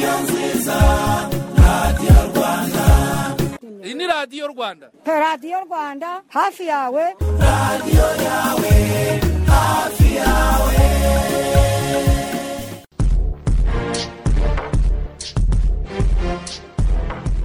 [0.00, 0.76] radiyo nziza
[1.64, 2.84] radiyo rwanda.
[3.84, 4.86] Iyi ni radiyo rwanda.
[5.04, 7.04] Radiyo rwanda hafi yawe.
[7.40, 8.72] Radiyo yawe
[9.46, 10.76] hafi yawe.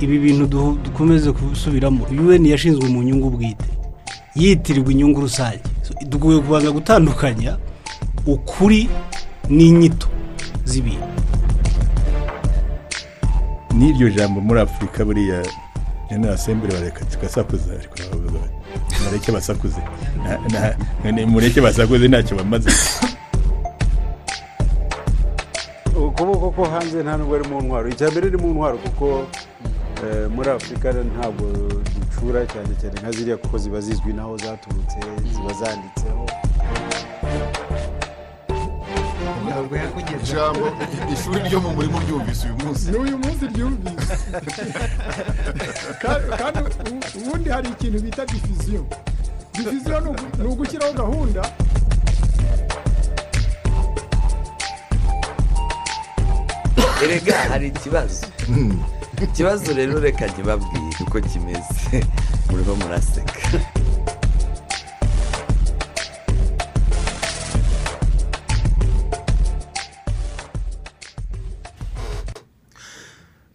[0.02, 3.66] Ibi bintu du- dukomeze gusubiramo un yashinzwe mu nyungu bwite.
[4.36, 5.64] Yitirirwa inyungu rusange.
[5.84, 7.58] So, dukwiye kubanza gutandukanya
[8.28, 8.90] ukuri
[9.50, 10.08] n'inyito
[10.66, 11.08] z'ibintu.
[13.78, 15.42] N'iryo jambo muri afurika buriya
[16.10, 19.82] general assembly bareka tugasakuza ariko baravuga bati, mureke basakuze.
[21.28, 22.70] Mureke basakuze ntacyo bamaze.
[25.96, 27.88] Ukuboko ko hanze nta nubwo ari mu ntwaro.
[27.90, 29.26] Icya mbere ni mu ntwaro kuko
[30.04, 31.46] eh, muri afurika ntabwo
[32.00, 35.00] ducura cyane cyane nka ziriya kuko ziba zizwi n'aho zaturutse
[35.34, 36.24] ziba zanditseho.
[40.24, 40.66] Ijambo
[41.14, 42.86] ishuri ryo mu murimo ryumvise uyu munsi.
[42.92, 44.16] N'uyu munsi ryumvise.
[46.02, 46.60] Ka- kandi
[47.18, 48.82] ubundi hari ikintu bita difiziyo
[49.56, 51.42] difiziyo ni ugu- ni ugushyiraho gahunda.
[57.04, 58.26] Erega hari ikibazo.
[59.24, 62.06] Ikibazo rero reka ntibabwire uko kimeze.
[62.50, 63.34] Murimo muraseka.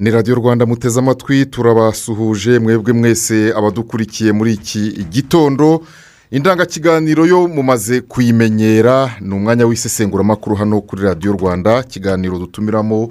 [0.01, 5.83] Ni radiyo rwanda muteze amatwi turabasuhuje mwebwe mwese abadukurikiye muri iki gitondo.
[6.31, 11.81] Indangakiganiro yo mumaze kuyimenyera ni umwanya w'isesenguramakuru hano kuri radiyo rwanda.
[11.81, 13.11] Ikiganiro dutumiramo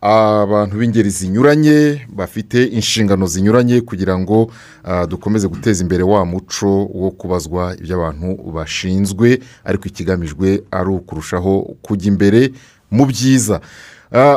[0.00, 4.50] abantu b'ingeri zinyuranye bafite inshingano zinyuranye kugira ngo
[4.84, 11.60] ah, dukomeze guteza imbere wa muco wo kubazwa ibyo abantu bashinzwe ariko ikigamijwe ari ukurushaho
[11.82, 12.52] kujya imbere
[12.90, 13.60] mu byiza.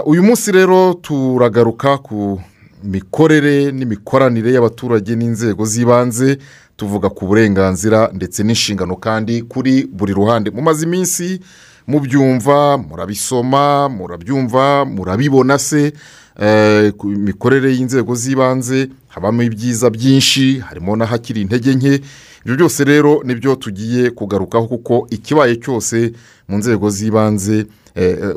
[0.05, 2.41] Uyu munsi rero turagaruka ku
[2.83, 6.37] mikorere n'imikoranire y'abaturage n'inzego z'ibanze
[6.77, 10.49] tuvuga ku burenganzira ndetse n'inshingano kandi kuri buri ruhande.
[10.51, 11.39] Mumaze iminsi
[11.87, 15.93] mubyumva murabisoma murabyumva murabibona se.
[16.41, 22.01] Eh, ku mikorere y'inzego z'ibanze habamo ibyiza byinshi harimo n'ahakiri intege nke.
[22.45, 26.13] Ibyo byose rero ni byo tugiye kugarukaho kuko ikibaye cyose
[26.47, 27.67] mu nzego z'ibanze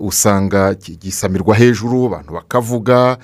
[0.00, 3.16] usanga ki- gisamirwa hejuru abantu bakavuga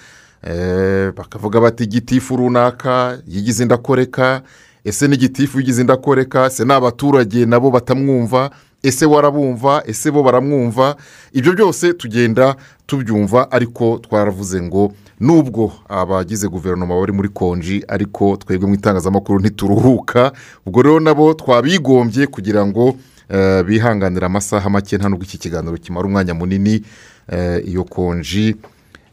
[0.43, 4.43] eh, bakavuga bati gitifu runaka yigize indakoreka
[4.85, 8.51] ese n'igitifu yigize indakoreka ese ni abaturage nabo batamwumva?
[8.83, 10.97] Ese warabumva ese bo baramwumva
[11.33, 12.57] ibyo byose tugenda
[12.87, 20.33] tubyumva ariko twaravuze ngo nubwo abagize guverinoma bari muri konji ariko twebwe mu itangazamakuru ntituruhuka
[20.67, 22.95] ubwo rero nabo twabigombye kugira ngo
[23.29, 26.83] eh, bihanganire amasaha make nta nubwo iki kiganiro kimara umwanya munini
[27.29, 28.57] eh, iyo konji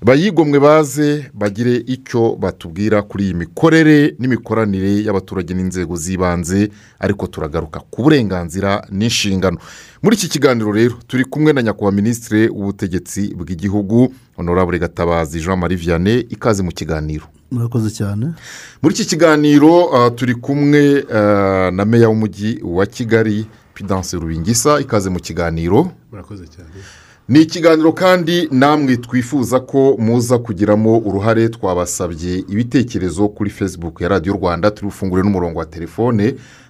[0.05, 8.03] bayigomwe baze bagire icyo batubwira kuri iyi mikorere n'imikoranire y'abaturage n'inzego z'ibanze ariko turagaruka ku
[8.03, 9.57] burenganzira n'inshingano.
[10.03, 15.77] Muri iki kiganiro rero turi kumwe na nyakubahwa minisitiri w'ubutegetsi bw'igihugu honorable gatabazi jean marie
[15.77, 17.25] vianney ikaze mu kiganiro.
[17.51, 18.25] Murakoze cyane.
[18.81, 25.09] Muri iki kiganiro ah, turi kumwe ah, na meya w'umujyi wa kigali pidanse rubingisa ikaze
[25.09, 25.89] mu kiganiro.
[26.11, 26.77] Murakoze cyane.
[27.29, 34.33] Ni ikiganiro kandi namwe twifuza ko muza kugiramo uruhare twabasabye ibitekerezo kuri facebook ya radiyo
[34.35, 36.25] rwanda turi bufungure n'umurongo wa telefone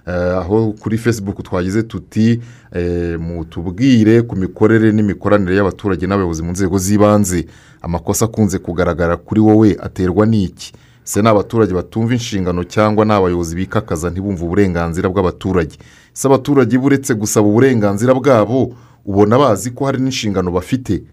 [0.08, 2.42] eh, aho kuri facebook twagize tuti
[2.76, 7.46] eh, mutubwire ku mikorere n'imikoranire y'abaturage n'abayobozi mu nzego z'ibanze.
[7.82, 10.74] Amakosa akunze kugaragara kuri wowe aterwa n'iki?
[11.04, 15.78] Se ni abaturage batumva inshingano cyangwa ni abayobozi bikakaza ntibumve uburenganzira bw'abaturage?
[16.14, 18.74] Se abaturage buretse gusaba uburenganzira bwabo?
[19.06, 21.04] Ubona bazi ko hari n'inshingano bafite.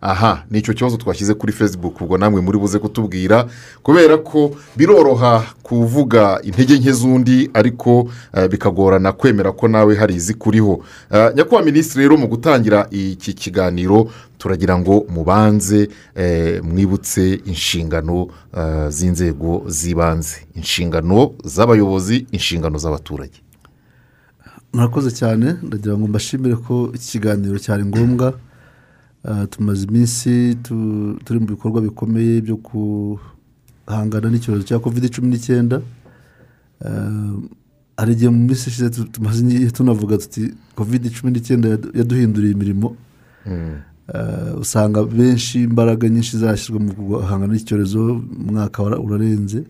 [0.00, 3.48] Aha ni icyo kibazo twashyize kuri facebook ubwo namwe muri buze kutubwira
[3.82, 10.84] kubera ko biroroha kuvuga intege nke z'undi ariko eh, bikagorana kwemera ko nawe hari izikuriho
[11.10, 14.06] Eh, nyakubahwa minisitiri rero mu gutangira iki kiganiro
[14.38, 18.26] turagira ngo mubanze eh, mwibutse inshingano
[18.88, 20.36] z'inzego z'ibanze.
[20.54, 23.42] Inshingano z'abayobozi inshingano z'abaturage.
[24.72, 25.56] Murakoze cyane.
[25.62, 28.34] Ndagira ngo mbashimire ko iki kiganiro cyari ngombwa.
[29.24, 35.82] Ah, tumaze iminsi tu- turi mu bikorwa bikomeye byo guhangana n'icyorezo cya covid cumi n'icyenda.
[36.84, 37.34] Ah,
[37.98, 42.52] hari igihe mu minsi ishize tu- tumaze igihe tunavuga tuti covid cumi n'icyenda yadu- yaduhinduriye
[42.54, 42.96] imirimo.
[44.14, 49.64] Ah, usanga benshi imbaraga nyinshi zashyizwe mu guhangana n'icyorezo umwaka wara- urarenze.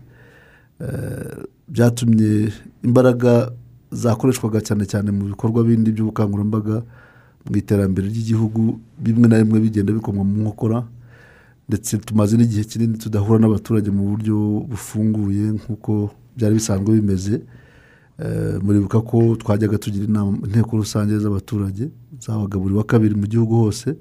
[1.69, 2.53] Byatumye
[2.85, 3.51] imbaraga
[3.93, 6.83] zakoreshwaga cyane cyane mu bikorwa bindi by'ubukangurambaga
[7.51, 10.85] mu iterambere ry'igihugu bimwe na bimwe bigenda bikomwa mu nkokora
[11.69, 14.37] ndetse tumaze n'igihe kinini tudahura n'abaturage mu buryo
[14.71, 17.41] bufunguye nk'uko byari bisanzwe bimeze.
[18.19, 21.89] Eh, muribuka ko twajyaga tugira inama inteko rusange z'abaturage
[22.21, 23.95] zabaga buri wa kabiri mu gihugu hose.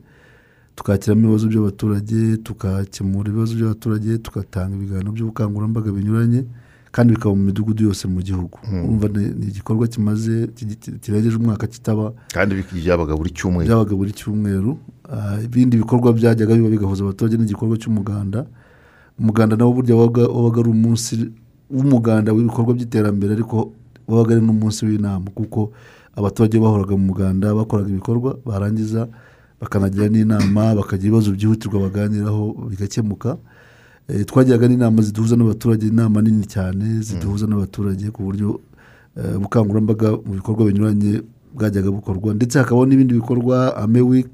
[0.76, 6.46] Tukakiramo ibibazo by'abaturage tukakemura ibibazo by'abaturage tugatanga ibiganiro by'ubukangurambaga binyuranye.
[6.92, 8.58] Kandi bikaba mu midugudu yose mu gihugu.
[8.72, 12.14] Urumva ni igikorwa kimaze ki- kirengeje umwaka kitaba.
[12.34, 13.68] Kandi byabaga buri cyumweru.
[13.68, 14.78] Byabaga buri cyumweru.
[15.10, 18.46] Ah, ibindi bikorwa byajyaga biba bigahuza abaturage n'igikorwa cy'umuganda.
[19.20, 21.32] Umuganda nawo burya wabaga ari umunsi
[21.70, 23.72] w'umuganda w'ibikorwa by'iterambere ariko
[24.08, 25.72] wabaga ari n'umunsi w'inama kuko
[26.16, 29.08] abaturage bahoraga mu muganda bakoraga ibikorwa barangiza
[29.62, 33.38] bakanagira n'inama bakagira ibibazo byihutirwa baganiraho bigakemuka.
[34.08, 38.60] Twagiraga n'inama ziduhuza n'abaturage inama nini cyane ziduhuza n'abaturage ku buryo
[39.20, 41.22] eh, ubukangurambaga mu bikorwa binyuranye
[41.54, 42.34] bwajyaga bukorwa.
[42.34, 44.32] Ndetse hakabaho n'ibindi bikorwa ame week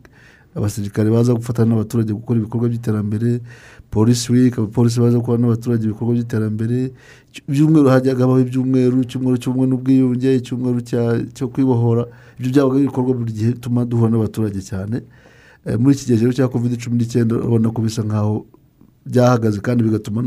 [0.56, 3.42] abasirikare baza gufatanya n'abaturage gukora ibikorwa by'iterambere
[3.90, 6.94] polisi week abapolisi baza gukora n'abaturage ibikorwa by'iterambere.
[7.50, 10.80] Ibyumweru hajyaga habaho ibyumweru icyumweru cy'ubumwe n'ubwiyunge icyumweru
[11.34, 12.06] cyo kwibohora.
[12.38, 15.02] Ibyo byabaga ibikorwa buri gihe bituma duhura n'abaturage cyane.
[15.66, 18.46] Eh, muri iki gihe cya covid cumi n'icyenda urabona ko bisa nkaho
[19.06, 20.22] byahagaze kandi bigatuma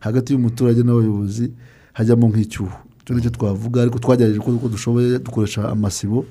[0.00, 1.52] hagati, y'umuturage n'abayobozi
[1.92, 2.76] hajyamo nk'icyuho.
[3.02, 6.24] Icyo ni cyo twavuga ariko twagerageje uko dushoboye dukoresha amasibo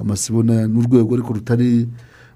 [0.00, 1.88] amasibo na- n'urwego ariko rutari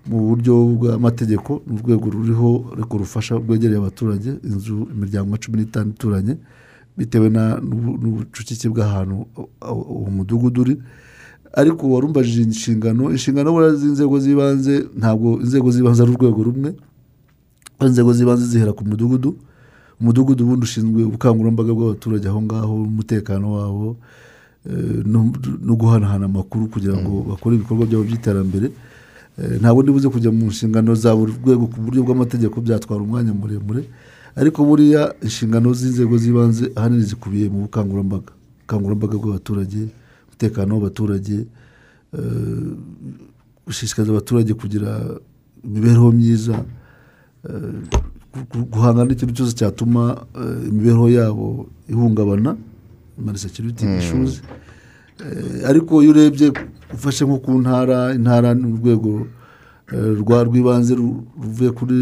[0.09, 6.35] mu buryo bw'amategeko ni urwego ruriho ariko rufasha rwegereye abaturage inzu imiryango cumi n'itanu ituranye
[6.99, 9.27] bitewe n'ubucucike bw'ahantu
[9.97, 10.75] uwo mudugudu uri.
[11.53, 16.71] Ariko warumbajije inshingano inshingano z'inzego z'ibanze ntabwo inzego z'ibanze ari urwego rumwe.
[17.89, 19.37] Inzego z'ibanze zihera ku mudugudu.
[20.01, 23.97] Umudugudu ubundi ushinzwe ubukangurambaga bw'abaturage aho ngaho umutekano wabo
[24.67, 25.33] eh, no-
[25.81, 28.71] guhanahana amakuru kugira ngo bakore ibikorwa byabo by'iterambere.
[29.39, 33.85] Eh, ntabwo ndibuze kujya mu nshingano za buri rwego ku buryo bw'amategeko byatwara umwanya muremure.
[34.37, 38.33] Ariko buriya inshingano z'inzego z'ibanze ahanini zikubiye mu bukangurambaga.
[38.59, 39.81] Ubukangurambaga bw'abaturage
[40.29, 41.37] umutekano w'abaturage
[42.19, 42.67] eh,
[43.67, 44.91] gushishikariza abaturage kugira
[45.65, 46.55] imibereho myiza
[48.73, 52.57] guhangana n'ikintu cyose cyatuma eh, imibereho yabo ihungabana
[53.35, 54.43] security issues
[55.23, 56.53] Eh, ariko iyo urebye
[56.95, 59.27] ufashe nko ku ntara intara ni urwego
[59.93, 62.01] eh, rwa rw'ibanze ru- ruvuye kuri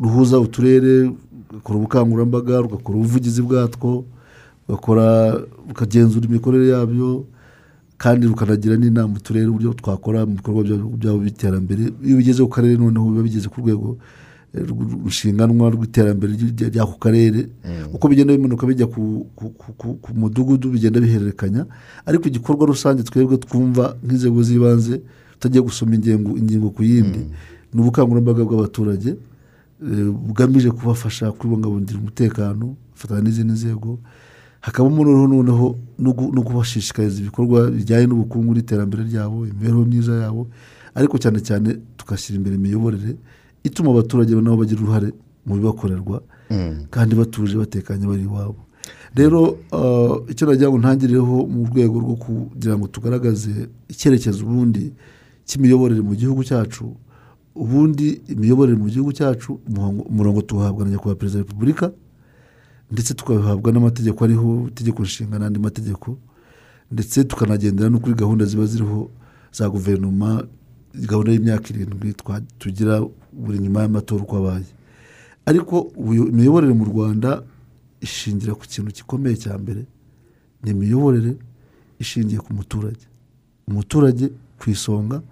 [0.00, 1.12] ruhuza uturere
[1.52, 4.04] rugakora ubukangurambaga rugakora ubuvugizi bwatwo
[4.68, 5.38] rugakora
[5.68, 7.24] rukagenzura imikorere yabyo
[7.98, 10.62] kandi rukanagira n'inama uturere uburyo twakora mu bikorwa
[10.98, 11.82] byabo by'iterambere.
[12.02, 13.98] Iyo bigeze ku karere noneho biba bigeze ku rwego rw-
[15.04, 17.48] rushinganwa rw'iterambere ry- ry'ako karere.
[17.94, 19.26] Uko bigenda bimanuka bijya ku,
[20.14, 21.66] mudugudu bigenda bihererekanya
[22.06, 25.00] ariko igikorwa rusange twebwe twumva nk'inzego z'ibanze
[25.36, 27.18] tutagiye gusoma ingingo ku yindi.
[27.74, 29.10] Ni ubukangurambaga bw'abaturage
[29.82, 33.98] eh, bugamije kubafasha kubungabungira umutekano bafatanya n'izindi nzego.
[34.60, 35.66] Hakabamo noneho noneho
[36.34, 40.48] no kubashishikariza ibikorwa bijyanye n'ubukungu n'iterambere ryabo imibereho myiza yabo.
[40.96, 43.14] Ariko cyane cyane tugashyira imbere imiyoborere
[43.66, 45.08] ituma abaturage nabo bagira uruhare
[45.46, 46.22] mu bibakorerwa
[46.90, 48.56] kandi batuje batekanye bari iwabo.
[49.14, 54.92] Rero ah, icyo nagira ngo ntangirireho mu rwego rwo kugira ngo tugaragaze icyerekezo ubundi
[55.46, 56.94] cy'imiyoborere mu gihugu cyacu
[57.54, 59.58] ubundi imiyoborere mu gihugu cyacu
[60.10, 61.86] umurongo tuwuhabwa na nyakubahwa perezida wa repubulika
[62.92, 66.18] ndetse tukabihabwa n'amategeko ariho itegeko nshinga n'andi mategeko
[66.92, 69.10] ndetse tukanagendera no kuri gahunda ziba ziriho
[69.52, 70.46] za guverinoma
[70.94, 72.14] gahunda y'imyaka irindwi
[72.58, 73.02] tugira
[73.36, 74.64] buri nyuma y'amatora uko abaye.
[75.46, 77.42] Ariko ubu- imiyoborere mu rwanda
[78.00, 79.84] ishingira ku kintu gikomeye cya mbere
[80.62, 81.36] ni imiyoborere
[82.00, 83.04] ishingiye ku muturage.
[83.68, 84.26] Umuturage
[84.58, 85.22] ku isonga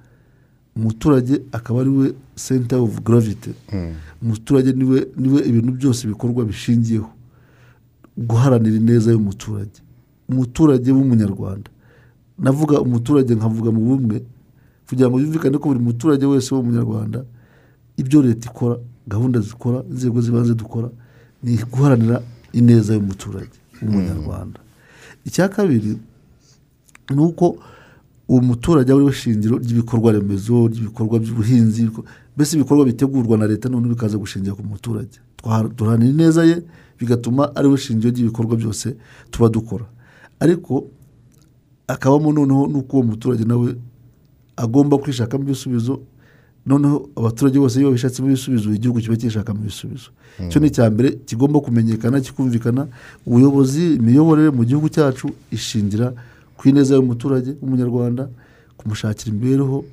[0.76, 2.06] umuturage akaba ari we
[2.37, 3.50] center of gravity.
[4.23, 7.11] Umuturage ni we ni we ibintu byose bikorwa bishingiyeho.
[8.18, 9.78] Guharanira ineza y'umuturage.
[10.28, 11.70] Umuturage w'umunyarwanda.
[12.38, 14.23] Navuga umuturage nkavuga mu bumwe
[14.88, 17.25] kugira ngo yumvikane ko buri muturage wese w'umunyarwanda
[17.96, 18.76] ibyo leta ikora
[19.08, 20.88] gahunda zikora inzego z'ibanze dukora
[21.42, 22.22] ni guharanira
[22.52, 24.60] ineza y'umuturage w'umunyarwanda.
[25.24, 25.98] Icya kabiri
[27.14, 27.56] ni uko
[28.28, 31.90] uwo muturage ari we shingiro ry'ibikorwa remezo ry'ibikorwa by'ubuhinzi
[32.36, 35.18] mbese ibikorwa bitegurwa na leta noneho bikaza gushingira ku muturage.
[35.76, 36.62] Duharanira ineza ye
[36.98, 38.96] bigatuma ari we shingiro ry'ibikorwa byose
[39.30, 39.84] tuba dukora.
[40.40, 40.88] Ariko
[41.86, 43.76] akabamo noneho n'uko uwo muturage nawe
[44.56, 46.00] agomba kwishakamo ibisubizo
[46.66, 50.09] noneho abaturage bose iyo babishatsemo ibisubizo igihugu kiba cyishakamo ibisubizo
[50.49, 52.87] icyo ni icya mbere kigomba kumenyekana kikumvikana
[53.26, 56.12] ubuyobozi imiyoborere mu gihugu cyacu ishingira
[56.56, 58.28] ku ineza y'umuturage w'umunyarwanda
[58.76, 59.85] kumushakira imibereho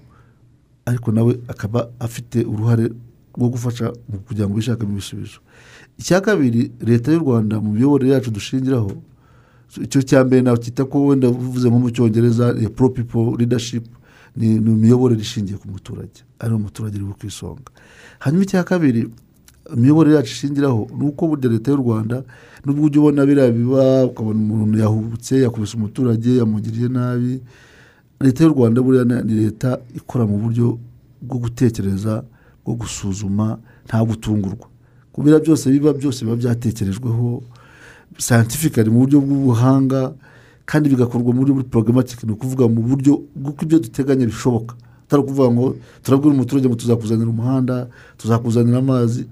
[0.85, 2.89] ariko nawe akaba afite uruhare
[3.37, 5.39] bwo gufasha mu kugira ngo bishakemo ibisubizo
[5.99, 8.91] icya kabiri leta y'u rwanda mu miyoborere yacu dushingiraho
[9.81, 12.55] icyo cya mbere nawe kita ko wenda uvuze nko mu cyongereza
[12.95, 13.85] people leadership.
[14.35, 16.23] Ni imiyoborere ishingiye ku muturage.
[16.39, 17.71] Ari umuturage uri ku isonga
[18.19, 19.09] hanyuma icya kabiri
[19.75, 22.23] imiyoborere yacu ishingiraho ni uko burya leta y'u rwanda
[22.65, 27.41] nubwo ujya ubona biriya biba ukabona umuntu yahubutse yakubise umuturage yamugiriye nabi
[28.21, 30.79] leta y'u rwanda buriya ni leta ikora mu buryo
[31.21, 32.23] bwo gutekereza
[32.65, 34.67] bwo gusuzuma nta gutungurwa.
[35.13, 37.43] Kubera byose biba byose biba byatekerejweho
[38.17, 40.13] scientifically mu buryo bw'ubuhanga
[40.71, 44.75] kandi bigakorwa muri buri programmatic ni ukuvuga mu buryo bw'uko ibyo duteganya bishoboka.
[45.05, 45.65] Atari ukuvuga ngo
[46.03, 47.75] turabwira umuturage ngo tuzakuzanira umuhanda
[48.17, 49.27] tuzakuzanira amazi.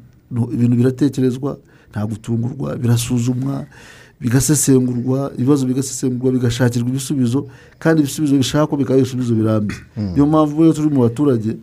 [0.56, 1.58] Ibintu biratekerezwa
[1.92, 3.66] nta gutungurwa birasuzumwa
[4.22, 7.48] bigasesengurwa ibibazo bigasesengurwa bigashakirwa ibisubizo
[7.80, 11.56] kandi ibisubizo bishakwa bikaba ibisubizo birambye niyo mpamvu iyo turi mu baturage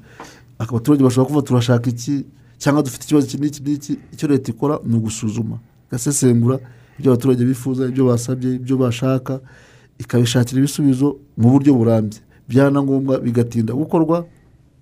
[0.58, 2.24] abaturage bashobora kuba turashaka iki?
[2.58, 3.92] Cyangwa dufite ikibazo iki n'iki n'iki?
[4.12, 6.58] Icyo leta ikora ni ugusuzuma igasesengura
[6.98, 9.40] ibyo abaturage bifuza ibyo basabye ibyo bashaka.
[9.98, 12.18] Ikabishakira ibisubizo mu buryo burambye.
[12.48, 14.24] Byana ngombwa bigatinda gukorwa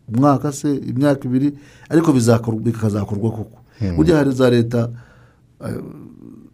[0.09, 1.54] umwaka se imyaka ibiri
[1.88, 3.59] ariko bizakorwa bikazakorwa koko.
[3.97, 4.90] Burya hari za leta
[5.66, 5.75] eh,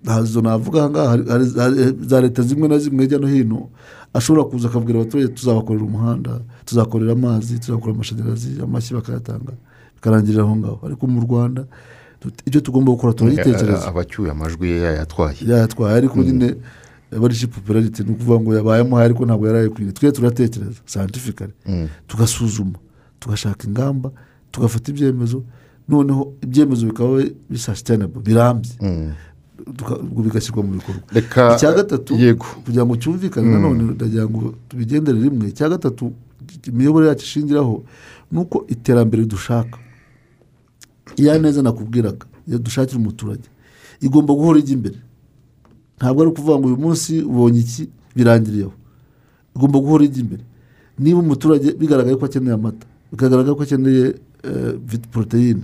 [0.05, 1.45] ntazo navuga aha ngaha hari-
[2.07, 3.69] za- leta zimwe na zimwe hirya no hino
[4.15, 9.53] ashobora kuza akabwira abaturage tuzabakorera umuhanda tuzakorera amazi tuzakorera amashanyarazi amashyi bakayatanga
[9.97, 10.81] bikarangirira aho ngaho.
[10.87, 11.65] Ariko mu rwanda
[12.47, 15.37] ibyo tugomba gukora turagitekereza abacyuye amajwi ye yayatwaye.
[15.47, 16.55] Yatwaye ariko nyine
[17.17, 21.53] abarishyi popularity ni ukuvuga ngo yabayemuhaye ariko ntabwo yari ayikwiye twe turatekereza scientifically.
[22.07, 22.79] Tugasuzuma
[23.21, 24.11] tugashaka ingamba
[24.51, 25.43] tugafata ibyemezo.
[25.89, 28.71] Noneho ibyemezo bikaba bisa sustainable birambye
[30.03, 31.03] ubwo bigashyirwa mu bikorwa.
[31.57, 32.47] Icya gatatu yego.
[32.65, 35.49] kugira ngo cyumvikane nanone ndagira ngo tubigendere rimwe.
[35.49, 36.13] Icya gatatu
[36.67, 37.85] imiyoborere yacu ishingiraho
[38.33, 39.79] ni uko iterambere dushaka.
[41.17, 43.49] Iya neza nakubwiraga iyo dushakira umuturage.
[44.01, 44.97] Igomba guhora ijya imbere.
[46.01, 47.89] Ntabwo ari ukuvuga ngo uyu munsi ubonye iki?
[48.17, 48.73] Birangiriyeho
[49.57, 50.43] igomba guhora ijya imbere.
[50.99, 54.15] Niba umuturage bigaragaye ko akeneye amata bikagaragara ko akeneye
[54.45, 55.63] eh, poroteyine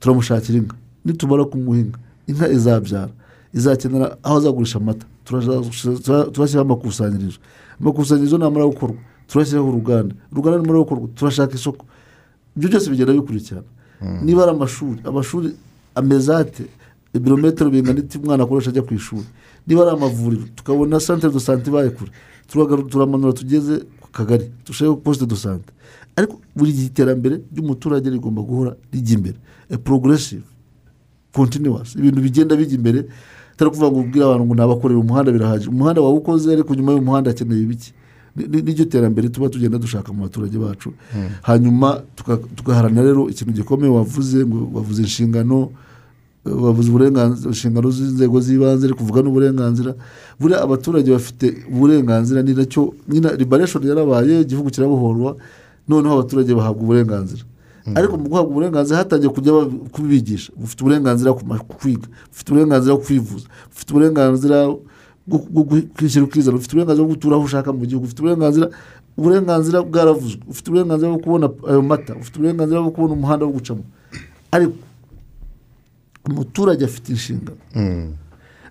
[0.00, 0.76] turamushakira inka.
[1.04, 3.12] Nitumara kumuha inka inka izabyara
[3.54, 5.06] izakenera aho azagurisha amata.
[5.24, 7.38] Turashyiraho amakusanyirizo.
[7.80, 8.96] Amakusanyirizo namara gukorwa
[9.28, 10.14] turashyiraho uruganda.
[10.32, 11.86] Uruganda namara gukorwa turashaka isoko.
[12.56, 13.66] Ibyo byose bigenda bikurikirana.
[14.22, 15.48] Niba ari amashuri amashuri
[15.94, 16.64] amezate
[17.14, 19.24] ibirometero bingana iki umwana akoresha ajya ku ishuri.
[19.66, 22.10] Niba ari amavuriro tukabona santere do sante ibaye kure.
[22.90, 25.72] Turamanura tugeze ku kagari dushyiraho posite do sante
[26.16, 29.36] ariko buri gihe iterambere ry'umuturage rigomba guhora rijya imbere.
[29.70, 30.44] A progressive
[31.32, 31.94] continuous.
[31.96, 33.04] Ibintu bigenda bijya imbere
[33.54, 37.62] atari kuvuga ngo ubwire abantu ngo nabakorera umuhanda birahagije umuhanda wawukoze ariko nyuma y'umuhanda akeneye
[37.62, 37.92] ibiki?
[38.36, 40.92] Ni- ni- niryo terambere tuba tugenda dushaka mu baturage bacu.
[41.42, 45.70] Hanyuma tuka- tugaharanira rero ikintu gikomeye wavuze ngo wavuze inshingano
[46.46, 49.94] wavuze uburenganzira inshingano z'inzego z'ibanze ariko uvuga n'uburenganzira.
[50.40, 55.36] Buriya abaturage bafite uburenganzira ni na cyo nyine liberation yarabaye igihugu kirabohorwa
[55.88, 57.42] noneho abaturage bahabwa uburenganzira.
[57.94, 59.52] Ariko mu guhabwa uburenganzira hatangiye kujya
[59.92, 64.56] kubibigisha ufite uburenganzira ku ku kwiga ufite uburenganzira bwo kwivuza ufite uburenganzira
[65.26, 65.62] bwo
[65.94, 68.66] kwishyira ukizana ufite uburenganzira bwo gutura aho ushaka mu gihugu ufite uburenganzira
[69.18, 73.82] uburenganzira bwaravuzwe ufite uburenganzira bwo kubona ayo mata ufite uburenganzira bwo kubona umuhanda wo gucamo.
[74.50, 74.74] Ariko
[76.28, 77.56] umuturage afite inshingano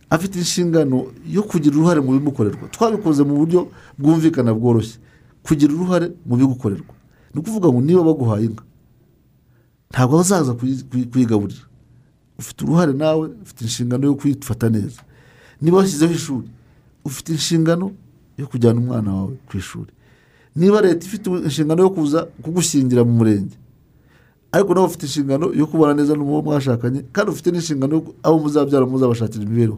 [0.10, 2.68] afite inshingano yo kugira uruhare mu bimukorerwa.
[2.70, 4.98] Twabikoze mu buryo bwumvikana bworoshye.
[5.44, 6.94] Kugira uruhare mu bigukorerwa.
[7.34, 8.64] Ni ukuvuga ngo niba baguhaye inka
[9.92, 11.66] ntabwo bazaza kuyi- kuyi- kuyigaburira.
[12.40, 15.02] Ufite uruhare nawe ufite inshingano yo kuyifata neza.
[15.62, 16.48] Niba washyizeho ishuri
[17.06, 17.92] ufite inshingano
[18.38, 19.92] yo kujyana umwana wawe ku ishuri.
[20.56, 23.56] Niba leta ifite inshingano yo kuza kugushyingira mu murenge
[24.56, 29.44] ariko nawe ufite inshingano yo kubana neza n'uwo mwashakanye kandi ufite n'inshingano abo muzabyara muzabashakira
[29.44, 29.78] imibereho.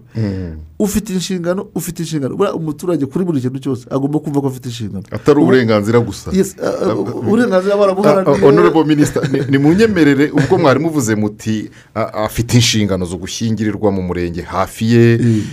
[0.80, 2.36] Ufite inshingano ufite inshingano.
[2.38, 5.04] Buriya umuturage kuri buri kintu cyose agomba kumva ko afite inshingano.
[5.12, 6.30] Atari uburenganzira gusa.
[6.30, 13.06] Uh, uh, uburenganzira barabuharaniye honorable minister ni- ni munyemerere ubwo mwari muvuze muti afite inshingano
[13.06, 15.06] zo gushyingirirwa mu murenge hafi ye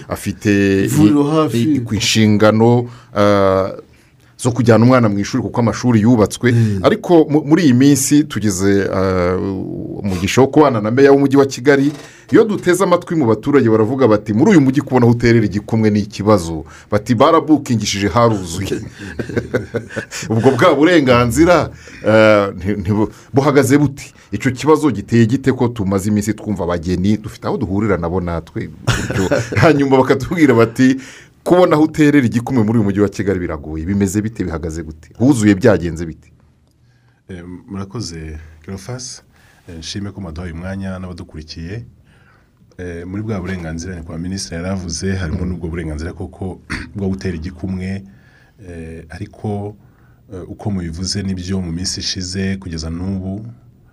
[0.08, 0.52] afite
[1.32, 1.62] hafi.
[1.62, 3.70] i- ku inshingano ah,
[4.44, 6.54] zo kujyana umwana mu ishuri kuko amashuri yubatswe.
[6.82, 9.36] Ariko mu- muri iyi minsi tugeze ah,
[10.04, 11.92] umugisha wo kubana na meya w'umujyi wa kigali.
[12.32, 16.00] Iyo duteze amatwi mu baturage baravuga bati muri uyu mujyi kubona aho uterera igikumwe ni
[16.00, 16.64] ikibazo.
[16.90, 18.80] Bati barabukingishije haruzuye.
[20.32, 21.70] Ubwo bwa burenganzira
[22.80, 24.12] ntibu- buhagaze buti.
[24.32, 28.68] Icyo kibazo giteye gite ko tumaze iminsi twumva abageni dufite aho duhurira nabo natwe?
[29.62, 30.96] Hanyuma bakatubwira bati
[31.44, 33.84] kubona aho uterera igikumwe muri uyu mujyi wa kigali biragoye.
[33.86, 34.44] Bimeze bite?
[34.44, 35.08] Bihagaze gute?
[35.18, 36.32] Huzuye byagenze bite?
[37.28, 39.22] Eh, murakoze girofasi
[39.68, 41.84] Eh, nshime ko mwaduhaye umwanya n'abadukurikiye.
[42.78, 46.60] Eh, muri bwa burenganzira nyakubahwa minisitiri yari avuze harimo n'ubwo burenganzira koko
[46.96, 48.04] bwo gutera igikumwe
[49.08, 49.76] ariko
[50.52, 53.32] uko mubivuze ni byo mu minsi ishize kugeza n'ubu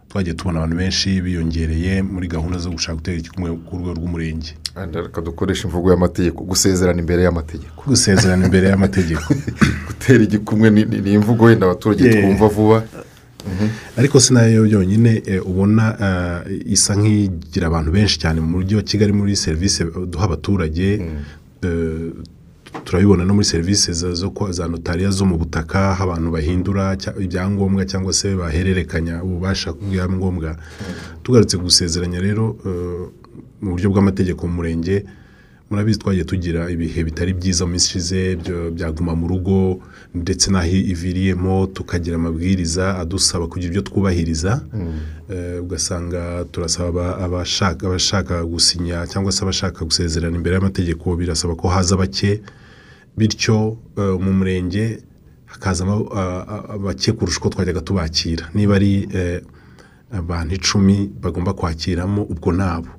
[0.10, 4.52] twagiye tubona abantu benshi biyongereye muri gahunda zo gushaka gutera igikumwe ku rwego rw'umurenge.
[4.76, 6.44] Reka dukoreshe imvugo y'amategeko.
[6.44, 7.84] Gusezerana imbere y'amategeko.
[7.88, 9.34] Gusezerana imbere y'amategeko.
[9.88, 12.84] Gutera igikumwe ni imvugo wenda abaturage twumva vuba.
[13.98, 15.98] Ariko si na yo yonyine eh, ubona
[16.48, 21.02] eh, isa nk'igira abantu benshi cyane mu mujyi wa kigali muri serivisi duha abaturage.
[21.64, 22.12] Eh,
[22.86, 28.36] turabibona no muri serivisi za- notariya zo mu butaka aho abantu bahindura ibyangombwa cyangwa se
[28.36, 30.56] bahererekanya ububasha bw'ibyangombwa.
[31.24, 32.56] Tugarutse gusezeranya rero
[33.62, 35.06] mu buryo bw'amategeko mu murenge
[35.70, 38.20] murabizi twagiye tugira ibihe bitari byiza mu minsi ishize
[38.76, 39.80] byaguma mu rugo
[40.14, 44.52] ndetse n'aho iviriyemo tukagira amabwiriza adusaba kugira ibyo twubahiriza.
[45.32, 52.42] Eh, ugasanga turasaba abashaka gusinya cyangwa se abashaka gusezerana imbere y'amategeko birasaba ko haza bake
[53.18, 54.84] bityo eh, mu murenge
[55.46, 55.96] hakazamo
[56.84, 58.44] bake kurusha uko twajyaga tubakira.
[58.54, 59.40] Niba ari eh,
[60.12, 62.92] abantu icumi bagomba kwakiramo ubwo nabo.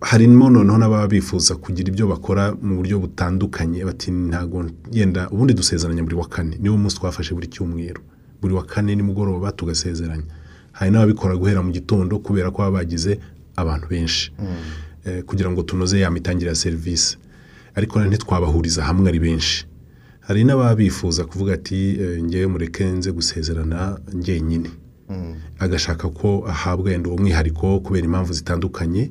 [0.00, 6.02] Harimo noneho n'ababa bifuza kugira ibyo bakora mu buryo butandukanye bati ntabwo yenda ubundi dusezeranya
[6.02, 6.56] buri wa kane.
[6.60, 8.02] Niwo munsi twafashe buri cyumweru.
[8.42, 10.24] Buri wa kane nimugoroba tugasezeranya.
[10.72, 13.18] Hari n'ababikora guhera mu gitondo kubera ko baba bagize
[13.56, 14.32] abantu benshi
[15.04, 17.16] Eh, kugira ngo tunoze ya mitangire ya serivisi.
[17.74, 19.64] Ariko ntitwabahuriza hamwe ari benshi.
[20.20, 24.70] Hari n'ababa bifuza kuvuga ati eh, ngewe mureke nze gusezerana njyenyine
[25.58, 29.10] agashaka ko ahabwa wenda uwo mwihariko kubera impamvu zitandukanye.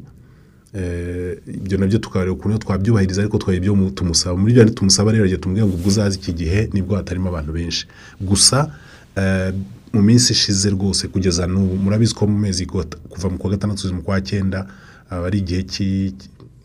[0.73, 4.37] Eh, ibyo na byo tukareba ukuntu twabyubahiriza ariko twari ibyo mu- tumusaba.
[4.37, 7.87] Muri byo tumusaba rero tumubwira ngo ubwo uzaze iki gihe ni bwo hatarimo abantu benshi.
[8.21, 8.69] Gusa
[9.17, 9.53] eh,
[9.93, 12.65] mu minsi ishize rwose kugeza n'ubu murabizi ko mu mezi
[13.09, 14.67] kuva mu kwa gatandatu mu kwa cyenda
[15.09, 16.13] aba ari igihe cy'i-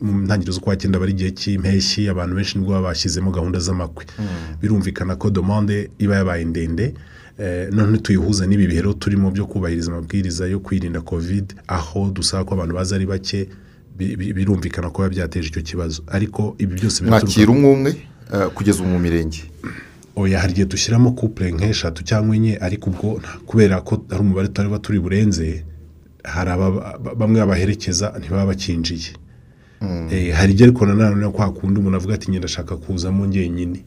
[0.01, 4.05] mu ntangiriro z'ukwa cyenda aba ari igihe cy'impeshyi abantu benshi ni bwo bashyizemo gahunda z'amakwe.
[4.61, 6.93] Birumvikana ko demande iba yabaye ndende.
[7.71, 12.75] None tuyihuza n'ibi bihe turimo byo kubahiriza amabwiriza yo kwirinda covid aho dusaba ko abantu
[12.75, 13.49] baza ari bake
[13.97, 16.03] bi- bi- birumvikana ko biba byateje icyo kibazo.
[16.07, 17.91] Ariko ibi byose mwakira umwe umwe
[18.33, 19.43] eh, kugeza mu mirenge.
[20.15, 24.69] Oya hari igihe dushyiramo couple nk'eshatu cyangwa enye ariko ubwo kubera ko hari umubare tutari
[24.81, 25.63] turi burenze
[26.23, 26.51] hari
[27.19, 29.11] bamwe babaherekeza ntibaba bakinjiye.
[30.11, 33.83] Eh, hari igihe ariko nanone kwa kundi umuntu avuga ati ngenda ashaka kuzamo njyenyine.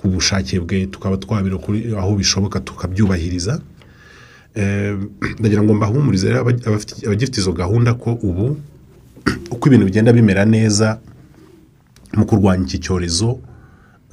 [0.00, 3.60] Ku bushake bwe tukaba twabira kuri aho bishoboka tukabyubahiriza.
[5.38, 6.32] Ndagira ngo mbahumurize
[7.06, 8.56] abagifite izo gahunda ko ubu
[9.50, 10.98] uko ibintu bigenda bimera neza
[12.16, 13.38] mu kurwanya iki cyorezo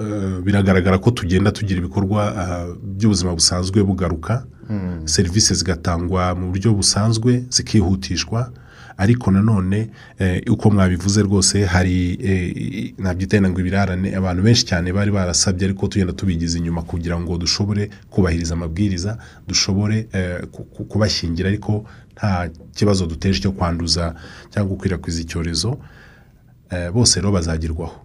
[0.00, 4.44] eh, biragaragara ko tugenda tugira ibikorwa ah, by'ubuzima busanzwe bugaruka.
[5.04, 8.52] Serivisi zigatangwa mu buryo busanzwe zikihutishwa.
[8.98, 15.10] Ariko nanone eh, uko mwabivuze rwose hari eh, nabyita ngo ibirarane abantu benshi cyane bari
[15.10, 21.48] barasabye ariko tugenda tubigize inyuma kugira ngo dushobore kubahiriza amabwiriza dushobore eh, ku- ku- kubashyingira
[21.48, 21.84] ariko
[22.16, 24.14] nta kibazo duteje cyo kwanduza
[24.50, 25.78] cyangwa gukwirakwiza icyorezo
[26.92, 27.96] bose rero bazagerwaho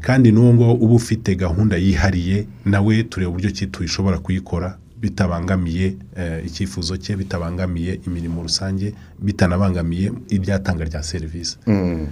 [0.00, 6.46] kandi n'uwo ngo uba ufite gahunda yihariye nawe tureba uburyo ki tuyishobora kuyikora bitabangamiye eh,
[6.46, 12.06] icyifuzo cye bitabangamiye imirimo rusange bitanabangamiye ibyatanga rya serivisi Mm.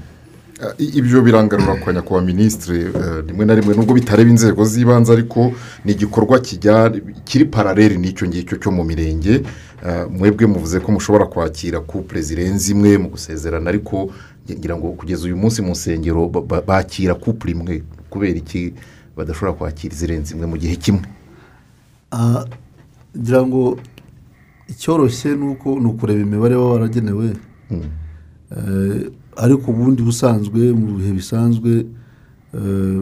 [0.62, 5.12] Ah, i- ibyo birangarura kwa nyakubahwa minisitiri eh, rimwe na rimwe nubwo bitareba inzego z'ibanze
[5.12, 5.52] ariko
[5.84, 6.92] ni igikorwa kijya
[7.24, 9.40] kiri paraleli n'icyo ngicyo cyo mu mirenge.
[9.86, 14.12] Ah, mwebwe muvuze ko mushobora kwakira kupure zirenze imwe mu gusezerana ariko
[14.50, 17.80] ngira ngo kugeza uyu munsi mu nsengero ba- ba- bakira kupure imwe
[18.12, 18.74] kubera iki
[19.16, 21.08] badashobora kwakira izirenze imwe mu gihe kimwe?
[22.12, 22.44] Ah,
[23.18, 23.78] ngira ngo
[24.68, 27.26] icyoroshye ni uko ni ukureba imibare baba waragenewe
[28.50, 31.86] Eh, ariko ubundi busanzwe mu bihe bisanzwe
[32.58, 32.98] eh,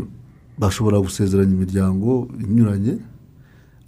[0.61, 2.95] bashobora gusezeranya imiryango inyuranye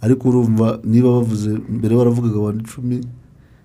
[0.01, 2.97] ariko urumva niba bavuze mbere baravugaga abantu icumi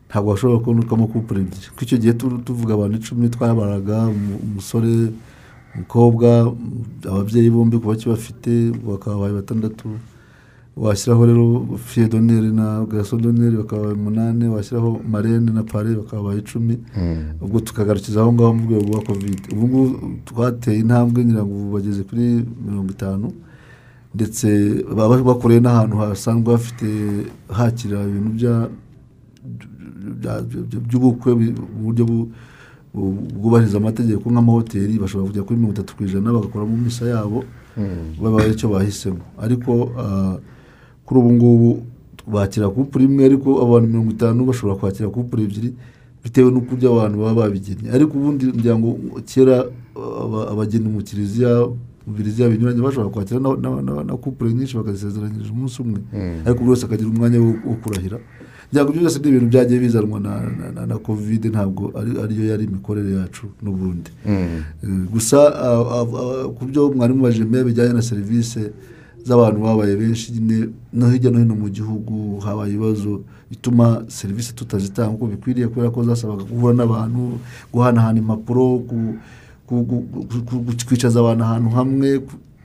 [0.09, 1.66] ntabwo bashobora kubonekamo kupure ebyiri.
[1.73, 4.92] Kuko icyo gihe tu- tuvuga abantu icumi twabaraga umu- umusore
[5.75, 6.29] umukobwa
[7.09, 8.53] ababyeyi bombi ku bake bafite
[8.85, 9.88] bakabaye batandatu
[10.77, 11.45] washyiraho rero
[11.85, 16.79] fiye doneri na gaso doneri bakaba umunani washyiraho marene na pare bakaba icumi.
[17.41, 21.73] Ubwo tukagarukiza aho ngaho mu rwego rwa kovide ubu ngubu twateye intambwe ngira ngo ubu
[21.77, 23.33] bageze kuri mirongo itanu
[24.15, 24.47] ndetse
[24.97, 26.87] baba bakoreye n'ahantu hasanzwe hafite
[27.49, 28.33] hakira ibintu
[30.89, 31.45] by'ubukwe mu
[31.85, 32.29] buryo bu-
[32.95, 37.45] bu- bwubahiriza amategeko nk'amahoteli bashobora kujya kuri mirongo itatu ku ijana bagakoramo misa yabo.
[38.23, 39.21] Baba icyo bahisemo.
[39.41, 40.37] Ariko ah,
[41.07, 41.71] kuri ubu ngubu
[42.27, 45.71] bakira kupure imwe ariko abantu mirongo itanu bashobora kwakira kupure ebyiri
[46.25, 48.45] bitewe n'ukuryo abantu baba babigennye ariko ubundi
[48.79, 48.90] ngo
[49.31, 49.62] kera
[49.95, 51.71] aba- abageni mu kiliziya
[52.07, 53.55] mu biriziya binyuranye bashobora kwakira na-
[54.19, 56.42] kupure nyinshi bakazisezeranyiriza umunsi umwe Mm.
[56.47, 58.19] ariko buri wese akagira umwanya wo kurahira
[58.83, 60.35] ngo ibyo byose ni ibintu byagiye bizanwa na,
[60.99, 64.35] covid ntabwo ari, ariyo yari imikorere yacu n'ubundi Mm.
[64.83, 65.38] Eh, gusa
[66.59, 68.61] ku byo mwarimu bajemeye bijyanye na serivisi
[69.27, 75.15] z'abantu babaye benshi nyine no hirya no hino mu gihugu habaye ibibazo bituma serivisi tutazitanga
[75.19, 77.39] uko bikwiriye kubera ko zasabaga guhura n'abantu
[77.73, 78.83] guhanahana impapuro
[80.87, 82.09] kwicaza abantu ahantu hamwe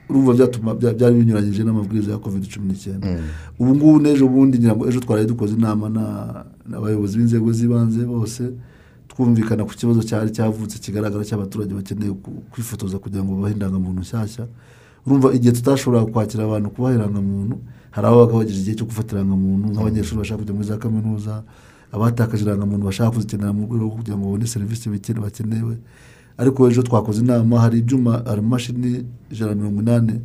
[0.09, 3.07] urumva byatuma bya- byari binyuranyije n'amabwiriza ya covid cumi n'icyenda.
[3.59, 8.43] Ubu ngubu n'ejo bundi ngira ngo ejo twari dukoze inama na- n'abayobozi b'inzego z'ibanze bose
[9.07, 12.11] twumvikana ku kibazo cyari cyavutse kigaragara cy'abaturage bakeneye
[12.51, 14.45] kwifotoza kugira ngo babahe indangamuntu nshyashya.
[15.05, 17.55] Urumva igihe tutashoboraga kwakira abantu kubaha irangamuntu
[17.91, 21.43] hari ababaga bagize igihe cyo gufata irangamuntu nk'abanyeshuri bashaka kujya muri za kaminuza
[21.91, 25.77] abatakaje irangamuntu bashaka kuzikenera mu rwego rwo kugira ngo babone serivisi bakenewe.
[26.37, 30.15] Ariko ejo twakoze inama hari ibyuma hari amamashini ijana na mirongo inani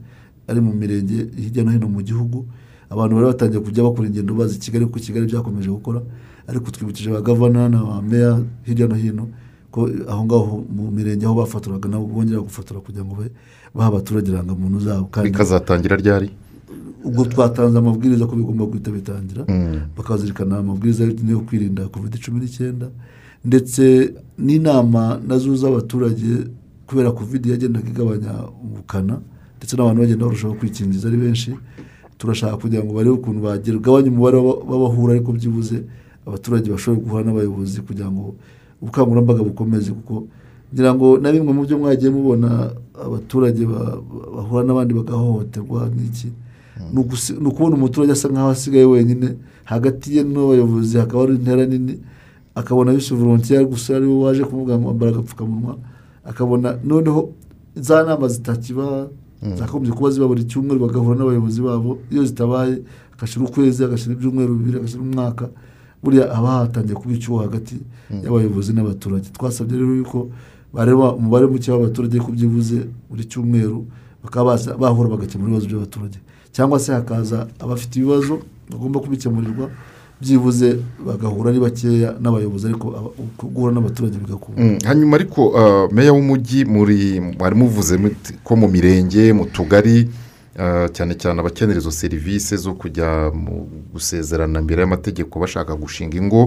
[0.48, 2.46] ari mu mirenge hirya no hino mu gihugu.
[2.90, 6.00] Abantu bari batangiye kujya bakora ingendo baza i kigali kuko kigali byakomeje gukora.
[6.46, 9.28] Ariko twibukije ba gavana na ba meya hirya no hino
[9.76, 13.34] ko aho ngaho mu mirenge aho bafaturaga nabo bongera gufatura kugira ngo bahe-
[13.76, 16.30] abaturage irangamuntu zabo kandi bikazatangira ryari
[17.04, 19.92] ubwo twatanze amabwiriza ko bigomba guhita bitangira Mm.
[19.96, 22.88] bakazirikana amabwiriza yo kwirinda covid cumi n'icyenda
[23.44, 23.84] ndetse
[24.38, 26.50] n'inama na zo z'abaturage
[26.88, 28.32] kubera covid yagendaga igabanya
[28.64, 29.20] ubukana
[29.58, 31.50] ndetse n'abantu bagenda barushaho kwikingiza ari benshi
[32.18, 35.76] turashaka kugira ngo barebe ukuntu bagabanya umubare w'aba- w'abahura ariko byibuze
[36.26, 38.34] abaturage bashobore guhura n'abayobozi kugira ngo
[38.82, 40.26] ubukangurambaga bukomeze kuko
[40.74, 42.70] ngira ngo na bimwe mu byo mwagiye mubona
[43.04, 45.88] abaturage ba- ba- bahura n'abandi bagahohoterwa
[46.92, 49.28] ni ugusi- ni ukubona umuturage asa nk'aho asigaye wenyine
[49.64, 51.94] hagati ye n'abayobozi hakaba hari intera nini
[52.54, 55.76] akabona bise volontiya gusa ari we waje kumubwira ngo wambara agapfukamunwa
[56.24, 57.30] akabona noneho
[57.76, 59.08] za nama zitakiba
[59.56, 62.82] zakagombye kuba ziba buri cyumweru bagahura n'abayobozi babo iyo zitabaye
[63.16, 65.48] agashyira ukwezi agashyira ibyumweru bibiri agashyira umwaka
[66.06, 67.76] buriya haba hatangiye kuba icyuho hagati
[68.24, 69.28] y'abayobozi n'abaturage.
[69.34, 70.28] Twasabye rero yuko
[70.72, 73.82] bareba umubare muke w'abaturage ko byibuze buri cyumweru
[74.22, 76.18] bakaba bahura bagakemura ibibazo by'abaturage.
[76.54, 78.38] Cyangwa se hakaza abafite ibibazo
[78.70, 79.66] bagomba kubikemurirwa
[80.20, 82.86] byibuze bagahura ari bakeya n'abayobozi ariko
[83.52, 87.98] guhura n'abaturage bigakunda Mm, hanyuma ariko uh, meya w'umujyi muri mwari muvuze
[88.44, 90.08] ko mu mirenge mu tugari
[90.92, 96.42] cyane cyane abakenera izo serivisi zo kujya mu gusezerana imbere y'amategeko bashaka gushinga ingo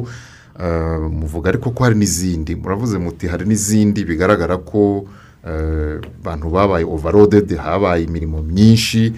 [0.58, 2.56] uh, muvuga ariko ko hari n'izindi.
[2.56, 5.06] Muravuze muti hari n'izindi bigaragara ko
[5.46, 9.14] uh, abantu babaye overloaded habaye imirimo myinshi.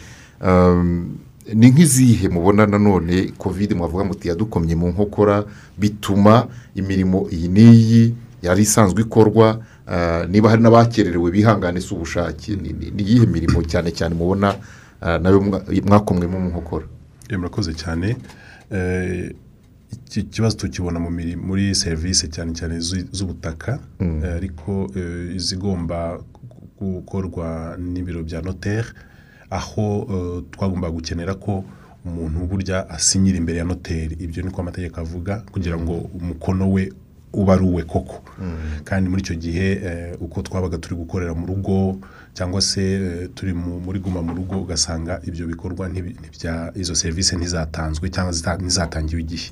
[1.54, 5.44] Ni nk'izihe mubona nanone kovide mwavuga muti yadukomye mu nkokora
[5.78, 9.60] bituma imirimo iyi n'iyi yari isanzwe ikorwa?
[10.30, 14.56] Niba hari n'abakererewe bihangane si ubushake ni iyihe mirimo cyane cyane mubona
[15.02, 16.86] na yo mwa- mwakomwemo mu nkokora
[17.30, 18.18] Eh, murakoze cyane.
[18.72, 19.32] Eh,
[20.08, 23.80] iki kibazo tukibona muri serivisi cyane cyane z'u- z'ubutaka.
[24.00, 24.20] Mm.
[24.24, 26.20] Eh, ariko eh, izigomba
[26.80, 28.88] gu- gukorwa n'ibiro bya notere
[29.50, 31.64] aho eh, twagombaga gukenera ko
[32.06, 36.92] umuntu burya asinyira imbere ya noteri ibyo niko amategeko avuga kugira ngo umukono we
[37.34, 38.24] uba ari uwe koko
[38.84, 42.00] kandi muri icyo gihe eh, uko twabaga turi gukorera mu rugo
[42.34, 45.90] cyangwa se eh, turi mu- muri guma mu rugo ugasanga ibyo bikorwa
[46.76, 49.52] izo serivisi ntizatanzwe cyangwa ntizatangiwe igihe.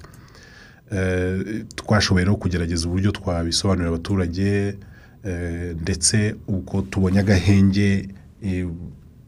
[0.91, 4.75] Eh, twashoboye rero kugerageza uburyo twabisobanurira abaturage
[5.23, 8.09] eh, ndetse uko tubonye agahenge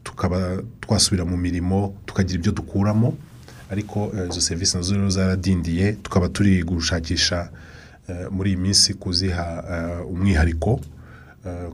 [0.02, 3.14] tukaba twasubira mu mirimo tukagira ibyo dukuramo
[3.70, 7.50] ariko izo serivisi na zo rero zaradindiye tukaba turi gushakisha
[8.30, 9.64] muri iyi minsi kuziha
[10.10, 10.80] umwihariko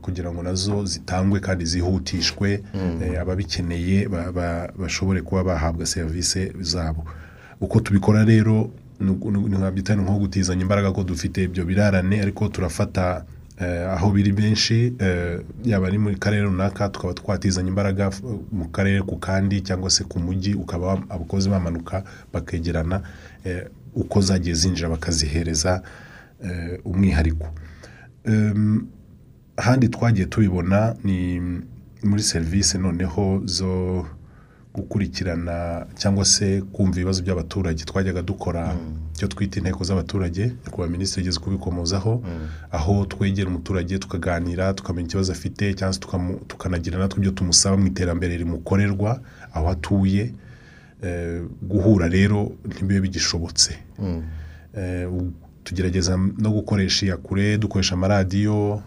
[0.02, 3.02] kugira ngo na zo zitangwe kandi zihutishwe Mm.
[3.02, 7.04] eh, ababikeneye ba- ba- bashobore kuba bahabwa serivisi zabo
[7.60, 13.24] uko tubikora rero uku- ni nko gutizanya imbaraga ko dufite ibyo birarane ariko turafata
[13.60, 18.10] eh, aho biri benshi eh, yaba ari mu karere runaka tukaba twatizanya imbaraga
[18.52, 23.02] mu karere ku kandi cyangwa se ku mujyi ukaba abakozi bamanuka bakegerana
[23.44, 25.82] eh, uko zagiye zinjira bakazihereza
[26.44, 27.46] eh, umwihariko
[29.58, 31.40] ahandi twagiye tubibona ni
[32.04, 34.06] muri serivisi noneho zo
[34.74, 37.84] gukurikirana cyangwa se kumva ibibazo by'abaturage.
[37.84, 38.76] Twajyaga dukora
[39.14, 42.22] icyo twita inteko z'abaturage nyakubahwa minisitiri yigeze kubikomozaho
[42.70, 46.00] aho twegera umuturage tukaganira tukamenya ikibazo afite cyangwa se
[46.46, 49.20] tukanagira natwe ibyo tumusaba mu iterambere rimukorerwa
[49.54, 50.32] aho atuye
[51.02, 53.78] Eh, guhura rero ntibibe bigishobotse.
[53.98, 54.22] Mm.
[54.76, 55.08] Eh,
[55.64, 58.82] tugerageza no gukoresha iyakure dukoresha amaradiyo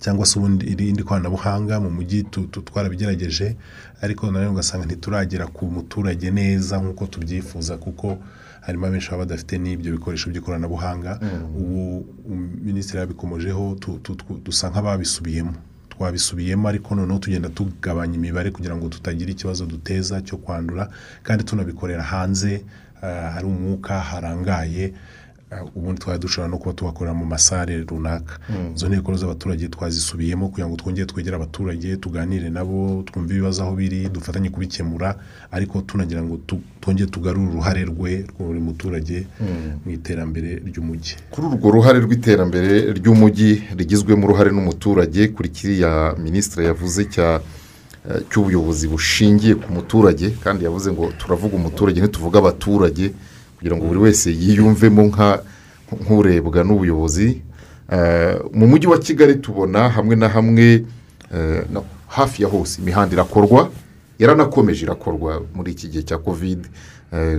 [0.00, 2.22] cyangwa se ubundi irindi koranabuhanga mu mujyi
[2.64, 3.56] twarabigerageje
[4.02, 8.18] ariko nanone ugasanga ntituragera ku muturage neza nk'uko tubyifuza kuko
[8.60, 11.20] harimo abenshi baba badafite n'ibyo bikoresho by'ikoranabuhanga.
[11.56, 13.76] Ubu um, minisitiri yabikomojeho
[14.44, 15.52] dusa nk'ababisubiyemo.
[15.88, 20.88] Twabisubiyemo ariko noneho tugenda tugabanya imibare kugira ngo tutagira ikibazo duteza cyo kwandura
[21.22, 22.64] kandi tunabikorera hanze
[23.02, 24.92] ah, hari umwuka harangaye
[25.74, 28.72] ubundi twari dushobora no kuba tubakorera mu masare runaka Mm.
[28.74, 34.08] izo nteko z'abaturage twazisubiyemo kugira ngo twongere twegere abaturage tuganire nabo twumve ibibazo aho biri
[34.08, 35.14] dufatanye kubikemura
[35.50, 36.38] ariko tunagira ngo
[36.80, 39.80] twongere tugarure uruhare rwe rwa buri muturage Mm.
[39.84, 47.04] mu iterambere ry'umujyi kuri urwo ruhare rw'iterambere ry'umujyi rigizwemo uruhare n'umuturage kuri kiriya minisitiri yavuze
[47.14, 47.40] cya
[48.10, 53.06] eh, cy'ubuyobozi bushingiye ku muturage kandi yavuze ngo turavuga umuturage ntituvuga abaturage
[53.64, 55.02] kugira ngo buri wese yiyumvemo
[56.04, 57.40] nk'urebwa n'ubuyobozi.
[57.92, 60.84] Eh, mu mujyi wa kigali tubona hamwe na hamwe
[61.34, 61.64] eh,
[62.08, 63.70] hafi ya hose imihanda irakorwa
[64.18, 66.68] yaranakomeje irakorwa muri iki gihe cya kovide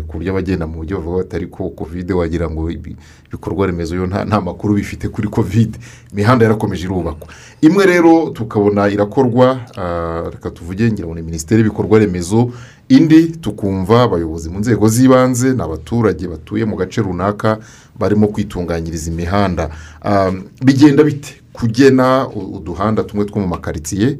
[0.07, 2.95] ku buryo abagenda mu mujyi bavuga bati ariko kovide wagira ngo ibi-
[3.27, 5.79] ibikorwa remezo yo nta makuru bifite kuri kovide
[6.13, 7.27] imihanda yarakomeje irubakwa.
[7.61, 12.51] Imwe rero tukabona irakorwa ah, reka tuvuge ngira ngo ni minisiteri y'ibikorwa remezo.
[12.89, 17.57] Indi tukumva abayobozi mu nzego z'ibanze ni abaturage batuye mu gace runaka
[17.99, 19.69] barimo kwitunganyiriza imihanda.
[20.03, 20.31] Ah,
[20.63, 24.17] bigenda bite kugena uduhanda tumwe two mu makaritsiye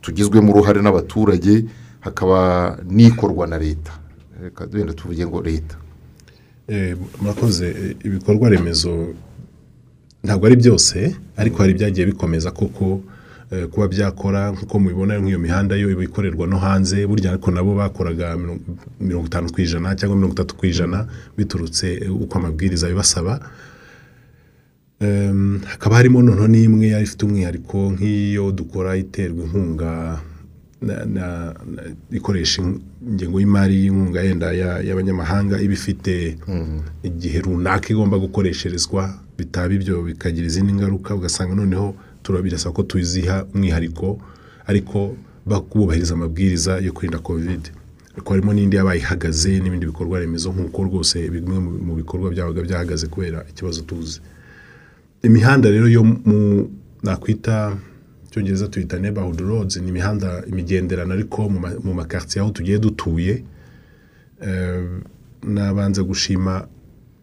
[0.00, 1.64] tugizwemo uruhare n'abaturage
[2.00, 3.92] hakaba n'ikorwa na leta?
[4.42, 5.76] Reka wenda tuvuge ngo leta
[6.68, 9.14] Eh, murakoze eh, ibikorwa remezo
[10.24, 13.00] ntabwo ari byose ariko hari ibyagiye bikomeza koko
[13.50, 14.50] eh, kuba byakora.
[14.50, 18.34] Nk'uko mubibona nk'iyo mihanda yo iba ikorerwa no hanze burya ariko nabo bakoraga
[19.00, 21.06] mirongo- itanu ku ijana cyangwa mirongo itatu ku ijana
[21.38, 23.38] biturutse eh, uko amabwiriza abibasaba.
[25.00, 30.18] Em, hakaba harimo noneho n'imwe yari ifite umwihariko nk'iyo dukora iterwa inkunga
[32.12, 32.62] ikoresha
[33.08, 36.36] ingengo y'imari y'inkunga yenda ya- y'abanyamahanga iba ifite
[37.02, 44.18] igihe runaka igomba gukoresherezwa bitaba ibyo bikagira izindi ngaruka ugasanga noneho turabirasa ko tuziha umwihariko
[44.66, 45.16] ariko
[45.74, 47.70] bubahiriza amabwiriza yo kwirinda kovide
[48.12, 53.06] ariko harimo n'indi yabaye ihagaze n'ibindi bikorwa remezo nk'uko rwose bimwe mu bikorwa byabaga byahagaze
[53.06, 54.20] kubera ikibazo tuzi.
[55.22, 56.68] Imihanda rero yo mu
[57.02, 57.76] nakwita
[58.36, 63.42] icyongereza tuyita neighborhood roads ni imihanda imigenderano ariko mu ma- mu makaritsiye aho tugiye dutuye
[64.42, 64.84] Eh,
[65.42, 66.68] nabanza gushima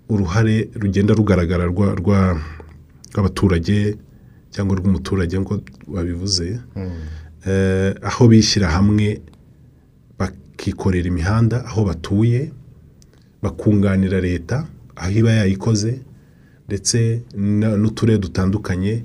[0.09, 2.41] uruhare rugenda rugaragara rwa- rwa-
[3.13, 3.97] rw'abaturage
[4.49, 6.57] cyangwa rw'umuturage nk'uko babivuze
[7.45, 9.21] Eh, aho bishyira hamwe
[10.19, 12.49] bakikorera imihanda aho batuye
[13.43, 16.01] bakunganira leta aho iba yayikoze
[16.67, 17.21] ndetse
[17.81, 19.03] n'uturere dutandukanye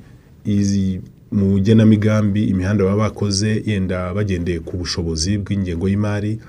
[0.49, 1.01] izi
[1.33, 6.41] mu igenamigambi imihanda baba bakoze yenda bagendeye ku bushobozi bw'ingengo y'imari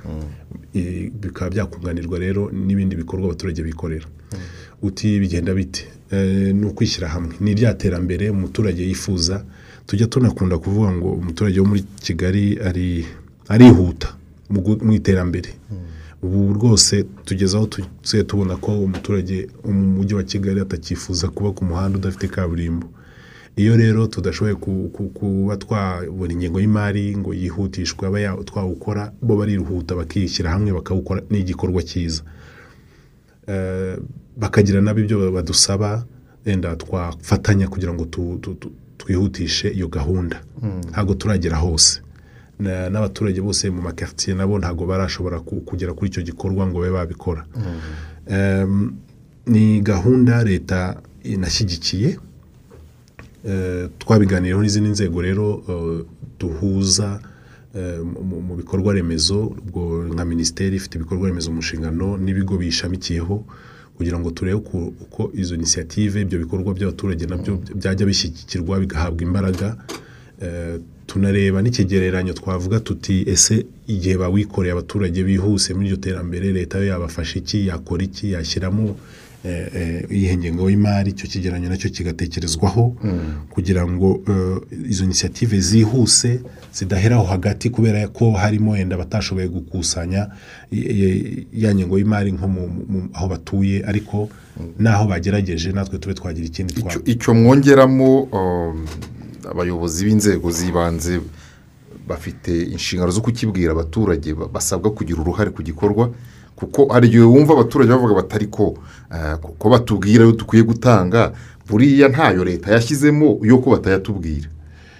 [0.74, 4.06] eh, bikaba byakunganirwa rero n'ibindi bikorwa abaturage bikorera.
[4.82, 5.88] Uti bigenda bite?
[6.12, 7.36] Eh, ni ukwishyira hamwe.
[7.40, 9.44] Ni rya terambere umuturage yifuza.
[9.86, 13.06] Tujya tunakunda kuvuga ngo umuturage wo muri kigali ari
[13.48, 14.16] arihuta
[14.86, 15.50] mu iterambere.
[16.22, 17.68] Ubu rwose tugeze aho
[18.28, 22.88] tubona ko umuturage wo mu mujyi wa kigali atakifuza kuba ku muhanda udafite kaburimbo.
[23.60, 29.36] Iyo rero tudashoboye ku- ku- kuba twabona ingengo y'imari ngo yihutishwe abe ya- twawukora bo
[29.36, 32.24] barihuta bakishyira hamwe bakawukora ni igikorwa cyiza.
[33.48, 33.98] Eh,
[34.38, 36.06] bakagira nabo ibyo badusaba
[36.46, 38.06] wenda twafatanya kugira ngo
[38.98, 40.42] twihutishe iyo gahunda.
[40.62, 40.82] Mm.
[40.92, 42.02] ntabwo turagera hose.
[42.60, 46.92] Na- n'abaturage bose mu makaritsiye nabo ntabwo barashobora ku- kugera kuri icyo gikorwa ngo babe
[46.94, 47.44] babikora.
[48.30, 48.94] Em,
[49.48, 52.20] ni gahunda leta inashyigikiye.
[53.48, 56.06] Eh, twabiganiriyeho n'izindi nzego rero eh,
[56.40, 57.20] duhuza
[57.76, 63.36] eh, mu- bikorwa remezo ubwo nka minisiteri ifite ibikorwa remezo mu nshingano n'ibigo biyishamikiyeho
[63.98, 64.58] kugira ngo turebe
[65.04, 69.78] uko- izo inisiyative ibyo bikorwa by'abaturage na byo byajya bishyigikirwa bigahabwa imbaraga
[70.42, 76.86] Eh, tunareba n'ikigereranyo twavuga tuti ese igihe bawikoreye abaturage bihuse muri iryo terambere leta yo
[76.96, 78.96] yabafasha iki yakora iki yashyiramo
[79.46, 82.96] eh, eh, iyihe ngengo y'imari icyo kigereranyo na cyo kigatekerezwaho
[83.50, 86.42] kugira ngo eh, izo inisiyative zihuse
[86.74, 90.28] zidaheraho hagati kubera ko harimo wenda batashoboye gukusanya
[91.54, 92.48] ya ngengo y'imari nko
[93.14, 94.30] aho batuye ariko
[94.80, 98.86] n'aho bagerageje natwe tube twagira ikindi icyo icyo mwongeramo um,
[99.52, 101.20] abayobozi b'inzego z'ibanze
[102.08, 106.12] bafite inshingano zo kukibwira abaturage ba- basabwa kugira uruhare ku gikorwa
[106.60, 108.76] kuko hari igihe wumva abaturage bavuga batari ko
[109.16, 111.32] eh, ko batubwira ayo dukwiye gutanga
[111.70, 114.50] buriya ntayo leta yashyizemo yo ko batayatubwira.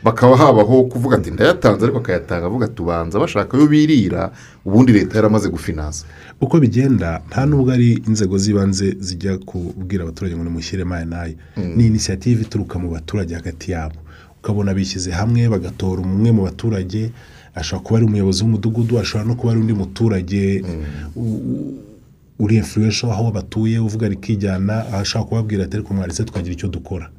[0.04, 4.32] Bakaba habaho kuvuga ati ndayatanze ariko bakayatanga avuga tubanza bashaka ayo birira
[4.66, 6.06] ubundi leta yaramaze gufinansa.
[6.42, 11.36] Uko bigenda nta nubwo ari inzego z'ibanze zijya kubwira abaturage ngo nimushyire maya n'aya
[11.76, 14.00] ni inisiyative ituruka mu baturage hagati yabo.
[14.40, 17.12] Ukabona bishyize hamwe bagatora umwe mu baturage
[17.56, 20.64] ashobora kuba ari umuyobozi w'umudugudu ashobora no kuba ari undi muturage
[21.16, 21.74] u-
[22.40, 27.10] uri influential aho batuye uvuga rikijyana ashobora kubabwira ati ariko mwaretse twagira icyo dukora.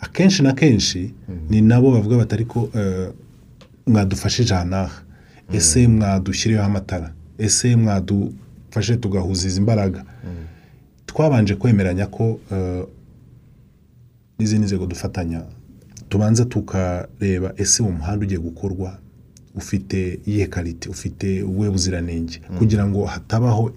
[0.00, 1.14] Akenshi na kenshi
[1.50, 3.10] ni nabo bavuga bati ariko eh,
[3.86, 5.02] mwadufashije aha n'aha?
[5.52, 7.12] Ese mwadushyiriyeho amatara?
[7.38, 10.04] Ese mwadufashe tugahuza izi mbaraga
[11.06, 12.84] twabanje kwemeranya ko eh,
[14.38, 15.42] n'izindi nzego dufatanya
[16.08, 18.98] tubanza tukareba ese uwo muhanda ugiye gukorwa
[19.56, 22.40] ufite iyihe karite ufite ubuhe buziranenge?
[22.58, 23.72] Kugira ngo hatabaho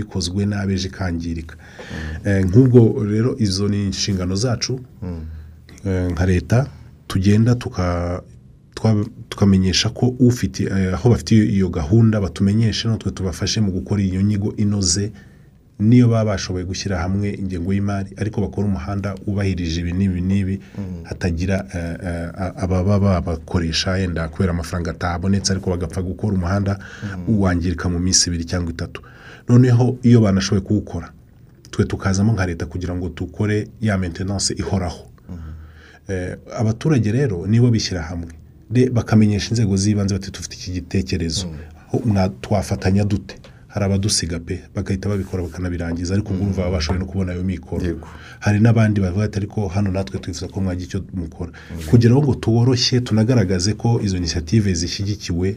[0.00, 1.56] ikozwe nabi ejo ikangirika.
[2.24, 4.80] Eh, nk'ubwo rero izo ni inshingano zacu
[5.86, 6.66] eh, nka leta
[7.06, 8.22] tugenda tuka
[9.28, 14.22] tukamenyesha ko ufite eh, aho bafite iyo- iyo gahunda batumenyeshe natwe tubafashe mu gukora iyo
[14.22, 15.12] nyigo inoze
[15.78, 20.60] niyo baba bashoboye gushyira hamwe ingengo y'imari ariko bakora umuhanda wubahirije ibi n'ibi n'ibi
[21.02, 26.78] hatagira eh, eh, ababa babakoresha yenda kubera amafaranga atabonetse ariko bagapfa gukora umuhanda
[27.28, 29.02] wangirika mu minsi ibiri cyangwa itatu.
[29.48, 31.12] Noneho iyo banashoboye kuwukora
[31.70, 35.06] twe tukazamo nka leta kugira ngo dukore ya maintenance ihoraho.
[36.08, 38.30] Eh, abaturage rero nibo bishyira hamwe.
[38.70, 41.46] De- bakamenyesha inzego z'ibanze bati dufite iki gitekerezo.
[42.40, 43.36] Twafatanya dute?
[43.74, 47.82] Hari abadusiga pe bagahita babikora bakanabirangiza ariko ubwo urumva baba bashoboye no kubona ayo mikoro.
[48.40, 51.50] Hari n'abandi bavuga ati ariko hano natwe twifuza ko mwagira icyo mukora.
[51.90, 55.56] Kugira ngo tuworoshye tunagaragaze ko izo inisiyative zishyigikiwe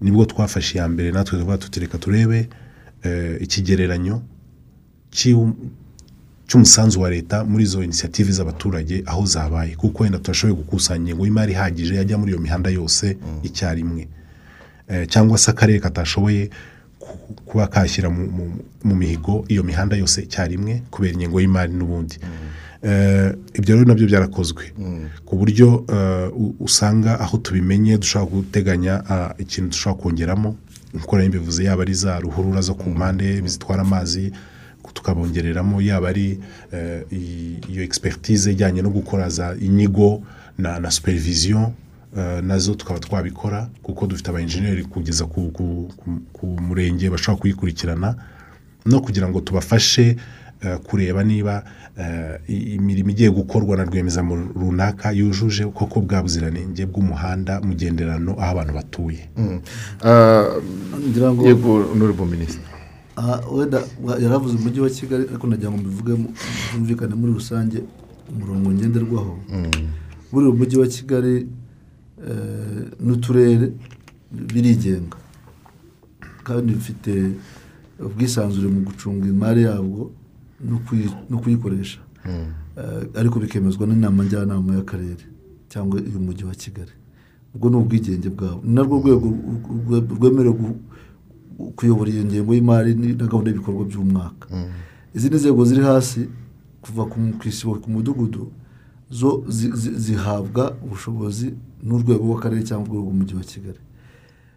[0.00, 2.48] ni bwo twafashe iya mbere natwe tuvuga tuti reka turebe
[3.02, 4.20] eh, ikigereranyo
[6.48, 9.76] cy'umusanzu wa leta muri izo inisiyative z'abaturage aho zabaye.
[9.76, 14.08] Kuko wenda turashoboye gukusanya ingengo y'imari ihagije yajya muri iyo mihanda yose icyarimwe.
[14.88, 16.50] Eh, cyangwa se akarere katashoboye
[17.46, 18.60] kuba kashyira mu-
[18.96, 22.18] mihigo iyo mihanda yose icyarimwe kubera ingengo y'imari n'ubundi.
[22.82, 24.72] Eh, ibyo rero na byo byarakozwe.
[25.24, 30.56] Ku buryo eh, usanga aho tubimenye dushobora guteganya ah, ikintu dushobora kongeramo.
[30.94, 34.32] Nk'uko nari mbivuze yaba ari za ruhurura zo ku mpande zitwara amazi
[34.92, 36.40] tukabongereramo yaba ari
[36.72, 37.02] eh,
[37.68, 40.22] iyo expertise ijyanye no gukora za inyigo
[40.58, 41.72] na, eh,
[42.42, 45.52] na zo tukaba twabikora kuko dufite aba engineer kugeza ku,
[46.60, 48.14] murenge bashobora kuyikurikirana
[48.86, 50.16] no kugira ngo tubafashe
[50.62, 51.64] eh, kureba niba
[51.98, 58.72] eh, imirimo igiye gukorwa na rwiyemezamirimo runaka yujuje koko bwa buziranenge bw'umuhanda mugenderano aho abantu
[58.74, 59.28] batuye.
[61.08, 62.64] Ngira ngo yego nurebo minisitiri
[63.16, 63.80] aha wenda
[64.20, 66.12] yaravuze umujyi wa kigali ariko nagira ngo mbivuge
[66.72, 67.78] byumvikane muri rusange
[68.32, 69.38] umurongo ngenderwaho.
[70.32, 71.46] Buriya umujyi wa kigali eh,
[73.00, 73.72] n'uturere
[74.32, 75.16] birigenga.
[76.44, 77.32] Kandi bifite
[78.00, 80.10] ubwisanzure mu gucunga imari yabwo
[80.64, 82.00] no kuyi- no kuyikoresha.
[82.76, 85.24] Eh, ariko bikemezwa n'inama njyanama y'akarere
[85.68, 86.92] cyangwa iy'umujyi wa kigali.
[87.54, 88.60] Ubwo ni ubwigenge bwabo.
[88.64, 89.26] Ni narwo rwego
[89.88, 90.74] rwe- rwemerewe
[91.76, 94.46] kuyobora iyo ngengo y'imari ni- na gahunda y'ibikorwa by'umwaka.
[95.14, 96.28] Izindi nzego ziri hasi
[96.84, 98.52] kuva ku isibo ku mudugudu
[99.10, 103.80] zo zi- zi- zihabwa ubushobozi n'urwego rw'akarere cyangwa urwego rw'umujyi wa kigali.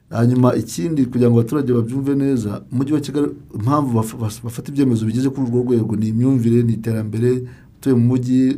[0.09, 5.05] Hanyuma ikindi kugira ngo abaturage babyumve neza umujyi wa kigali impamvu baf- baf- bafata ibyemezo
[5.05, 7.43] bigeze kuri urwo rwego ni imyumvire ni iterambere
[7.77, 8.57] utuye mu mujyi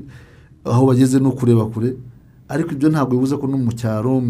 [0.65, 1.95] aho bageze no kureba kure.
[2.47, 4.24] Ariko ibyo ntabwo bibuza ko no mu cyaro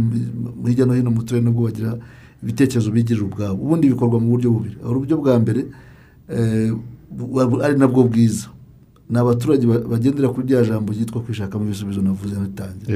[0.66, 1.98] hirya no hino mu turere nabwo bagira
[2.44, 3.58] ibitekerezo bigirira ubwabo.
[3.64, 4.78] Ubundi bikorwa mu buryo bubiri.
[4.82, 5.62] Uburyo bwa mbere
[6.30, 6.74] eh,
[7.66, 8.48] ari nabwo bwiza.
[9.10, 12.94] Ni abaturage ba- bagendera kuri rya jambo ryitwa kwishakamo ibisubizo navuze natangira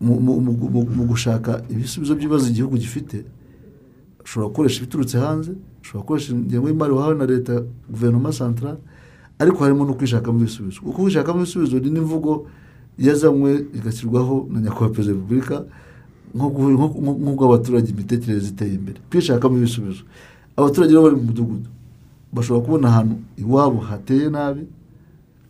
[0.00, 3.24] mu- gushaka ibisubizo by'ibibazo igihugu gifite
[4.24, 5.52] ushobora gukoresha ibiturutse hanze
[5.82, 8.78] ushobora gukoresha ingengo y'imari wahawe na leta guverinoma santarare
[9.38, 10.80] ariko harimo no kwishakamo ibisubizo.
[10.80, 12.46] Kuko kwishakamo ibisubizo ni n'imvugo
[12.98, 15.56] yazanywe igashyirwaho na nyakubahwa perezida wa repubulika
[16.34, 18.98] nk'uko abaturage imitekerereze iteye imbere.
[19.10, 20.02] Kwishakamo ibisubizo.
[20.56, 21.68] Abaturage bari mu mudugudu.
[22.32, 24.62] Bashobora kubona ahantu iwabo hateye nabi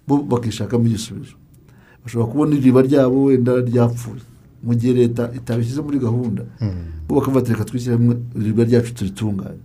[0.09, 1.35] bo bakishakamo igisubizo.
[2.05, 4.23] Bashobora kubona iriba ryabo wenda ryapfuye.
[4.67, 6.43] Mu gihe leta itabishyize muri gahunda.
[7.09, 8.17] Bo bakavuga reka twishyire hamwe
[8.65, 9.61] ryacu turitunganye.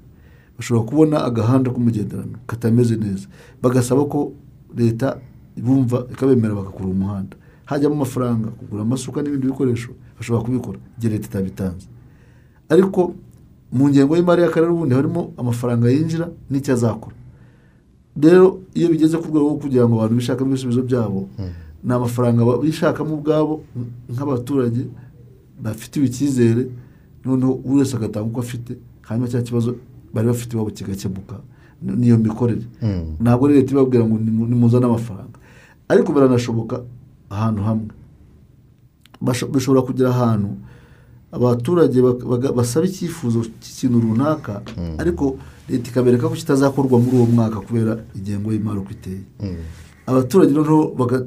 [0.57, 3.27] Bashobora kubona agahanda k'umugenderano katameze neza.
[3.63, 4.33] Bagasaba ko
[4.75, 5.17] leta
[5.57, 7.35] bumva ikabemerera bagakora umuhanda.
[7.65, 11.87] Hajyamo amafaranga kugura amasuka n'ibindi bikoresho bashobora kubikora igihe leta itabitanze.
[12.69, 13.15] Ariko
[13.71, 17.15] mu ngengo y'imari y'akarere ubundi harimo amafaranga yinjira n'icyo azakora.
[18.19, 21.29] Rero iyo bigeze ku rwego rwo kugira ngo abantu bishakamo ibisubizo byabo
[21.83, 23.63] ni amafaranga bishakamo ubwabo
[24.13, 24.81] nk'abaturage
[25.63, 26.67] bafitiwe icyizere
[27.25, 28.71] noneho buri wese agatanga uko afite
[29.07, 29.75] hanyuma cya kibazo
[30.13, 31.35] bari bafite iwabo kigakemuka.
[31.81, 32.65] Ni- niyo mikorere.
[32.81, 33.15] Mm.
[33.19, 35.37] ntabwo leta ibabwira ngo nimu- nimuzane amafaranga
[35.89, 36.75] ariko biranashoboka
[37.29, 37.89] ahantu hamwe.
[39.53, 40.49] Bishobora kugera ahantu
[41.31, 42.01] abaturage
[42.55, 44.61] basaba icyifuzo cy'ikintu runaka
[44.97, 45.37] ariko
[45.69, 49.21] leta ikabereka ko kitazakorwa muri uwo mwaka kubera ingengo y'imari uko iteye.
[50.09, 50.79] Abaturage noneho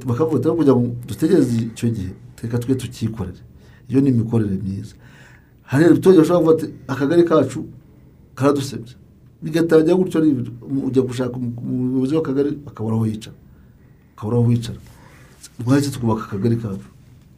[0.08, 2.12] bakavuga ati "Aho kugira ngo dutegereze icyo gihe
[2.42, 3.40] reka twe tucyikorere
[3.88, 4.94] iyo ni imikorere myiza.
[5.70, 7.60] Hari abaturage bashobora kuvuga ati akagari kacu
[8.34, 8.94] karadusebye
[9.42, 10.18] bigatangira gutyo
[10.88, 13.36] ujya gushaka umu- umuyobozi w'akagari akabura aho yicara
[14.16, 14.78] akabura aho wicara.
[15.64, 16.86] Mwahise twubaka akagari kacu.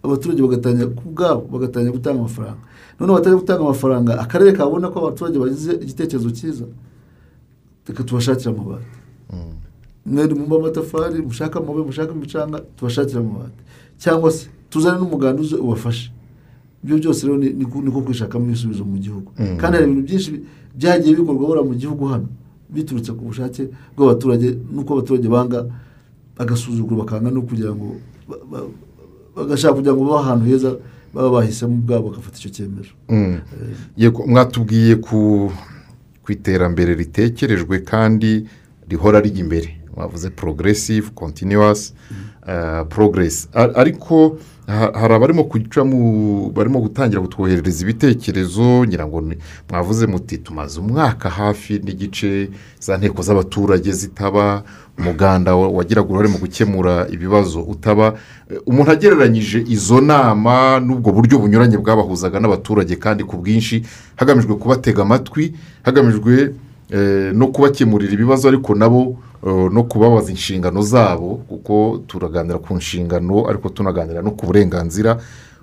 [0.05, 2.61] Abaturage bagatangira ku bwabo bagatangira gutanga amafaranga.
[3.01, 6.65] Noneho batangiye gutanga amafaranga akarere kabona ko abaturage bagize igitekerezo cyiza.
[7.89, 8.89] Reka tubashakire amabati.
[10.07, 13.61] Mwari mumba amatafari mushaka amabuye mushaka imicanga tubashakire amabati.
[13.99, 16.11] Cyangwa se tuzane n'umuganda uze ubafashe.
[16.85, 19.33] Ibyo byose rero ni niko kwishakamo ibisubizo mu gihugu.
[19.39, 19.57] Mm.
[19.57, 20.31] kandi hari ibintu byinshi
[20.77, 22.29] byagiye bikorwa buriya mu gihugu hano.
[22.69, 23.63] Biturutse ku bushake
[23.97, 25.65] bw'abaturage n'uko abaturage banga
[26.37, 27.97] bagasuzugura bakanga no kugira ngo
[28.29, 28.69] ba- ba-
[29.37, 30.71] bagashaka kugira ngo babe ahantu heza
[31.15, 32.93] baba bahisemo ubwabo bagafata icyo cyemezo.
[33.09, 33.39] Mm.
[33.97, 35.49] Yego, mwatubwiye ku
[36.29, 38.45] iterambere ritekerejwe kandi
[38.89, 39.69] rihora rijya imbere.
[39.97, 41.95] Mwavuze progressive continuous
[42.47, 43.49] uh, progress.
[43.75, 45.45] Ariko ha- hari abarimo
[46.55, 49.23] barimo gutangira kutwoherereza ibitekerezo ngira ngo
[49.71, 52.49] mwavuze muti tumaze umwaka hafi n'igice
[52.81, 54.63] za nteko z'abaturage zitaba
[54.99, 58.15] umuganda wa- wagiraga uruhare mu gukemura ibibazo utaba.
[58.67, 63.83] Umuntu agereranyije izo nama n'ubwo buryo bunyuranye bwabahuzaga n'abaturage kandi ku bwinshi
[64.17, 66.55] hagamijwe kubatega amatwi hagamijwe
[66.91, 73.69] eh, no kubakemurira ibibazo ariko nabo no kubabaza inshingano zabo kuko turaganira ku nshingano ariko
[73.69, 75.21] tunaganira no ku burenganzira.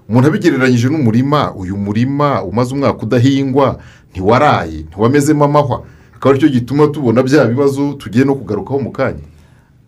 [0.09, 3.79] Umuntu abigereranyije n'umurima uyu murima umaze umwaka udahingwa
[4.11, 5.83] ntiwaraye ntiwamezemo amahwa
[6.15, 9.25] akaba ari cyo gituma tubona bya bibazo tugiye no kugarukaho mu kanya.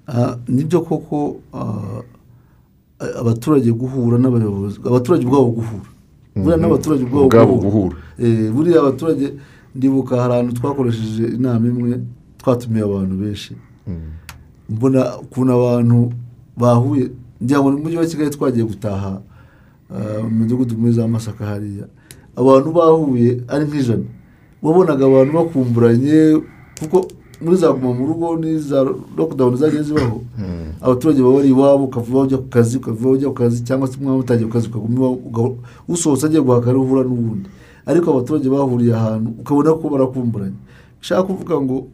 [0.08, 2.02] Ah, ni byo koko ah,
[3.20, 5.90] abaturage guhura n'abayobozi abaturage ubwabo guhura.
[6.36, 6.62] Buriya Mhm.
[6.66, 7.96] n'abaturage Ubwabo ubwabo guhura.
[8.20, 9.34] Eh, buriya abaturage
[9.76, 12.00] ndibuka hari ahantu twakoresheje inama imwe
[12.42, 13.54] twatumiye abantu benshi.
[14.70, 16.12] Mbona ukuntu abantu
[16.58, 17.12] bahuye
[17.44, 19.22] ngira ngo mujyi wa kigali twagiye gutaha
[19.92, 21.86] ah, mu midugudu muri za masaka hariya.
[22.36, 24.08] Abantu bahuye ari nk'ijana.
[24.64, 26.40] Wabonaga abantu bakumburanye
[26.80, 27.08] kuko
[27.44, 30.22] muri za guma mu rugo n'iza lockdown zagiye zibaho
[30.82, 34.20] abaturage baba bari iwabo ukavuga ujya ku kazi ukavuga ujya ku kazi cyangwa se umwanya
[34.24, 35.56] utangiye ku kazi ukaguma iwawe
[35.88, 37.50] usohotse agiye guhaka ariho uhura n'ubundi.
[37.86, 40.56] Ariko abaturage bahuriye ahantu ukabona ko barakumburanye.
[41.04, 41.88] Nshaka kuvuga ngo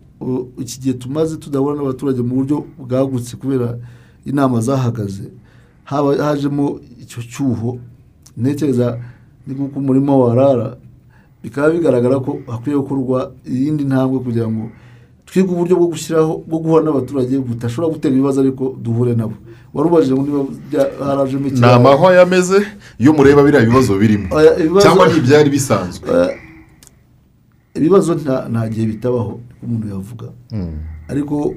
[0.59, 3.77] iki gihe tumaze tudahura n'abaturage mu buryo bwagutse kubera
[4.25, 5.31] inama zahagaze.
[5.83, 7.77] Haba hajemo icyo cyuho
[8.37, 8.99] ntekereza
[9.47, 10.77] ni nk'uko umurima warara
[11.43, 14.69] bikaba bigaragara ko hakwiye gukorwa iyindi ntambwe kugira ngo
[15.25, 19.33] twige uburyo bwo gushyiraho bwo guhura n'abaturage budashobora gutera ibibazo ariko duhure nabo.
[19.73, 20.41] Wari ubajije ngo niba
[21.05, 22.57] harajemo ni ikibazo amahwa yameze
[22.99, 24.27] iyo mureba biriya bibazo birimo.
[24.81, 26.05] Cyangwa ntibyari bisanzwe.
[27.77, 28.13] Ibibazo
[28.51, 29.39] nta gihe bitabaho.
[29.63, 30.27] Umuntu yavuga.
[31.07, 31.55] Ariko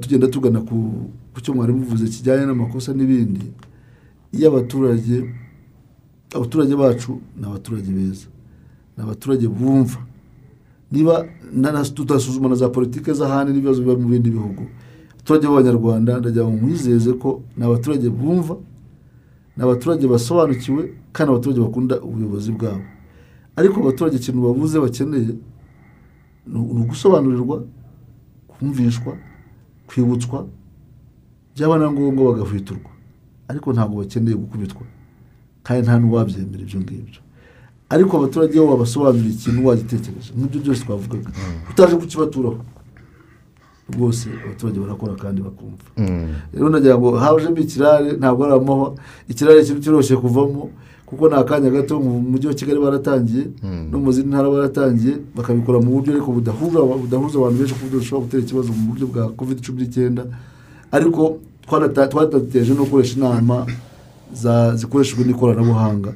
[0.00, 3.52] tugenda tugana ku cyo mwari muvuze kijyanye n'amakosa n'ibindi
[4.32, 5.16] iyo abaturage
[6.34, 8.26] abaturage bacu ni abaturage beza
[8.96, 9.98] ni abaturage bumva.
[10.92, 11.26] Niba
[11.94, 14.62] tutasuzuma na za politiki z'ahandi n'ibibazo biba mu bindi bihugu
[15.14, 18.56] abaturage b'abanyarwanda ndagira ngo mwizeze ko ni abaturage bumva
[19.56, 20.82] ni abaturage basobanukiwe
[21.12, 22.82] kandi abaturage bakunda ubuyobozi bwabo.
[23.56, 25.34] Ariko abaturage ikintu babuze bakeneye
[26.46, 27.62] ni ugusobanurirwa
[28.48, 29.12] kumvishwa
[29.86, 30.46] kwibutswa
[31.54, 32.90] byaba na ngombwa bagahwiturwa
[33.48, 34.82] ariko ntabwo bakeneye gukubitwa
[35.64, 37.20] kandi nta n'uwabyemera ibyo ngibyo.
[37.88, 40.30] Ariko abaturage iyo babasobanurira ikintu wagitekereje.
[40.36, 41.30] Nk'ibyo byose twavugaga.
[41.70, 42.60] Utaje kukibaturaho
[43.92, 45.84] rwose abaturage barakora kandi bakumva.
[46.52, 48.88] Rero nagira ngo hajemo ikirare ntabwo ari amahwa.
[49.28, 50.70] Ikirare kintu kiroroshye kuvamo.
[51.06, 53.44] Kuko ni akanya gato mu mujyi wa kigali baratangiye
[53.90, 56.78] no mu zindi ntara baratangiye bakabikora mu buryo ariko budahuza
[57.38, 60.22] abantu benshi ku buryo bushobora gutera ikibazo mu buryo bwa covid cumi n'icyenda.
[60.92, 63.66] Ariko twarategereje no gukoresha inama
[64.74, 66.10] zikoreshejwe n'ikoranabuhanga.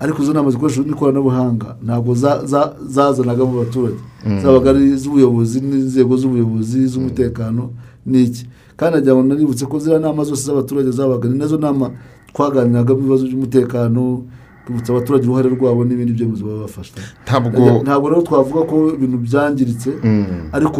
[0.00, 4.40] Ariko izo nama zikoreshejwe n'ikoranabuhanga ntabwo za- za- zazanagamo abaturage Mm.
[4.42, 7.70] zabaga ari iz'ubuyobozi n'inzego z'ubuyobozi z'umutekano
[8.06, 8.46] n'iki.
[8.76, 11.90] Kandi nagira ngo nanibutse ko ziriya nama zose z'abaturage zabaga ni na zo nama
[12.34, 14.22] twaganiragamo ibibazo by'umutekano
[14.64, 16.92] twibutsa abaturage uruhare rwabo n'ibindi byemezo baba bafashe
[17.26, 20.48] Ntabwo- ntabwo rero twavuga ko ibintu byangiritse Mm.
[20.52, 20.78] ariko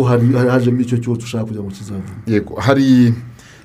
[0.50, 3.14] hajemo icyo cyose ushaka kugira ngo kizavemo yego hari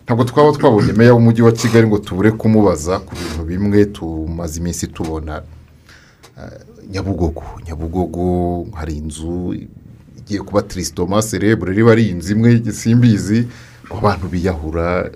[0.05, 4.87] ntabwo twaba twabonye meya w'umujyi wa kigali ngo tubure kumubaza ku bintu bimwe tumaze iminsi
[4.87, 5.41] tubona
[6.37, 6.59] eh,
[6.91, 7.43] nyabugogo.
[7.67, 8.25] Nyabugogo
[8.77, 9.53] hari inzu
[10.17, 13.47] igiye kuba tirisitoma serebure riba ari inzu imwe simbizi
[13.87, 15.09] ngo abantu biyahura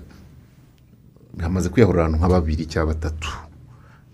[1.38, 3.28] hamaze kwiyahura ahantu nka babiri cyangwa batatu.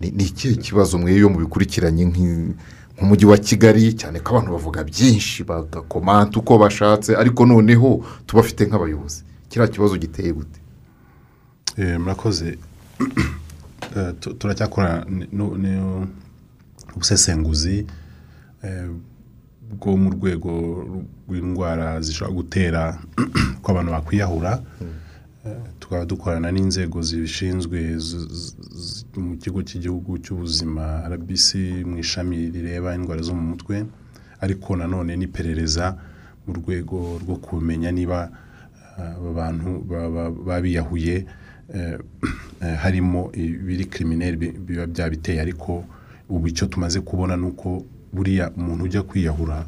[0.01, 3.93] Ni ikihe kibazo mwe iyo mubikurikiranye nk'umujyi wa kigali?
[3.93, 9.23] Cyane ko abantu bavuga byinshi bagakomanta uko bashatse ariko noneho tubafite nk'abayobozi.
[9.49, 10.59] Kiriya kibazo giteye gute?
[11.77, 12.57] Eh, murakoze.
[13.97, 15.05] Eh, tu- turacyakora
[16.95, 17.85] ubusesenguzi
[18.63, 18.89] eh,
[19.79, 20.51] bwo mu rwego
[21.29, 22.81] rw'indwara zishobora gutera
[23.61, 24.61] ko abantu bakwiyahura
[25.87, 27.79] Tukaba dukorana n'inzego zibishinzwe
[29.15, 31.47] mu kigo cy'igihugu cy'ubuzima rbc
[31.87, 33.85] mu ishami rireba indwara zo mu mutwe
[34.43, 35.95] ariko nanone n'iperereza
[36.43, 38.19] mu rwego rwo kumenya niba
[38.99, 41.15] eh, aba bantu baba babiyahuye
[41.73, 41.95] eh,
[42.61, 45.85] eh, harimo ibiri kirimineri bi- biba byabiteye ariko
[46.29, 49.63] ubu icyo tumaze kubona ni uko buriya umuntu ujya kwiyahura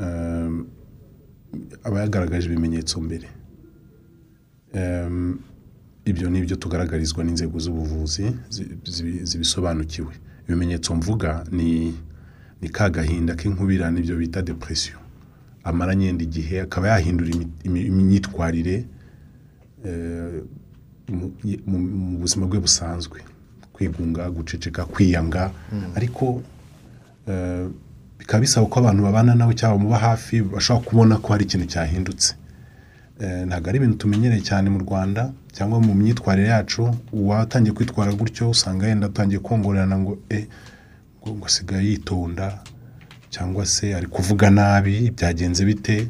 [0.00, 0.50] eh,
[1.84, 3.26] aba yagaragaje ibimenyetso mbere.
[6.04, 10.12] Ibyo ni ibyo tugaragarizwa n'inzego z'ubuvuzi zi- zibi- zibisobanukiwe.
[10.48, 11.94] Ibimenyetso mvuga ni
[12.62, 14.98] ni ka gahinda k'inkubira n'ibyo bita depresiyo
[15.64, 17.30] amara nyenda igihe akaba yahindura
[17.64, 18.84] imyitwarire
[21.66, 23.20] mu- buzima bwe busanzwe.
[23.72, 25.50] Kwigunga guceceka kwiyanga.
[25.96, 26.42] Ariko
[27.28, 27.68] eh,
[28.18, 32.34] bikaba bisaba ko abantu babana nawe cyangwa bamuba hafi bashobora kubona ko hari ikintu cyahindutse.
[33.46, 36.94] Ntabwo ari ibintu tumenyereye cyane mu rwanda cyangwa mu myitwarire yacu.
[37.12, 40.46] Uwatangiye kwitwara gutyo usanga yenda atangiye kongorerana ngo e
[41.28, 42.58] ngo asigaye yitonda
[43.30, 46.08] cyangwa se ari kuvuga nabi byagenze bite?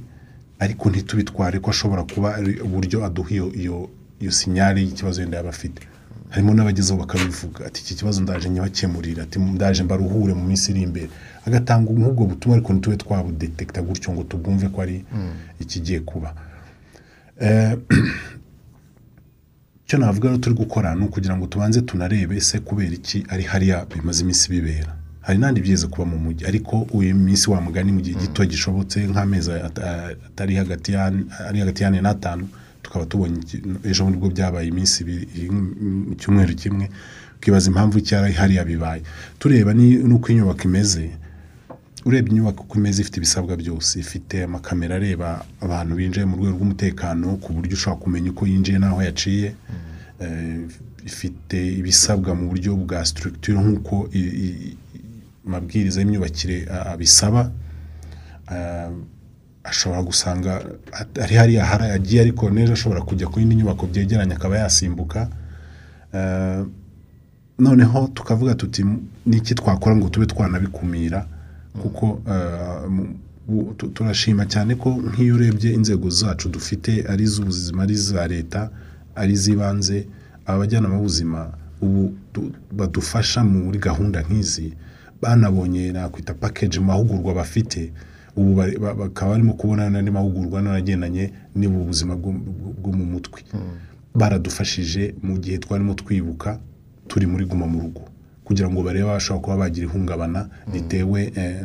[0.58, 3.88] Ariko ntitubitware ko ashobora kuba ari uburyo aduha iyo iyo
[4.20, 5.82] iyo sinyari y'ikibazo yenda yaba afite.
[6.30, 11.08] Harimo n'abagezeho bakabivuga ati iki kibazo ndaje nyabakemurira ati ndaje mbaruhure mu minsi iri imbere.
[11.46, 15.04] Agatanga nk'ubwo butumwa ariko ntitube twabudetekita gutyo ngo tubwumve ko ari
[15.61, 16.28] ikigiye kuba.
[16.28, 16.49] Eh,
[19.86, 23.86] icyo navuga rero turi gukora ni ukugira ngo tubanze tunarebe ese kubera iki ari hariya
[23.91, 24.97] bimaze iminsi bibera.
[25.20, 29.01] Hari n'andi byeze kuba mu mujyi ariko uyu minsi wa mugani mu gihe gito gishobotse
[29.11, 31.12] nk'amezi ata- atari hagati ya
[31.49, 32.49] ari hagati y'ane n'atanu
[32.82, 33.41] tukaba tubonye
[33.84, 36.91] ejo bundi bwo byabaye iminsi ibiri mu cyumweru kimwe
[37.36, 39.03] ukibaza impamvu icyari hariya bibaye.
[39.38, 41.11] Tureba n'uko inyubako imeze
[42.05, 47.26] urebye inyubako uko imeze ifite ibisabwa byose ifite amakamera areba abantu binjiye mu rwego rw'umutekano
[47.42, 49.55] ku buryo ushobora kumenya uko yinjiye n'aho yaciye
[50.20, 50.68] Eh,
[51.11, 53.94] ifite ibisabwa mu buryo bwa structure nk'uko
[55.46, 56.57] amabwiriza y'imyubakire
[56.92, 57.51] abisaba
[58.53, 58.90] Eh,
[59.64, 60.51] ashobora gusanga
[61.24, 65.28] ari hariya hari yagiye ariko n'ejo ashobora kujya ku yindi nyubako byegeranye akaba yasimbuka
[66.16, 66.62] Eh,
[67.59, 68.84] noneho tukavuga tuti
[69.26, 71.26] niki twakora ngo tube twanabikumira?
[71.83, 78.70] Kuko eh, turashima cyane ko nk'iyo urebye inzego zacu dufite ari iz'ubuzima ari iza leta
[79.14, 80.07] ari iz'ibanze
[80.47, 81.41] abajyanama b'ubuzima
[81.83, 84.72] ubu du- badufasha muri gahunda nk'izi
[85.22, 87.93] banabonye nakwita package mu mahugurwa bafite.
[88.37, 88.55] Ubu
[89.01, 92.31] bakaba barimo kubona n'andi mahugurwa n'agendanye n'ubu buzima bwo
[92.81, 93.41] bwo mu mutwe.
[94.14, 96.59] Baradufashije mu gihe twarimo twibuka
[97.09, 98.03] turi muri guma mu rugo.
[98.51, 101.62] Kugira ngo barebe bashobora kuba bagira ihungabana ritewe eh,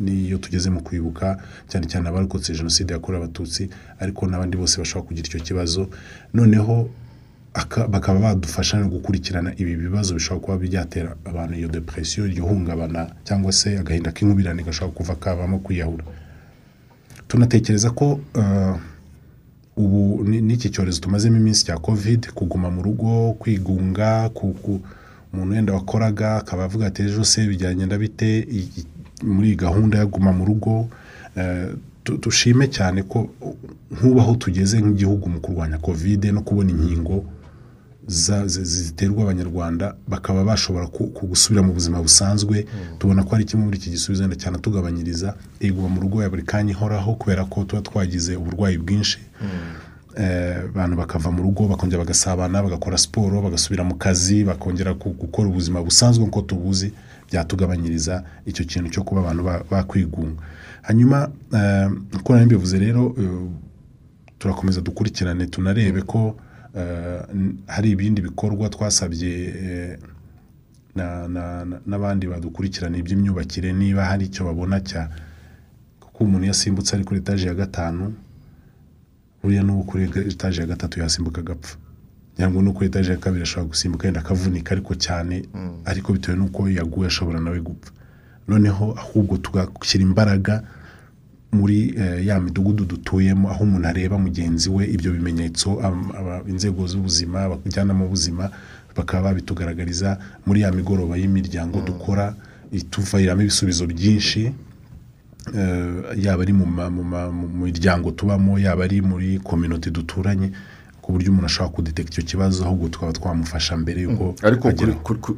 [0.00, 3.66] n'iyo tugeze mu kwibuka cyane cyane abarokotse jenoside yakorewe abatutsi
[3.98, 5.88] ariko n'abandi bose bashobora kugira icyo kibazo.
[6.34, 6.86] Noneho
[7.54, 13.10] aka- bakaba badufasha no gukurikirana ibi bibazo bishobora kuba byatera abantu iyo depresiyo iryo hungabana
[13.26, 16.04] cyangwa se agahinda k'inkubirane gashobora kuva kavamo kwiyahura.
[17.28, 18.74] Tunatekereza ko eh,
[19.76, 21.00] ubu ni- n'iki cyorezo?
[21.00, 24.28] Tumazemo iminsi cya covid kuguma mu rugo kwigunga
[25.34, 28.46] umuntu wenda wakoraga akaba avuga ati ejo se bijyanye bite
[29.22, 30.88] muri iyi gahunda yo guma mu rugo?
[31.36, 31.74] Eh,
[32.22, 33.28] dushime cyane ko
[33.90, 37.24] nk'ubu aho tugeze nk'igihugu mu kurwanya covid no kubona inkingo
[38.06, 40.86] ziterwa abanyarwanda bakaba bashobora
[41.30, 42.66] gusubira mu buzima busanzwe.
[42.98, 46.42] Tubona ko ari kimwe muri iki gisubizo wenda cyane tugabanyiriza iguma mu rugo ya buri
[46.42, 49.18] kanya ihoraho kubera ko tuba twagize uburwayi bwinshi.
[49.42, 49.48] Eh,
[50.70, 56.24] abantu bakava mu rugo bakongera bagasabana bagakora siporo bagasubira mu kazi bakongera gukora ubuzima busanzwe
[56.24, 56.92] nk'uko tubuzi
[57.30, 60.42] byatugabanyiriza icyo kintu cyo kuba abantu ba- bakwigunga.
[60.82, 61.90] Hanyuma eh,
[62.20, 63.48] uko nari mbivuze rero eh,
[64.38, 66.36] turakomeza dukurikirane tunarebe ko
[66.76, 67.20] eh,
[67.66, 69.32] hari ibindi bikorwa twasabye
[69.64, 69.98] eh,
[70.94, 75.08] na- na- na- n'abandi badukurikirana iby'imyubakire niba hari icyo babona cya
[76.00, 78.14] kuko umuntu yasimbutse ari kuri etaje ya gatanu
[79.44, 81.76] buriya n'uwo kuri etaje ya gatatu yasimbuka agapfa.
[82.36, 85.44] Cyangwa no kuri etaje ya kabiri ashobora gusimbuka yenda akavunika ariko cyane
[85.84, 87.92] ariko bitewe n'uko yaguye ashobora nawe gupfa.
[88.48, 90.62] Noneho ahubwo tugashyira imbaraga
[91.52, 95.78] muri eh, ya midugudu dutuyemo aho umuntu areba mugenzi we ibyo bimenyetso
[96.48, 98.50] inzego z'ubuzima abajyanama b'ubuzima
[98.96, 102.34] bakaba babitugaragariza muri ya migoroba y'imiryango dukora
[102.72, 104.52] ituviramo ibisubizo byinshi.
[106.16, 106.66] Yaba ari mu
[107.66, 110.52] miryango tubamo yaba ari muri kominote duturanye
[111.02, 114.72] ku buryo umuntu ashobora kudetekita icyo kibazo ahubwo tukaba twamufasha mbere y'uko ariko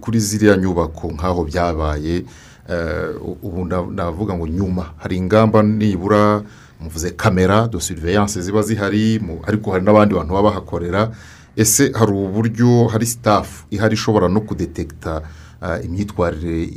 [0.00, 2.22] kuri, ziriya nyubako nk'aho byabaye
[2.70, 3.10] eh,
[3.42, 4.94] ubu na- navuga ngo nyuma.
[4.98, 6.42] Hari ingamba nibura
[6.80, 11.10] muvuze kamera de surveillance ziba zihari ariko hari n'abandi bantu baba bahakorera.
[11.56, 15.22] Ese hari uburyo hari staff ihari ishobora no kudetekita
[15.62, 16.70] eh, imyitwarire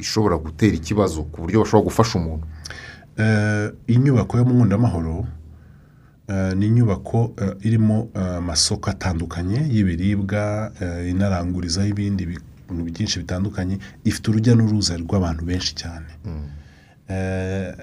[0.00, 2.46] ishobora gutera ikibazo ku buryo bashobora gufasha umuntu?
[3.20, 5.26] Eh, inyubako yo mu nkundamahoro
[6.28, 10.72] eh, ni inyubako eh, irimo amasoko atandukanye y'ibiribwa
[11.10, 16.06] inarangurizaho ibindi bintu byinshi bitandukanye ifite urujya n'uruza rw'abantu benshi cyane.
[17.10, 17.74] Eh,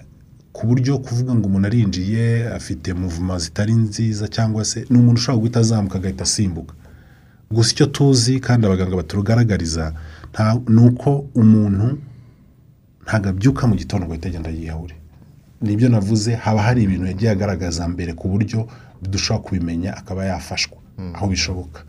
[0.56, 5.42] ku buryo kuvuga ngo umuntu arinjiye afite muvuma zitari nziza cyangwa se ni umuntu ushobora
[5.42, 6.74] guhita azamuka agahita asimbuka.
[7.52, 9.94] Gusa icyo tuzi kandi abaganga baturugaragariza
[10.68, 11.98] ni uko umuntu
[13.06, 14.96] ntabwo abyuka mu gitondo ngo ahite agenda yiyahure.
[15.62, 18.68] Nibyo navuze haba hari ibintu yagiye agaragaza mbere ku buryo
[19.02, 20.78] dushobora kubimenya akaba yafashwa
[21.16, 21.82] aho bishoboka.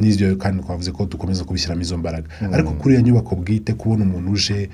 [0.00, 2.28] N'ibyo kandi twavuze ko dukomeza kubishyiramo izo mbaraga.
[2.52, 4.70] Ariko kuri iyo nyubako bwite kubona umuntu uje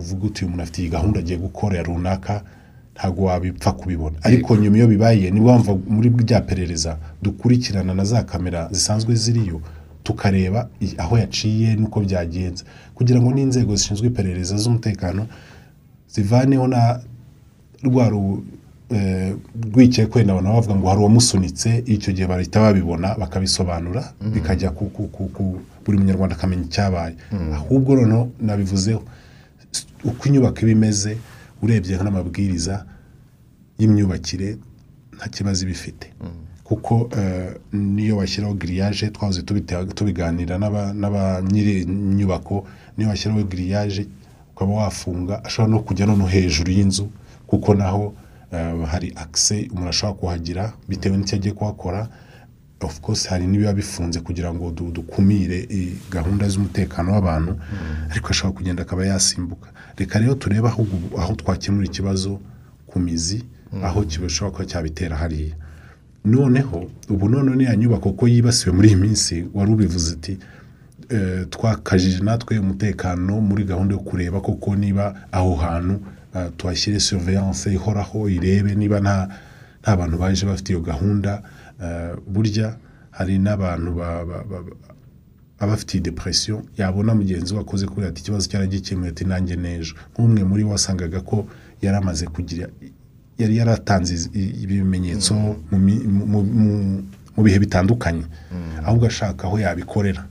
[0.00, 2.42] uvuga uti uyu muntu afite iyi gahunda agiye gukora runaka
[2.94, 4.16] ntabwo wabipfa kubibona.
[4.22, 9.60] Ariko nyuma iyo bibaye niba wumva muri bya perereza dukurikirana na za kamera zisanzwe ziriyo
[10.08, 12.64] tukareba aho yaciye n'uko byagenze.
[12.96, 15.26] Kugira ngo n'inzego zishinzwe iperereza z'umutekano
[16.08, 17.00] zivaneho na
[17.84, 18.06] rwa
[18.90, 19.34] eh,
[19.72, 24.88] rwikekwe na abantu bavuga ngo hari uwamusunitse icyo gihe bahita babibona bakabisobanura bikajya ku,
[25.84, 27.14] buri munyarwanda akamenya icyabaye.
[27.54, 29.02] Ahubwo noneho nabivuzeho
[30.04, 31.12] uko inyubako iba imeze
[31.62, 32.74] urebye nk'amabwiriza
[33.78, 34.56] y'imyubakire
[35.16, 36.06] nta kibazo iba ifite.
[36.68, 39.42] Kuko eh, niyo washyiraho giriyaje twahoze
[39.94, 40.92] tubiganira n'aba-
[41.42, 42.66] nyiri inyubako
[42.96, 44.06] niyo washyiraho giriyaje
[44.52, 47.08] ukaba wafunga ashobora no kujya noneho hejuru y'inzu
[47.46, 48.14] kuko naho
[48.52, 52.08] eh, hari akise umuntu ashobora kuhagira bitewe n'icyo agiye kuhakora.
[52.80, 55.66] Of course hari n'ibiba bifunze kugira ngo du- dukumire
[56.10, 57.58] gahunda z'umutekano w'abantu
[58.10, 59.68] ariko ashobora kugenda akaba yasimbuka.
[59.96, 60.68] Reka rero turebe
[61.18, 62.38] aho twakemura ikibazo
[62.86, 63.42] ku mizi
[63.82, 65.54] aho kibashobora kuba cyabitera hariya.
[66.30, 70.38] Noneho ubu none niya nyubako ko yibasiwe muri iyi minsi wari ubivuze uti
[71.08, 76.00] eh, twakajije natwe umutekano muri gahunda yo kureba koko niba aho hantu
[76.34, 81.42] eh, tuhashyire surveillance ihoraho irebe niba nta bantu baje bafite iyo gahunda.
[81.82, 82.76] Eh, burya
[83.10, 84.76] hari n'abantu ba- ba- ba- ba-
[85.58, 89.94] aba afite iyi depression yabona mugenzi we akoze kuri ati ikibazo cyaragikemuye ati nanjye n'ejo.
[90.12, 91.46] Nk'umwe muri bo wasangaga ko
[91.82, 92.68] yari amaze kugira
[93.38, 95.34] yari yaratanze ibimenyetso
[95.70, 97.02] mu mi- mu-
[97.44, 98.24] bihe bitandukanye.
[98.86, 100.26] Ahubwo ashaka aho yabikorera.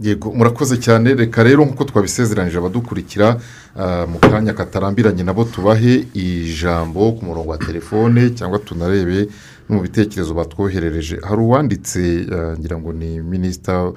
[0.00, 1.14] Yego murakoze cyane.
[1.14, 3.36] Reka rero nk'uko twabisezeranyije abadukurikira
[3.76, 9.28] ah, mu kanya katarambiranye nabo tubahe ijambo ku murongo wa telefone cyangwa tunarebe
[9.68, 11.18] no mu bitekerezo batwoherereje.
[11.28, 13.92] Hari uwanditse ah, ngira ngo ni minisita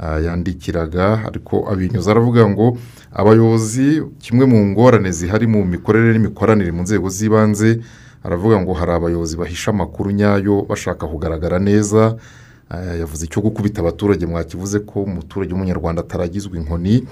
[0.00, 2.76] yandikiraga ariko abinyuza aravuga ngo
[3.12, 7.80] abayobozi kimwe mu ngorane zihari mu mikorere n'imikoranire mu nzego z'ibanze
[8.24, 12.16] aravuga ngo hari abayobozi bahisha amakuru nyayo bashaka kugaragara neza.
[12.66, 17.06] Eh, yavuze icyo gukubita abaturage mwakivuze ko umuturage w'umunyarwanda ataragizwe inkoni.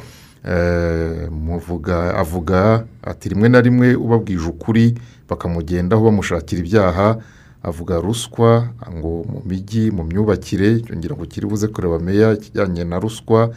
[0.45, 4.99] Eh, muvuga avuga ati rijwe na rimwe ubabwije ukuri
[5.31, 7.17] bakamugendaho bamushakira ibyaha
[7.65, 12.99] avuga ruswa ngo mu mijyi mu myubakire ngira ngo kiri buze kureba meya kijyanye na
[13.01, 13.51] ruswa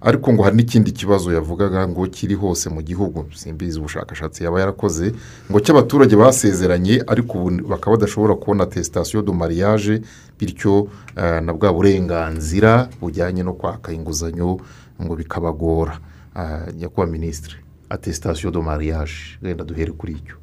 [0.00, 3.26] ariko ngo hari n'ikindi kibazo yavugaga ngo kiri hose mu gihugu.
[3.34, 5.10] Simbizi ubushakashatsi yaba yarakoze
[5.50, 10.02] ngo cy'abaturage basezeranye ariko ubu bakaba badashobora kubona atesitasiyo do mariage
[10.38, 10.86] bityo
[11.18, 14.62] eh, na bwa burenganzira bujyanye no kwaka inguzanyo
[15.02, 15.98] ngo bikabagora.
[16.34, 17.58] Ah, nyakubahwa minisitiri
[17.90, 20.36] atesitasiyo do mariage wenda duhere kuri icyo.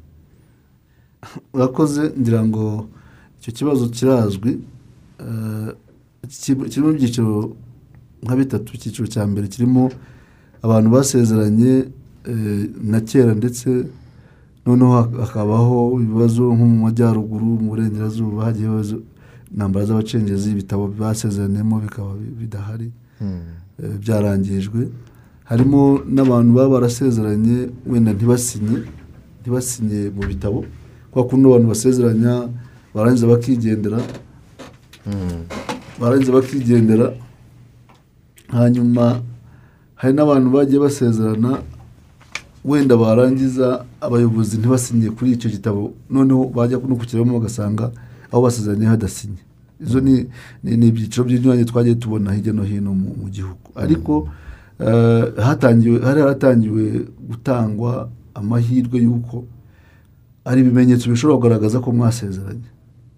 [1.54, 2.88] Urakoze ngira ngo
[3.40, 4.52] icyo kibazo kirazwi
[5.20, 5.68] eh,
[6.28, 7.56] ki- kirimo ibyiciro
[8.22, 8.68] nka bitatu.
[8.76, 9.90] Icyiciro cya mbere kirimo
[10.62, 11.72] abantu basezeranye
[12.30, 13.68] eh, na kera ndetse
[14.66, 18.96] noneho hak- hakabaho ibibazo nko mu majyaruguru mu burengerazuba hagiye ibibazo
[19.52, 22.90] intambara z'abacengezi ibitabo basezeraniyemo bikaba bi- bidahari
[23.22, 24.88] eh, byarangijwe.
[25.44, 28.78] Harimo n'abantu baba barasezeranye wenda ntibasinye
[29.40, 30.58] ntibasinye mu bitabo.
[31.10, 32.34] Kubera ko abantu basezeranya
[32.96, 33.98] barangiza bakigendera.
[36.00, 37.12] Barangiza bakigendera.
[38.48, 39.20] Hanyuma
[39.94, 41.58] hari n'abantu bagiye basezerana.
[42.64, 45.92] Wenda barangiza abayobozi ntibasinye kuri icyo gitabo.
[46.10, 47.90] Noneho bajya no kukiramo bagasanga
[48.32, 49.42] aho basezeranye hadasinye.
[49.80, 50.26] Izo ni
[50.64, 53.66] ibyiciro by'inyuranye twagiye tubona hirya no hino mu gihugu.
[53.76, 54.28] Ariko
[54.80, 59.44] eh, hatangiwe hari haratangiwe gutangwa amahirwe y'uko
[60.44, 62.66] hari ibimenyetso bishobora kugaragaza ko mwasezeranye.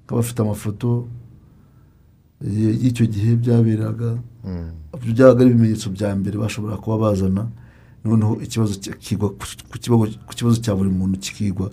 [0.09, 1.05] Nk'abafite amafoto
[2.45, 4.17] eh, y'icyo gihe byaberaga
[4.97, 7.45] ibyo byabaga ari ibimenyetso bya mbere bashobora kuba bazana.
[8.05, 8.73] Noneho ikibazo
[9.05, 9.29] kigwa
[9.71, 10.17] ku kibazo-
[10.65, 11.69] cya buri muntu kikigwa.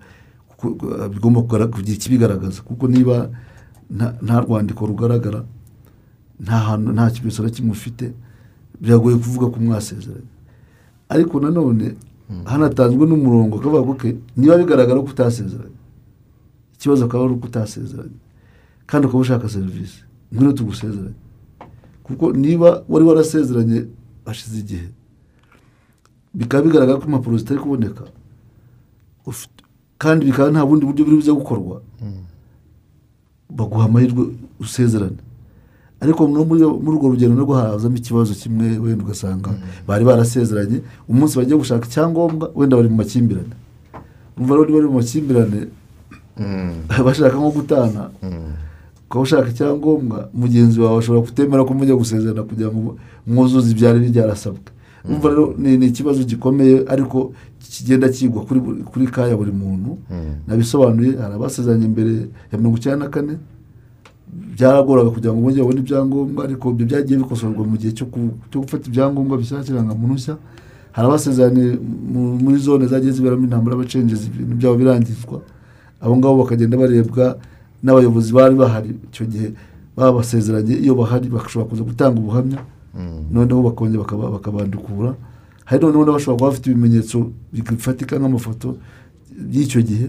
[1.14, 1.40] Bigomba
[1.72, 3.30] kugira ikibigaragaza kuko niba
[3.94, 5.46] nta- rwandiko rugaragara
[6.44, 8.12] nta hantu nta kimenyetso na kimwe ufite
[8.82, 10.28] biragoye kuvuga ko mwasezeranye.
[11.10, 11.96] Ariko nanone
[12.46, 15.78] hanatanzwe n'umurongo akavuga ko niba bigaragara ko utasezeranye
[16.76, 18.18] ikibazo akaba ari uko utasezeranye.
[18.86, 21.20] Kandi ukaba ushaka serivisi ngwino tugusezeranye.
[22.04, 23.86] Kuko niba wari warasezeranye
[24.26, 24.88] hashize igihe.
[26.34, 28.04] Bikaba bigaragara ko impapuro zitari kuboneka.
[29.98, 31.82] Kandi bikaba nta bundi buryo biri buze gukorwa.
[33.50, 34.24] Baguha amahirwe
[34.60, 35.18] usezerane.
[36.02, 36.44] Ariko muri
[36.84, 39.50] muri urwo rugendo nabwo hazamo ikibazo kimwe wenda ugasanga
[39.88, 43.56] bari barasezeranye umunsi bagiye gushaka icyangombwa wenda bari mu makimbirane.
[44.38, 45.60] Niba bari mu makimbirane
[47.06, 48.12] bashaka nko gutana.
[49.16, 52.98] Ukaba ushaka icyangombwa mugenzi wawe ashobora kutemera ko mujya gusezerana kugira ngo
[53.28, 54.70] mwuzuze ibyari byarasabwe.
[55.08, 57.32] Umva rero ni ikibazo gikomeye ariko
[57.64, 59.96] kigenda kigwa kuri buri- kuri ka ya buri muntu.
[60.48, 62.12] Nabisobanuye hari abasezeranye mbere
[62.52, 63.34] ya mirongo icyenda na kane.
[64.56, 68.06] Byaragoraga kugira ngo bongere babone ibyangombwa ariko ibyo byagiye bikosorwa mu gihe cyo
[68.60, 70.36] gufata irangamuntu nshya.
[70.92, 71.66] Hari abasezeranye
[72.12, 75.38] mu- muri zone zagiye ziberamo intambara y'abacengezi ibintu byabo birangizwa.
[76.02, 77.38] Abo ngabo bakagenda barebwa
[77.86, 78.90] n'abayobozi bari bahari.
[79.14, 79.48] Icyo gihe
[79.98, 82.60] babasezeranye iyo bahari bashobora kuza gutanga ubuhamya
[83.32, 85.14] noneho bakongera bakaba- bakabandukura.
[85.70, 87.18] Hari noneho n'abashobora kuba bafite ibimenyetso
[87.54, 88.76] bifatika nk'amafoto
[89.54, 90.06] y'icyo gihe.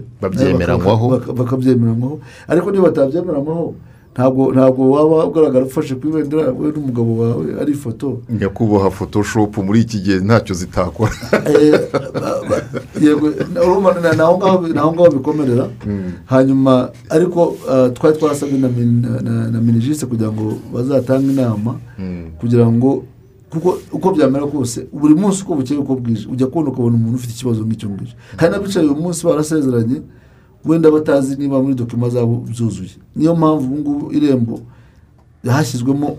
[1.39, 2.15] Bakabyemeranywaho
[2.47, 3.65] ariko niba batabyemeranywaho
[4.17, 8.17] ntabwo ntabwo waba ugaragara ufashe ku ibendera we n'umugabo wawe ari ifoto.
[8.39, 11.13] Nyakubahwa photoshopu muri iki gihe ntacyo zitakora.
[11.45, 11.77] Eh,
[13.53, 15.69] na- naho ngaho bikomerera.
[16.25, 21.75] Hanyuma ariko ah, twari twasabwe na min- na- na- na minijise kugira ngo bazatange inama
[22.39, 23.03] kugira ngo
[23.49, 27.33] kuko uko byamera kose buri munsi uko bukeye uko bwije ujya kubona ukabona umuntu ufite
[27.33, 28.15] ikibazo nk'icyo ngicyo.
[28.37, 30.01] Hari n'abicaye uyu munsi barasezeranye
[30.65, 34.59] wenda batazi niba muri dokima zabo byuzuye niyo mpamvu ubu ngubu irembo
[35.47, 36.17] hashyizwemo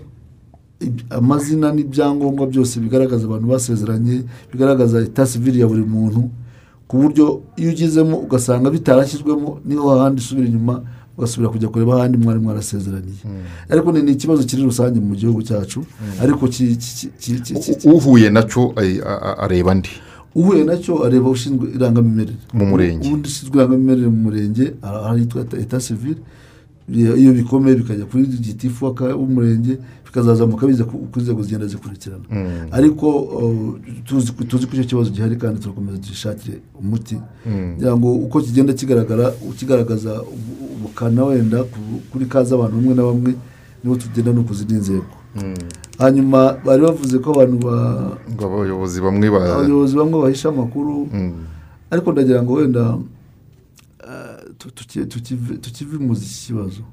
[1.09, 6.29] amazina n'ibyangombwa byose bigaragaza abantu basezeranye bigaragaza sivili ya buri muntu
[6.87, 10.81] ku buryo iyo ugezemo ugasanga bitarashyizwemo ni ho hahandi usubira inyuma
[11.17, 13.21] ugasubira kujya kureba ahandi mwari mwarasezeraniye.
[13.69, 15.83] Ariko ni ikibazo kiri rusange mu gihugu cyacu
[16.21, 17.11] ariko ki- ki-
[17.89, 18.73] uhuye na cyo
[19.37, 19.89] areba andi
[20.35, 23.07] uhuye na cyo areba ushinzwe irangamimerere Mu murenge.
[23.07, 26.21] ubundi ushinzwe irangamimerere mu murenge ahitwa eta sivili
[27.21, 28.85] iyo bikomeye bikajya kuri gitifu
[29.19, 32.25] w'umurenge bikazazamuka biza ku nzego zigenda zikurikirana.
[32.71, 37.17] Ariko uh, tuzi ko icyo kibazo gihari kandi turakomeza dushakire umuti.
[37.73, 43.03] Kugira ngo uko kigenda kigaragara kigaragaza ubu- ubukana wenda ku- kuri kaza abantu bamwe na
[43.03, 43.31] bamwe
[43.83, 45.05] nibo tugenda no ku zindi nzego
[45.99, 47.75] hanyuma bari bavuze ko abantu ba
[48.31, 51.07] ngo abayobozi bamwe ba abayobozi bamwe bahisha amakuru.
[51.91, 52.97] Ariko ndagira ngo wenda
[54.09, 56.83] eh, tu- tuki- tukive- tukivimuza iki kibazo.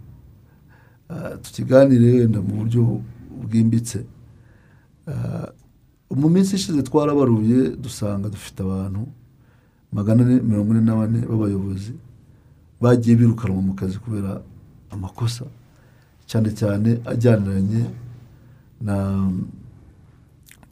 [1.10, 3.00] Eh, tukiganire wenda mu buryo
[3.48, 4.04] bwimbitse.
[5.08, 5.48] Eh,
[6.10, 9.06] mu minsi ishize twarabaruye dusanga dufite abantu
[9.92, 11.92] magana ane mirongo ine na bane b'abayobozi
[12.80, 14.40] bagiye birukanwa mu kazi kubera
[14.90, 15.44] amakosa
[16.26, 17.86] cyane cyane ajyaniranye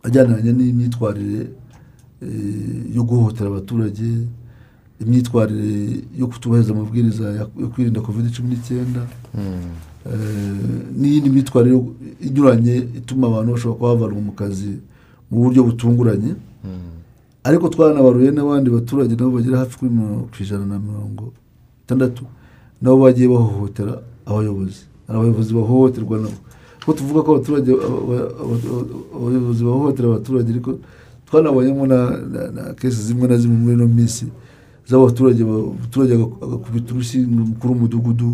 [0.02, 1.40] ajyaniranye n'imyitwarire
[2.22, 4.08] eh, yo guhohotera abaturage
[5.00, 7.24] imyitwarire yo kutubahiriza amabwiriza
[7.62, 9.02] yo kwirinda covid cumi n'icyenda
[10.06, 11.76] eh, n'iyindi myitwarire
[12.20, 14.72] inyuranye ituma abantu bashobora kuba bavanwa mu kazi
[15.30, 16.32] mu buryo butunguranye.
[17.44, 21.32] Ariko twanabaruye n'abandi baturage nabo bagera hafi kuri mirongo ijana na mirongo
[21.84, 22.22] itandatu
[22.80, 23.94] nabo bagiye bahohotera
[24.26, 24.82] abayobozi.
[25.06, 26.38] Hari abayobozi bahohoterwa nabo.
[26.84, 30.70] Kuko tuvuga ko abaturage aba- aba- aba- abayobozi bahohotera abaturage ariko
[31.26, 31.98] twanabonyemo na,
[32.76, 34.26] kesi zimwe na zimwe muri ino minsi
[34.88, 38.30] z'abaturage ba- umuturage aga- agakubita urushyi umukuru w'umudugudu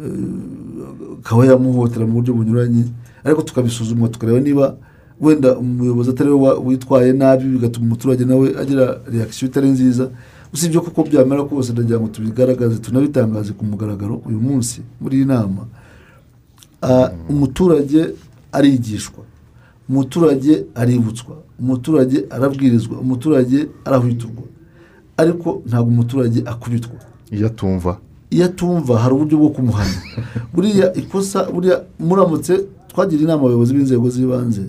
[0.00, 2.84] eh, akaba yamuhohotera mu buryo bunyuranye
[3.24, 4.76] ariko tukabisuzuma tukareba niba
[5.20, 10.08] wenda umuyobozi atari we wa- witwaye nabi bigatuma umuturage nawe agira reakisiyo itari nziza.
[10.54, 15.66] Usibye kuko byamera kose ndagira ngo tubigaragaze tunabitangaze ku mugaragaro uyu munsi muri iyi nama.
[17.28, 18.00] Umuturage
[18.52, 19.22] arigishwa.
[19.88, 21.34] Umuturage aributswa.
[21.60, 22.98] Umuturage arabwirizwa.
[22.98, 24.42] Umuturage arahwiturwa
[25.18, 26.98] ariko ntabwo umuturage akubitwa.
[27.30, 27.98] Iyo atumva.
[28.30, 29.98] Iyo atumva hari uburyo bwo kumuhana.
[30.54, 32.52] Buriya ikosa buriya muramutse
[32.90, 34.62] twagira inama abayobozi b'inzego z'ibanze.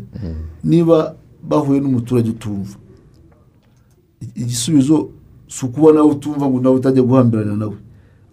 [0.64, 1.16] Niba
[1.50, 2.76] bahuye n'umuturage utumva.
[4.36, 5.10] Igisubizo
[5.48, 7.78] si ukuba nawe utumva ngo nawe utajya guhambirana nawe.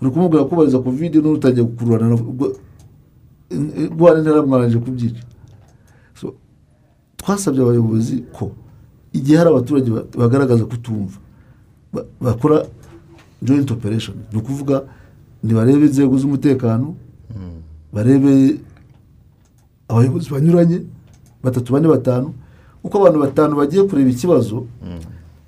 [0.00, 2.22] Uri kumubwira kubariza kovide n'undi utajya gukururana nawe
[3.96, 5.22] guhana intera mwarangije kubyica
[6.20, 6.34] So,
[7.16, 8.50] twasabye abayobozi ko
[9.12, 11.18] igihe hari abaturage ba- bagaragaza kutumva
[11.92, 12.64] ba- bakora
[13.42, 14.16] joint operation.
[14.32, 14.82] Ni ukuvuga
[15.44, 16.94] ntibarebe inzego z'umutekano
[17.92, 18.58] barebe
[19.88, 20.78] abayobozi banyuranye
[21.44, 22.34] batatu bane batanu
[22.84, 24.66] uko abantu batanu bagiye kureba ikibazo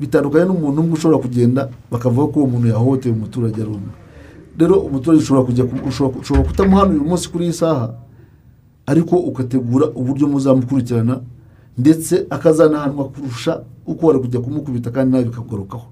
[0.01, 3.93] bitandukanye n'umuntu umwe ushobora kugenda bakavuga ko uwo muntu yahohoteye umuturage ari umwe.
[4.59, 7.95] Rero umuturage ushobora kujya ku- ushobora ushobora kutamuhana uyu munsi kuri iyi saha
[8.87, 11.21] ariko ugategura uburyo muzamukurikirana
[11.79, 15.87] ndetse akazanahanwa kurusha uko wari kujya kumukubita kandi nawe bikagarukaho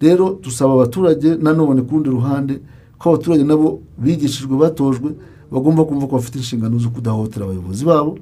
[0.00, 2.54] rero dusaba abaturage nanone ku rundi ruhande
[2.98, 5.10] ko abaturage nabo bigishijwe batojwe
[5.50, 8.18] bagomba kumva ko bafite inshingano zo kudahohotera abayobozi babo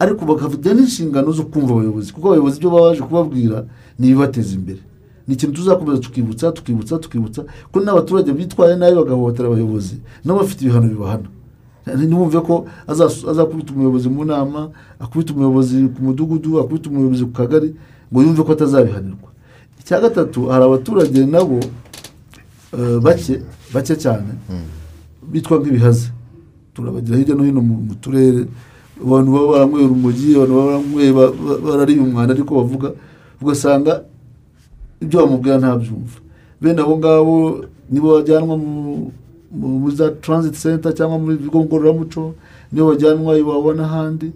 [0.00, 3.58] ariko bakagira n'inshingano zo kumva abayobozi kuko abayobozi ibyo baba baje kubabwira
[3.98, 4.80] ni ibibateza imbere.
[5.28, 10.88] Ni ikintu tuzakomeza tukibutsa tukibutsa tukibutsa ko n'abaturage bitwaye nabi bagahohotera abayobozi nabo bafite ibihano
[10.88, 11.28] bibahana.
[11.96, 12.66] Ntibumve ko
[13.30, 17.74] azakubita umuyobozi mu nama akubita umuyobozi ku mudugudu akubita umuyobozi ku kagari
[18.12, 19.28] ngo yumve ko atazabihanirwa.
[19.80, 21.58] Icya gatatu hari abaturage nabo
[22.76, 23.42] eh, bake
[23.74, 24.32] bake cyane
[25.32, 26.10] bitwa nk'ibihaze
[26.74, 28.46] turabagira hirya no hino mu turere.
[29.00, 32.88] Abantu baba baranyweye urumogi abantu baba baranyweye ba- ba- barariye umwanda ariko bavuga
[33.40, 34.04] ugasanga
[35.02, 36.18] ibyo bamubwira ntabyumva
[36.60, 37.34] bene abo ngabo
[37.90, 39.10] nibo bajyanwa mu-
[39.58, 42.34] mu- muri za transit center cyangwa muri bigo ngororamuco
[42.72, 44.28] nibo bajyanwa iwabo n'ahandi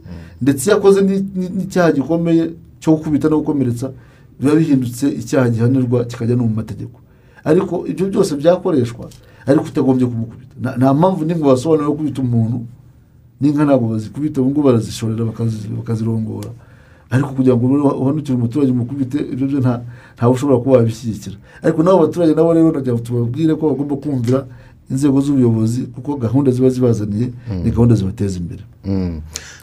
[0.43, 2.45] ndetse iyo akoze ni- ni- n'icyaha gikomeye
[2.81, 3.93] cyo gukubita no gukomeretsa
[4.41, 6.97] biba bihindutse icyaha gihanirwa kikajya no mu mategeko
[7.45, 9.05] ariko ibyo byose byakoreshwa
[9.47, 12.59] ariko utagombye kumukubita nta- mpamvu n'imwe wasobanura yo gukubita umuntu
[13.41, 16.51] n'inka ntabwo bazikubita ubu ngubu barazishorera bakazi- bakazirongora
[17.11, 19.75] ariko kugira ngo ube uhanukire umuturage umukubite ibyo byo nta
[20.17, 21.37] ntawe ushobora kuba wabishyigikira.
[21.63, 24.47] Ariko nabo baturage nabo rero nagira ngo tubabwire ko bagomba kumvira
[24.91, 27.31] inzego z'ubuyobozi kuko gahunda ziba zibazaniye
[27.65, 28.63] ni gahunda zibateza imbere.
[28.85, 29.21] Mm.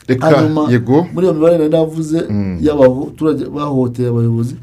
[0.07, 1.05] reka hanyuma yego.
[1.13, 2.17] muri iyo mibare nari navuze
[2.65, 4.55] y'abaturage bahohoteye abayobozi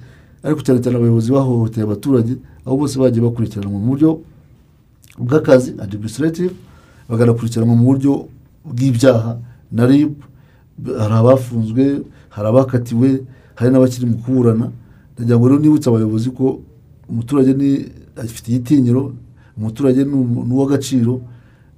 [0.43, 2.33] ariko cyane cyane abayobozi bahohoteye abaturage
[2.67, 4.11] aho bose bagiye bakurikiranwa mu buryo
[5.19, 6.53] bw'akazi administrative
[7.09, 8.13] bakanakurikiranwa mu buryo
[8.65, 9.39] bw'ibyaha
[9.73, 10.13] na rib
[10.99, 13.09] hari abafunzwe hari abakatiwe
[13.55, 14.71] hari n'abakiri mu kuburana.
[15.15, 16.61] Ndagira ngo rero nibutse abayobozi ko
[17.11, 19.13] umuturage ni afite igitinyiro
[19.59, 20.15] umuturage ni
[20.55, 21.21] uw'agaciro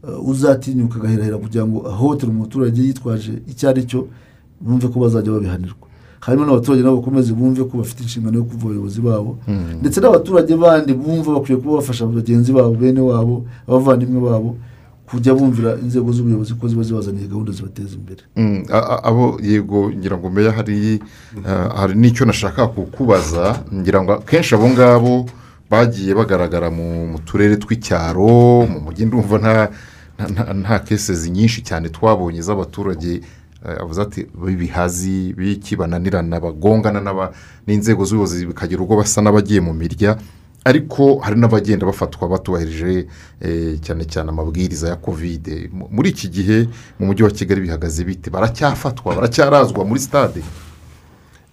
[0.05, 4.01] uh, uzatinyuka agahirahira kugira ngo ahohotere umuturage yitwaje icyo ari cyo
[4.61, 5.87] bumve ko bazajya babihanirwa.
[6.21, 9.39] Hanyuma n'abaturage nabo bakomeze bumve ko bafite inshingano yo kuva abayobozi babo.
[9.81, 14.57] Ndetse n'abaturage bandi bumva bakwiye kuba bafasha bagenzi babo bene wabo abavandimwe babo
[15.11, 18.23] kujya bumvira inzego z'ubuyobozi ko ziba zibazaniye gahunda zibateza imbere.
[18.37, 18.63] Mm,
[19.03, 21.01] abo yego ngira ngo meya hari
[21.47, 25.27] ah, hari n'icyo nashaka kukubaza ngira ngo akenshi abo ngabo
[25.71, 29.55] bagiye bagaragara mu turere tw'icyaro mu mujyi ndumva nta
[30.63, 33.21] nta- kesezi nyinshi cyane twabonye z'abaturage
[33.67, 37.01] eh, avuze ati b'ibihazi b'iki bananirana bagongana
[37.67, 40.19] n'inzego z'ubuyobozi bikagira ubwo basa n'abagiye mu mirya.
[40.65, 43.07] Ariko hari n'abagenda bafatwa batubahirije
[43.41, 48.05] eh, cyane cyane amabwiriza ya kovide Mu- muri iki gihe mu mujyi wa kigali bihagaze
[48.05, 48.31] bite?
[48.31, 50.43] Baracyafatwa baracyarazwa muri stade?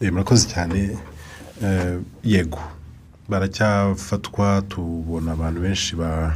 [0.02, 0.98] Eh, murakoze cyane.
[1.64, 2.60] Eh, yego.
[3.30, 6.36] Baracyafatwa tubona abantu benshi ba-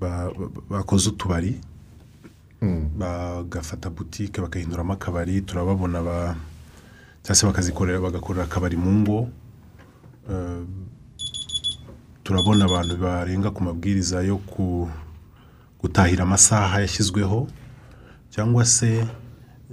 [0.00, 1.60] ba- ba- bakoze utubari.
[2.96, 5.40] Bagafata butike bagahinduramo akabari.
[5.40, 6.36] Turababona ba-
[7.22, 9.28] cyangwa se bakazikorera bagakorera akabari mu ngo.
[12.24, 14.40] Turabona abantu barenga ku mabwiriza yo
[15.80, 17.48] gutahira amasaha yashyizweho
[18.30, 19.06] cyangwa se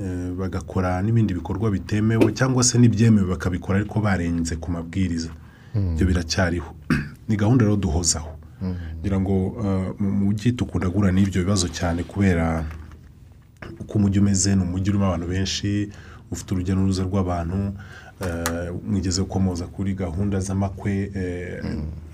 [0.02, 5.32] eh, bagakora n'ibindi bikorwa bitemewe cyangwa se n'ibyemewe bakabikora ariko barenze ku mabwiriza.
[5.76, 6.76] Ibyo biracyariho.
[7.28, 8.32] Ni gahunda rero duhozaho
[9.00, 12.66] ngira ngo eh, mu mujyi dukunda guhura n'ibyo bibazo cyane kubera
[13.80, 15.90] uko umujyi umeze ni umujyi urimo abantu benshi
[16.32, 17.74] ufite urujya n'uruza rw'abantu
[18.88, 21.64] mwigeze gukomoza kuri gahunda z'amakwe eh,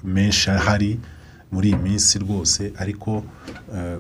[0.04, 1.00] menshi ahari
[1.52, 3.24] muri iyi minsi rwose ariko
[3.76, 3.98] eh,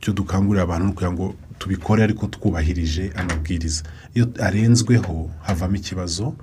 [0.00, 3.82] icyo dukangurira abantu ni ukugira ngo tubikore ariko twubahirije amabwiriza.
[4.14, 6.34] Iyo arenzweho havamo ikibazo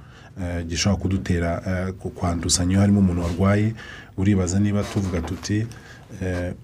[0.41, 3.73] eh, gishobora kudutera eh, ku- kwanduzanya iyo harimo umuntu warwaye
[4.17, 5.67] uribaza niba tuvuga tuti eh,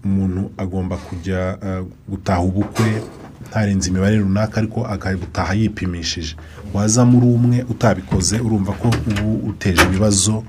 [0.05, 3.01] umuntu agomba kujya eh, gutaha ubukwe
[3.49, 6.35] ntarenze imibare runaka ariko akabutaha yipimishije.
[6.73, 10.43] Waza muri umwe utabikoze urumva ko ubu uteje ibibazo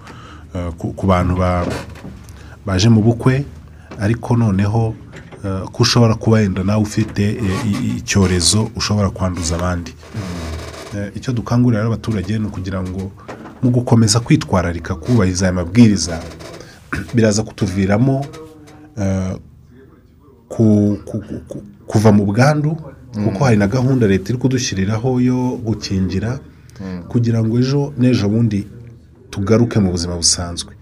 [0.54, 1.66] eh, ku- bantu ba-
[2.66, 3.44] baje mu bukwe
[4.00, 4.94] ariko noneho
[5.44, 9.94] eh, ko ushobora kuba wenda nawe ufite eh, icyorezo ushobora kwanduza abandi.
[10.96, 13.12] Eh, icyo dukangurira abaturage ni ukugira ngo
[13.62, 16.20] mu gukomeza kwitwararika kubahiriza aya mabwiriza
[17.14, 18.24] biraza kutuviramo
[21.86, 22.76] kuva mu bwandu
[23.24, 26.38] kuko hari na gahunda leta iri kudushyiriraho yo gukingira
[27.08, 28.66] kugira ngo ejo n'ejo bundi
[29.30, 30.72] tugaruke mu buzima busanzwe.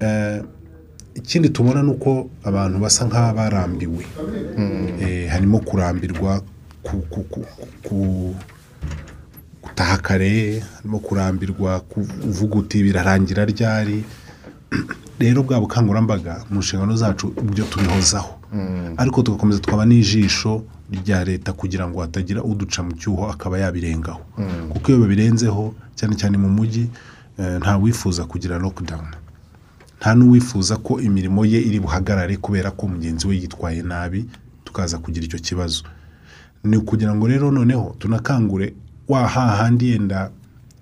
[0.00, 0.42] Eh,
[1.14, 4.04] ikindi tubona ni uko abantu basa nk'abarambiwe
[5.02, 6.40] Eh, harimo kurambirwa
[6.82, 7.46] ku- ku- ku-
[7.84, 8.34] ku-
[9.62, 14.04] gutaha kare harimo kurambirwa kuvuga uti birarangira ryari?
[15.20, 18.34] rero bwa bukangurambaga mu nshingano zacu ibyo tubihozaho.
[18.96, 24.20] Ariko tugakomeza tukaba n'ijisho rya leta kugira ngo hatagira uduca mu cyuho akaba yabirengaho.
[24.68, 26.88] Kuko iyo babirenzeho cyane cyane mu mujyi
[27.38, 29.06] eh, nta wifuza kugira lockdown.
[30.00, 34.26] Nta n'uwifuza ko imirimo ye iri buhagarare kubera ko mugenzi we yitwaye nabi
[34.64, 35.84] tukaza kugira icyo kibazo.
[36.64, 38.74] Ni ukugira ngo rero noneho tunakangure
[39.08, 40.30] wa hahandi yenda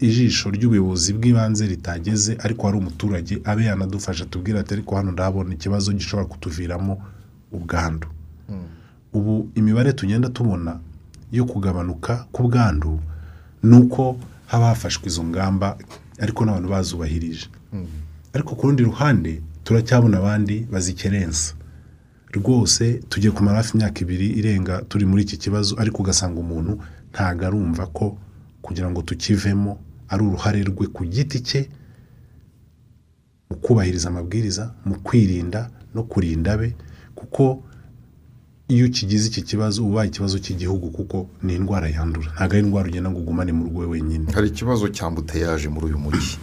[0.00, 5.92] ijisho ry'ubuyobozi bw'ibanze ritageze ariko hari umuturage abe yanadufasha tubwira ati ariko hano ndahabona ikibazo
[5.92, 7.02] gishobora kutuviramo
[7.52, 8.06] ubwandu.
[9.12, 10.78] Ubu imibare tugenda tubona
[11.32, 13.00] yo kugabanuka k'ubwandu
[13.62, 15.76] ni uko haba hafashwe izo ngamba
[16.18, 17.46] ariko n'abantu bazubahirije.
[18.32, 21.54] Ariko ku rundi ruhande turacyabona abandi bazikerensa.
[22.32, 26.72] Rwose tugiye kumara hafi imyaka ibiri irenga turi muri iki kibazo ariko ugasanga umuntu
[27.12, 28.16] ntabwo arumva ko
[28.62, 29.78] kugira ngo tukivemo
[30.10, 31.60] ari uruhare rwe ku giti cye
[33.50, 36.74] mu kubahiriza amabwiriza mu kwirinda no kurinda abe
[37.14, 37.62] kuko
[38.68, 42.30] iyo ukigize iki kibazo ubaye ikibazo cy'igihugu kuko ni indwara yandura.
[42.34, 44.30] Ntabwo ari indwara ugenda ngo ugumane mu rugo wenyine.
[44.34, 46.38] Hari ikibazo cya mbuteyaje muri uyu mujyi.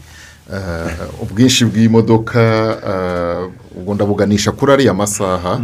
[0.53, 2.41] Eh, ubwinshi bw'imodoka
[2.91, 5.55] eh, ubwo ndabuganisha kuri ariya masaha.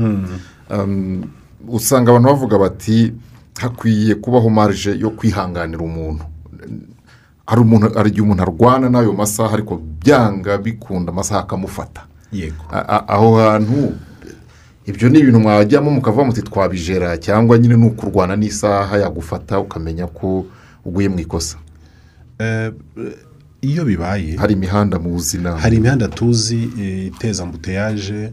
[0.71, 1.23] Um,
[1.67, 3.13] usanga abantu bavuga bati
[3.59, 6.23] hakwiye kubaho marije yo kwihanganira umuntu.
[7.45, 12.01] Hari igihe umuntu arwana n'ayo masaha ariko byanga bikunda amasaha akamufata.
[12.31, 12.63] Yego.
[13.07, 13.93] Aho hantu
[14.85, 20.45] ibyo ni ibintu mwajyamo mukavuga muti twabijera cyangwa nyine ni ukurwana n'isaha yagufata ukamenya ko
[20.85, 21.57] uguye mu ikosa.
[23.61, 28.31] Iyo bibaye hari imihanda muzi nawe hari imihanda tuzi eh, iteza ambuteyaje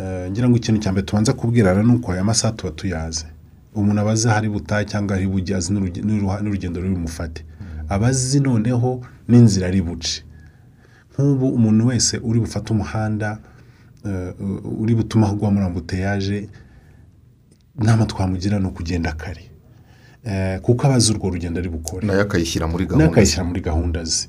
[0.00, 3.26] eh, ngira ngo ikintu cya mbere tubanza kubwirana ni uko aya masaha tuba tuyazi
[3.74, 7.44] umuntu aba azi ahari butahe cyangwa ahari bujye azi n'urugendo ruri bumufate.
[7.88, 10.22] Aba azi noneho n'inzira ari buce.
[11.12, 13.38] Nk'ubu umuntu wese uri bufate umuhanda
[14.06, 14.34] eh,
[14.82, 16.48] uri butuma agwa muri ambuteyaje
[17.80, 19.50] inama twamugira ni ukugenda kare.
[20.24, 22.06] Eh, kuko aba azi urwo rugendo ari bukore.
[22.06, 23.06] Nayo akayishyira muri gahunda.
[23.06, 24.28] Akayishyira muri gahunda ze.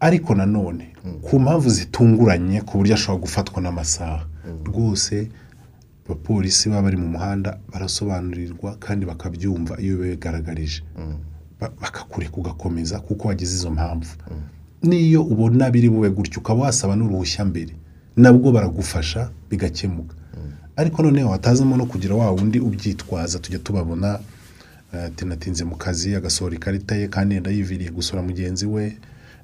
[0.00, 4.26] Ariko nanone ku mpamvu zitunguranye ku buryo ashobora gufatwa n'amasaha
[4.64, 5.30] rwose
[6.06, 11.16] abapolisi baba bari mu muhanda barasobanurirwa kandi bakabyumva iyo bigaragarije Ba-
[11.60, 14.10] bakakureka ugakomeza kuko wagize izo mpamvu.
[14.82, 17.72] N'iyo ubona biri bube gutyo ukaba wasaba n'uruhushya mbere
[18.16, 20.14] nabwo baragufasha bigakemuka.
[20.76, 24.18] Ariko noneho hatazamo no kugira wa wundi ubyitwaza tujya tubabona
[24.94, 28.96] eh, ati natinze mu kazi agasohora ikarita ye kandi yenda yiviriye gusura mugenzi we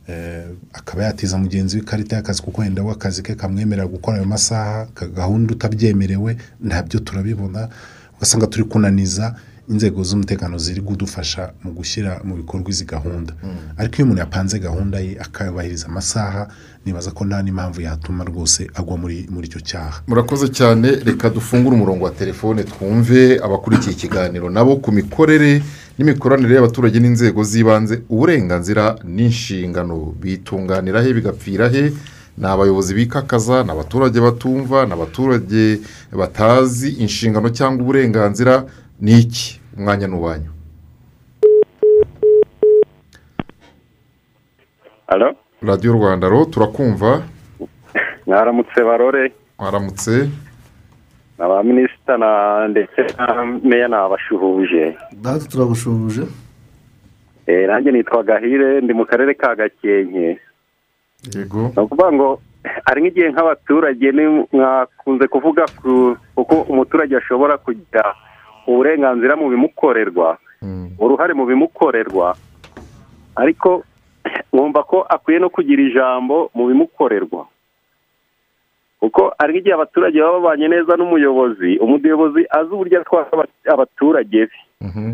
[0.09, 4.27] eh, akaba yatiza mugenzi we ikarita y'akazi kuko wenda we akazi ke kamwemerera gukora ayo
[4.27, 4.87] masaha
[5.17, 7.69] gahunda utabyemerewe ntabyo turabibona
[8.17, 9.35] ugasanga turi kunaniza
[9.69, 13.33] inzego z'umutekano ziri kudufasha mu gushyira mu bikorwa izi gahunda.
[13.77, 16.49] Ariko iyo umuntu yapanze gahunda ye akabahiriza amasaha
[16.87, 20.03] nibaza ko nta n'impamvu yatuma rwose agwa muri muri icyo cyaha.
[20.07, 20.89] Murakoze cyane.
[21.05, 25.63] Reka dufungure umurongo wa telefone twumve abakurikiye ikiganiro nabo ku mikorere
[25.99, 30.15] n'imikoranire y'abaturage n'inzego z'ibanze uburenganzira n'inshingano.
[30.21, 31.93] Bitunganira he bigapfira he
[32.39, 35.81] ni abayobozi bikakaza ni abaturage batumva ni abaturage
[36.13, 38.65] batazi inshingano cyangwa uburenganzira
[39.03, 40.51] ni iki umwanya ni uwanyu.
[45.63, 47.23] Radiyo rwanda ro turakumva.
[48.27, 49.33] Mwaramutse barore.
[49.59, 50.29] Mwaramutse.
[51.39, 54.97] Aba minisita na ndetse na meya nabashuhuje.
[55.23, 56.23] Natwe turagushubuje
[57.47, 60.39] Eh, nanjye nitwa gahire ndi mu karere ka gakenke.
[61.35, 61.73] Yego.
[61.77, 62.41] Ni ukuvuga ngo
[62.85, 68.15] hari nk'igihe nk'abaturage ni mwakunze kuvuga ku uko umuturage ashobora kugira
[68.67, 70.39] uburenganzira mu bimukorerwa
[70.99, 72.37] uruhare mu bimukorerwa.
[73.37, 73.83] Ariko
[74.53, 77.47] nkumva ko akwiye no kugira ijambo mu bimukorerwa.
[79.01, 84.57] Kuko hari igihe abaturage baba babanye neza n'umuyobozi umuyobozi azi uburyo atwara aba- abaturage be.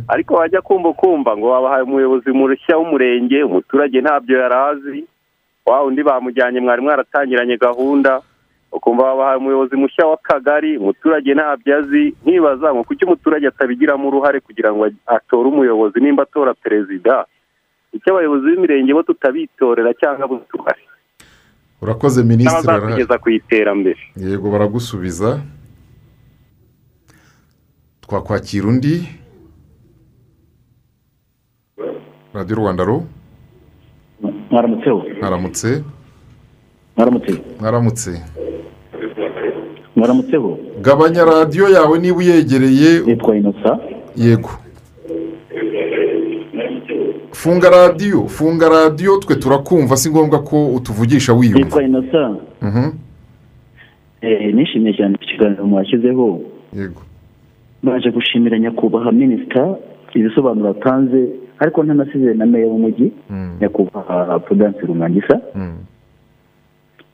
[0.08, 5.00] Ariko wajya kumva kumva ngo wabahaye umuyobozi mushya w'umurenge umuturage ntabyo yari azi
[5.66, 8.20] wa undi bamujyanye mwari mwaratangiranye gahunda.
[8.72, 14.70] Ukumva wabahaye umuyobozi mushya w'akagari umuturage ntabyo azi nkibaza ngo kuki umuturage atabigiramo uruhare kugira
[14.72, 17.24] ngo atore umuyobozi nimba atora perezida.
[17.92, 20.84] Icyo abayobozi b'imirenge bo tutabitorera cyangwa butuhari
[21.82, 22.80] urakoze minisitiri arahari.
[22.80, 24.00] n'abazatugeza ku iterambere.
[24.16, 25.40] Yego baragusubiza.
[28.04, 28.94] Twakwakira undi.
[32.34, 33.04] Radiyo rwanda ro
[34.50, 35.68] mwaramutseho mwaramutse.
[36.96, 37.32] Mwaramutse.
[37.60, 38.10] Mwaramutse.
[39.98, 42.90] Mwaramutseho gabanya radiyo yawe niba uyegereye.
[43.06, 43.78] Nitwa inosa
[44.16, 44.50] yego.
[47.32, 51.58] Funga radiyo funga radiyo twe turakumva si ngombwa ko utuvugisha wiyumva.
[51.64, 52.90] Nitwa inosa Mhm.
[54.20, 56.40] Eh, nishimiye cyane ku kiganiro mwashyizeho.
[56.76, 57.02] Yego.
[57.82, 59.76] Baje gushimira nyakubahwa minisita
[60.14, 61.28] ibisobanuro atanze
[61.58, 63.12] ariko ntanasize na meya w'umujyi.
[63.60, 65.40] Nyakubahwa prudense rumangisa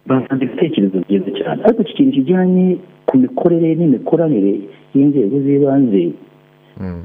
[0.06, 1.58] batanze ibitekerezo byiza cyane.
[1.64, 2.76] Ariko iki kintu kijyanye
[3.06, 4.52] ku mikorere n'imikoranire
[4.94, 6.02] y'inzego z'ibanze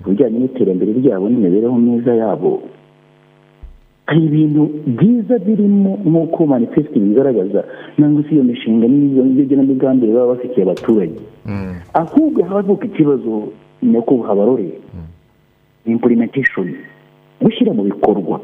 [0.04, 2.52] ku bijyanye n'iterambere ryabo n'imibereho myiza yabo
[4.10, 4.62] hari ibintu
[4.97, 7.62] byiza birimo nk'uko manifesiti bigaragaza
[7.97, 11.20] nangwa se iyo mishinga n'iyo n'igenamigambi baba bafitiye abaturage.
[11.93, 13.32] Ahubwo havuka ikibazo
[13.84, 14.70] nyakubahwa barore
[15.86, 16.68] implementation
[17.41, 18.41] gushyira mu bikorwa.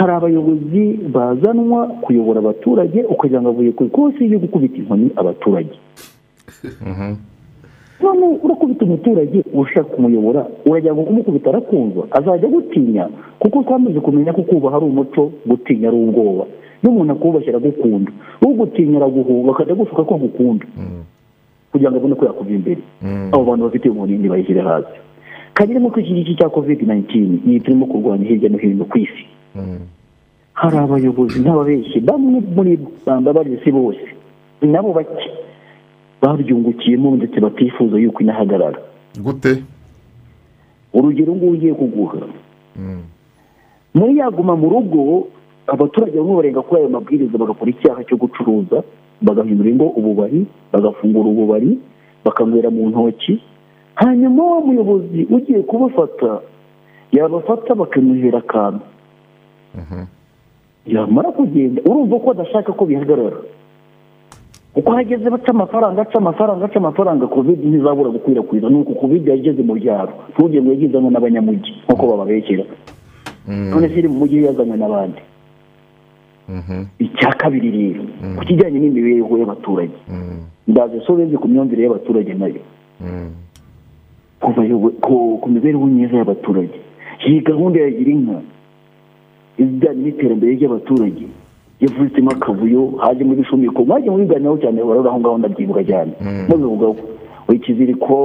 [0.00, 0.82] Hari abayobozi
[1.14, 5.76] bazanwa kuyobora abaturage ukagira ngo avuye ku ikosi yo gukubita inkoni abaturage.
[8.02, 13.04] None urakubita umuturage ushaka kumuyobora ngo kumukubita arakumva azajya gutinya
[13.38, 16.44] kuko twamaze kumenya ko kubaha ari umuco gutinya ari ubwoba.
[16.82, 20.64] N'umuntu akubashye aragukunda ugutinya araguhuba akajya gusuka ko agukunda.
[21.72, 22.80] Kugira ngo abone ko yakuva imbere.
[23.32, 24.96] Abo bantu bafite umunini bayishyire hasi.
[25.54, 29.24] Kandi nk'uko iki ngiki cya kovide nayintini iyi turimo kurwanya hirya no hino ku isi.
[30.52, 34.04] Hari abayobozi n'ababeshyi bamwe muri rwanda bari si bose
[34.62, 35.30] nabo bake.
[36.22, 38.78] Babyungukiyemo ndetse batifuza yuko inahagarara.
[39.18, 39.62] Gute?
[40.94, 42.18] Urugero ngubu ugiye kuguha
[43.94, 45.28] muri yaguma mu rugo
[45.66, 48.82] abaturage bamwe barenga kuri ayo mabwiriza bagakora icyaha cyo gucuruza
[49.22, 51.78] bagahindura ingo ububari bagafungura ububari
[52.24, 53.40] bakanywera mu ntoki.
[53.94, 56.40] Hanyuma wa muyobozi ugiye kubafata
[57.12, 58.80] yabafata bakamuhera akantu.
[60.86, 63.36] Yamara kugenda urumva ko adashaka ko bihagarara.
[64.74, 69.62] Uko hageze baca amafaranga aca amafaranga aca amafaranga kovide ntizabura gukwirakwiza ni uko kovide yageze
[69.62, 70.12] mu byaro.
[70.32, 72.64] Ntugire ngo n'abanyamujyi nk'uko bababekera.
[73.48, 75.20] None se iri mu mujyi yazanywe n'abandi.
[76.98, 78.02] Icya kabiri rero
[78.38, 79.96] ku kijyanye n'imibereho y'abaturage.
[80.68, 82.62] Ndaza sobeze ku myumvire y'abaturage na yo.
[85.40, 86.78] Ku mibereho myiza y'abaturage.
[87.26, 88.38] Iyi gahunda ya gira inka
[89.62, 91.26] ibijyanye n'iterambere ry'abaturage.
[91.80, 96.12] Yavutsemo akavuyo hajemo ibishumiko mwagiye mubiganiraho cyane barora aho ngaho ndabyibuka cyane.
[96.48, 96.96] Mubivugaho
[97.52, 98.16] ikiziriko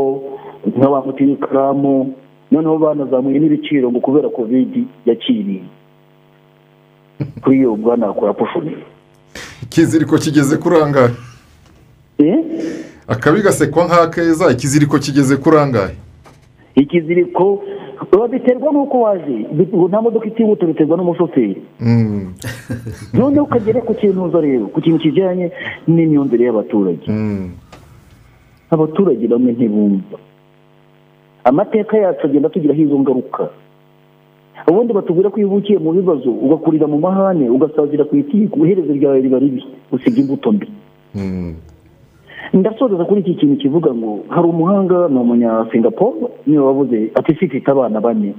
[0.78, 2.14] nk'abamutira ikaramu
[2.52, 5.62] noneho banazamuye n'ibiciro ngo kubera kovidi yakiriye
[7.44, 8.72] kuri iyo bwana akora pushoni
[9.64, 11.14] ikiziriko kigeze kuri angahe
[13.08, 15.96] akabi gasekwa nk'akeza ikiziriko kigeze kuri angahe
[16.76, 17.64] ikiziriko
[18.12, 19.36] biba biterwa n'uko waje
[19.90, 21.62] nta modoka itihuta biterwa n'umushoferi.
[23.14, 25.52] Noneho ukagera ku kintu uza rero ku kintu kijyanye
[25.88, 27.06] n'imyumvire y'abaturage.
[28.70, 30.18] Abaturage bamwe ntibumva.
[31.44, 33.50] Amateka yacu agenda atugiraho izo ngaruka
[34.68, 39.22] ubundi batubwira ko iyo uvukiye mu bibazo ugakurira mu mahane ugasazira ku itiku iherezo ryawe
[39.22, 39.62] riba ribi.
[39.92, 40.68] Usiga imbuto mbi.
[42.54, 46.16] Ndasoreza kuri iki kintu kivuga ngo hari umuhanga ni umunyasingapore
[46.48, 48.34] ni we wavuze ati ifite abana bane.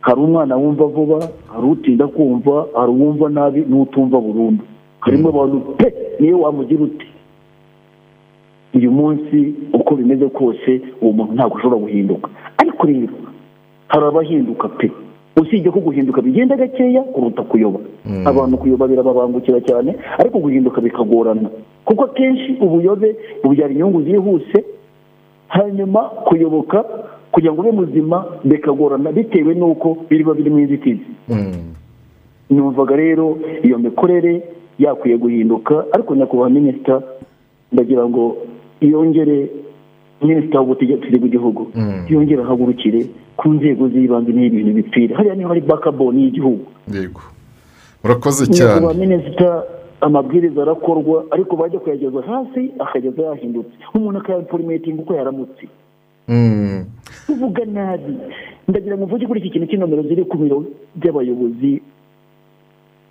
[0.00, 1.18] Hari umwana wumva vuba
[1.54, 4.64] hari utinda kumva hari uwumva nabi n'utumva burundu.
[5.00, 7.06] Harimo abantu pe niyo wamugira ute
[8.74, 12.28] uyu munsi uko bimeze kose uwo muntu ntabwo ushobora guhinduka.
[12.58, 13.14] Ariko rero
[13.88, 14.90] hari abahinduka pe.
[15.36, 17.80] Usibye ko guhinduka bigenda gakeya kuruta kuyoba.
[18.24, 21.48] Abantu kuyoba birababangukira cyane ariko guhinduka bikagorana.
[21.84, 24.64] Kuko akenshi ubuyobe bubyara inyungu zihuse
[25.48, 26.84] hanyuma kuyoboka
[27.32, 31.06] kugira ngo ube muzima bikagorana bitewe n'uko biba biri mu inzitizi
[32.50, 34.42] numvaga rero iyo mikorere
[34.78, 37.02] yakwiye guhinduka ariko nyakubahwa minisita
[37.72, 38.36] ndagira ngo
[38.80, 39.50] yongere
[40.26, 41.62] minisitiri w'ubutegetsi bw'igihugu.
[42.08, 43.00] Yongera ahagurukire
[43.36, 45.16] ku nzego z'ibanze ni ho ibintu bipfira.
[45.16, 46.64] Hariya ni ho hari bakaboni y'igihugu.
[46.94, 47.20] Yego.
[48.04, 48.94] Urakoze cyane.
[48.94, 49.62] minisita
[50.00, 53.74] amabwiriza arakorwa ariko bajya kuyageza hasi akageza yahindutse.
[53.94, 55.64] Umuntu akayaporimetinga uko yaramutse.
[56.28, 56.84] Mm.
[57.28, 58.14] uvuga nabi.
[58.68, 61.82] Ndagira ngo mvuge kuri iki kintu cy'inomero ziri ku biro by'abayobozi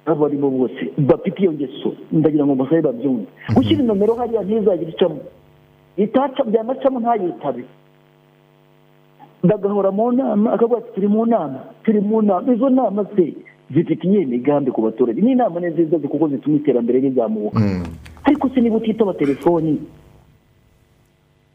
[0.05, 0.81] abo ari bo bose.
[0.97, 1.91] Bafite iyo ngeso.
[2.11, 3.27] Ndagira ngo musabe babyumve.
[3.55, 5.19] Gushyira inomero hariya ntizagire icamo
[5.97, 7.63] byanacamo ntayitabe
[9.43, 13.33] bagahora mu nama akavuga ati turi mu nama turi mu nama izo nama se
[13.73, 17.59] zifite iyihe migambi ku baturage ni inama ni nziza kuko zituma iterambere rizamuka
[18.23, 19.81] ariko se niba utitaba telefoni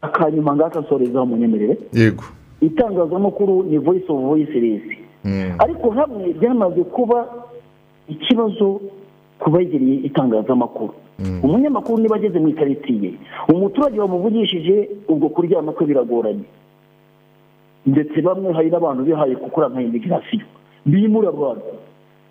[0.01, 2.23] akanyuma ngaka nsorezaho munyemerere yego
[2.61, 3.77] itangazamakuru ni.
[3.77, 4.81] Voice of voiceless
[5.59, 7.27] ariko hamwe byamaze kuba
[8.09, 8.81] ikibazo
[9.39, 10.93] ku begereye itangazamakuru
[11.43, 13.13] umunyamakuru niba ageze mu ikaritsiye
[13.53, 16.45] umuturage wamuvugishije ubwo kuryama kwe biragoranye.
[17.85, 20.45] Ndetse bamwe hari n'abantu bihaye gukora nka imigirasiyo
[20.85, 21.65] bimura abantu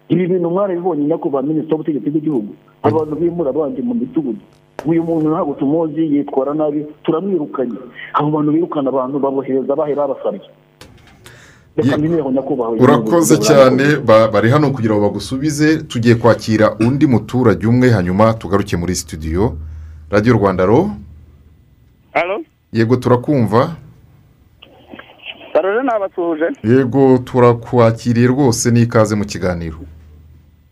[0.08, 2.52] ibi bintu mwarabibonye nyakubahwa minisitiri w'ubutegetsi bw'igihugu.
[2.82, 4.42] Abantu bimura abandi mu midugudu.
[4.86, 7.78] Uyu muntu ntabwo tumuzi yitwara nabi turamwirukanye.
[8.14, 10.46] Abo bantu birukana abantu babohereza bahe babasabye
[12.80, 18.76] urakoze cyane ba- bari hano kugira ngo bagusubize tugiye kwakira undi muturage umwe hanyuma tugaruke
[18.76, 19.56] muri studio.
[20.10, 20.90] Radiyo rwanda ro.
[22.72, 23.76] Yego turakumva.
[25.54, 29.78] Barore nabasuhuje yego turakwakiriye rwose n'ikaze mu kiganiro.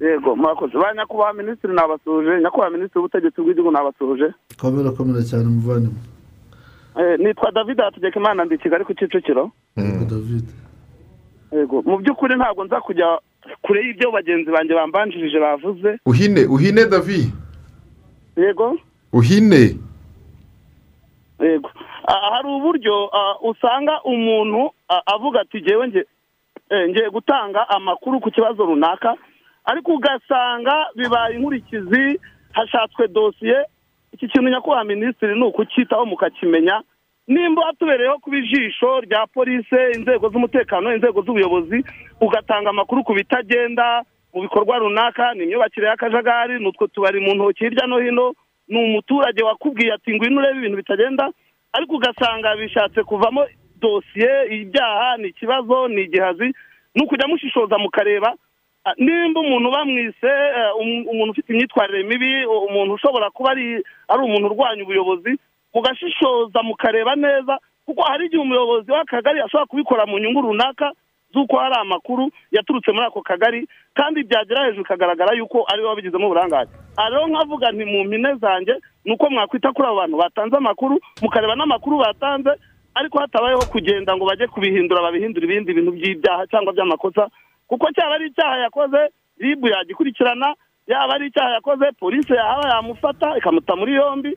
[0.01, 4.29] Yego murakoze ba nyakubahwa minisitiri nabasuhuje nyakubahwa minisitiri w'ubutegetsi bw'igihugu nabasuhuje
[4.61, 6.01] komera komera cyane muvandimwe
[7.01, 9.51] Eh, nitwa david hategekimana ndi i kigali ku kicukiro.
[9.77, 10.47] Yego david.
[11.87, 13.19] Mu by'ukuri ntabwo nza kujya
[13.63, 15.99] kure y'ibyo bagenzi banjye bambanjirije bavuze.
[16.07, 17.31] Uhine uhine davi?
[18.37, 18.79] Yego
[19.13, 19.77] uhine?
[21.41, 21.71] Yego
[22.07, 23.11] hari uburyo
[23.43, 24.71] usanga umuntu
[25.07, 26.03] avuga ati ngewe nge
[26.89, 29.15] ngiye gutanga amakuru ku kibazo runaka.
[29.65, 32.21] Ariko ugasanga bibaye inkurikizi
[32.53, 33.65] hashatswe dosiye
[34.13, 36.83] iki kintu nyakubahwa minisitiri ni ukucyitaho mukakimenya.
[37.29, 41.85] Nimba watubereyeho kuba ijisho rya polise inzego z'umutekano inzego z'ubuyobozi
[42.21, 47.65] ugatanga amakuru ku bitagenda mu bikorwa runaka ni imyubakire y'akajagari ni utwo tubari mu ntoki
[47.65, 48.35] hirya no hino
[48.69, 51.31] ni umuturage wakubwiye ati ngwino urebe ibintu bitagenda
[51.73, 53.47] ariko ugasanga bishatse kuvamo
[53.81, 56.55] dosiye ibyaha ni ikibazo ni igihazi
[56.95, 58.35] ni ukujya mushishoza mukareba
[58.99, 60.27] nimba umuntu bamwise
[60.59, 63.83] eh, um- umuntu ufite imyitwarire mibi umuntu ushobora kuba ari
[64.25, 65.39] umuntu urwanya ubuyobozi
[65.75, 70.93] mugashishoza mukareba neza kuko hari igihe umuyobozi w'akagari ashobora kubikora mu nyungu runaka
[71.33, 76.27] z'uko hari amakuru yaturutse muri ako kagari kandi byagera hejuru ikagaragara yuko ari we wabigizemo
[76.27, 76.69] uburangare
[77.11, 78.75] rero nkavuga nti mu mpine zanjye
[79.05, 82.51] ni uko mwakwita kuri abo bantu batanze amakuru mukareba n'amakuru batanze
[82.95, 87.29] ariko hatabayeho kugenda ngo bajye kubihindura babihindura ibindi bintu by'ibyaha cyangwa by'amakosa
[87.69, 89.01] kuko cyaba ari icyaha yakoze
[89.39, 90.55] ribu yagikurikirana
[90.87, 94.33] yaba ari icyaha yakoze polisi yaba yamufata ikamuta muri yombi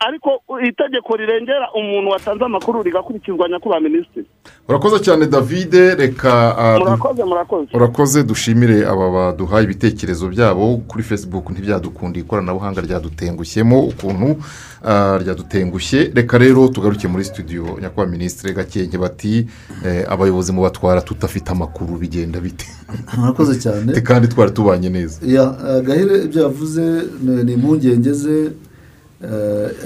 [0.00, 0.30] ariko
[0.68, 4.26] itegeko rirengera umuntu watanze amakuru rigakurikizwa nyakubahwa minisitiri.
[4.68, 5.94] Urakoze cyane davide.
[5.94, 7.68] Reka ah, murakoze murakoze.
[7.74, 11.50] Urakoze dushimire aba baduhaye ibitekerezo byabo kuri facebook.
[11.50, 14.36] Ntibyadukundiye ikoranabuhanga ryadutengushyemo ukuntu
[14.84, 16.10] ah, ryadutengushye.
[16.14, 19.46] Reka rero tugaruke muri studio nyakubahwa minisitiri gakenke bati
[19.86, 22.66] eh, abayobozi mu batwara tudafite amakuru bigenda bite?
[23.18, 24.00] Murakoze cyane.
[24.00, 25.20] Kandi twari tubanye neza.
[25.26, 26.82] Ya eh, gahire ibyo yavuze
[27.22, 28.50] ni- impungenge ze.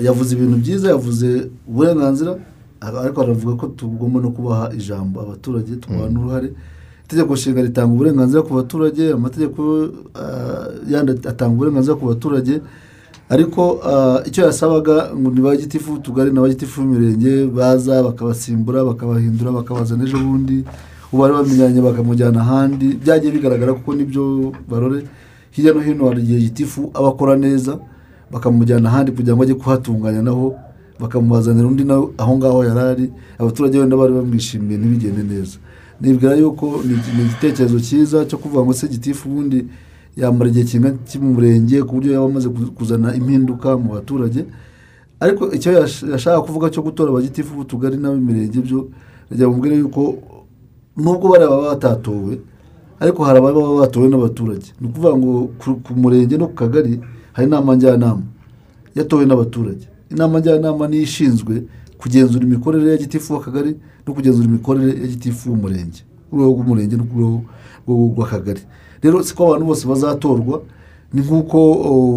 [0.02, 1.28] Yavuze ibintu byiza yavuze
[1.68, 2.32] uburenganzira
[2.80, 6.48] ariko aravuga ko tugomba no kubaha ijambo abaturage tukabaha n'uruhare.
[7.04, 9.60] Itegeko nshinga ritanga uburenganzira ku baturage amategeko
[10.22, 12.60] eh, atanga uburenganzira ku baturage
[13.28, 18.84] ariko eh, icyo yasabaga ngo ni ba gitifu utugari na ba gitifu b'imirenge baza bakabasimbura
[18.84, 20.64] bakabahindura bakabazana ejo bundi.
[21.12, 22.88] Ubu bari bamenyanye bakamujyana ahandi.
[23.02, 25.02] Byagiye bigaragara kuko ni byo barore.
[25.50, 27.78] Hirya no hino hari igihe gitifu aba akora neza
[28.32, 30.54] bakamujyana ahandi kugira ngo ajye kuhatunganya naho
[31.00, 33.06] bakamubazanira undi nawe aho ngaho yari ari.
[33.38, 35.58] Abaturage wenda bari bamwishimiye ntibigende neza.
[36.00, 39.66] Nibwira yuko ni igitekerezo cyiza cyo kuvuga ngo se gitifu ubundi
[40.16, 44.44] yamara igihe kingana iki mu murenge ku buryo yaba amaze ku- kuzana impinduka mu baturage?
[45.20, 48.88] Ariko icyo yash- yashaka kuvuga cyo gutora abagitifu b'utugari n'ab'imirenge byo
[49.30, 50.14] rajya mubwire yuko
[50.96, 52.38] nubwo bari baba batatowe
[53.00, 54.74] ariko hari ababa batowe n'abaturage.
[54.80, 55.50] Ni ukuvuga ngo
[55.82, 56.98] ku murenge no ku kagari
[57.38, 58.22] hari inama njyanama
[58.94, 59.86] yatowe n'abaturage.
[60.10, 61.62] Inama njyanama niyo ishinzwe
[61.98, 66.02] kugenzura imikorere ya gitifu w'akagari no kugenzura imikorere ya gitifu w'umurenge.
[66.32, 67.42] Urwego rw'umurenge n'urwego
[67.86, 68.60] rw'akagari
[69.02, 70.62] rero siko abantu bose bazatorwa
[71.14, 71.58] ni nk'uko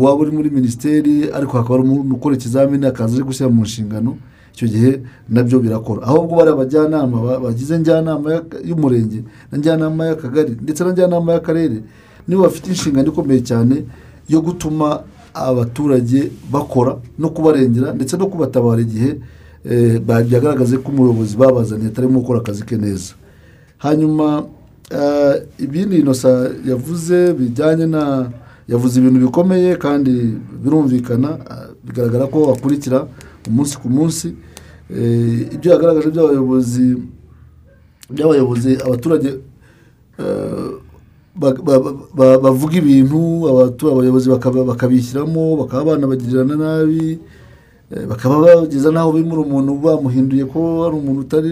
[0.04, 4.18] waba uri muri minisiteri ariko hakaba hari umuntu ukora ikizamini akaza ari gushyira mu nshingano
[4.54, 4.92] icyo gihe
[5.30, 6.02] na byo birakora.
[6.04, 11.78] Ahubwo bari abajyanama ba- bagize njyanama ya- y'umurenge na njyanama y'akagari ndetse na njyanama y'akarere
[12.28, 13.76] nibo bafite inshingano ikomeye cyane
[14.30, 15.04] yo gutuma
[15.34, 19.20] abaturage bakora no kubarengera ndetse no kubatabara igihe
[19.66, 23.14] eh, byagaragaze ko umuyobozi babazaniye atarimo gukora akazi ke neza.
[23.78, 24.44] Hanyuma
[24.92, 28.32] eh, ibindi inosa yavuze bijyanye na
[28.68, 30.12] yavuze ibintu bikomeye kandi
[30.64, 33.08] birumvikana ah, bigaragara ko bakurikira
[33.48, 34.36] umunsi ku munsi.
[34.92, 36.98] Eh, ibyo yagaragaje by'abayobozi
[38.10, 39.36] by'abayobozi abaturage eh,
[40.20, 40.28] ba-
[40.60, 40.91] ba- ba-
[41.36, 43.48] bavuga ibintu
[43.92, 47.20] abayobozi bakabishyiramo bakaba banabagirirana nabi
[47.92, 51.50] eh, bakaba bageza n'aho bimura umuntu bamuhinduye ko ari umuntu utari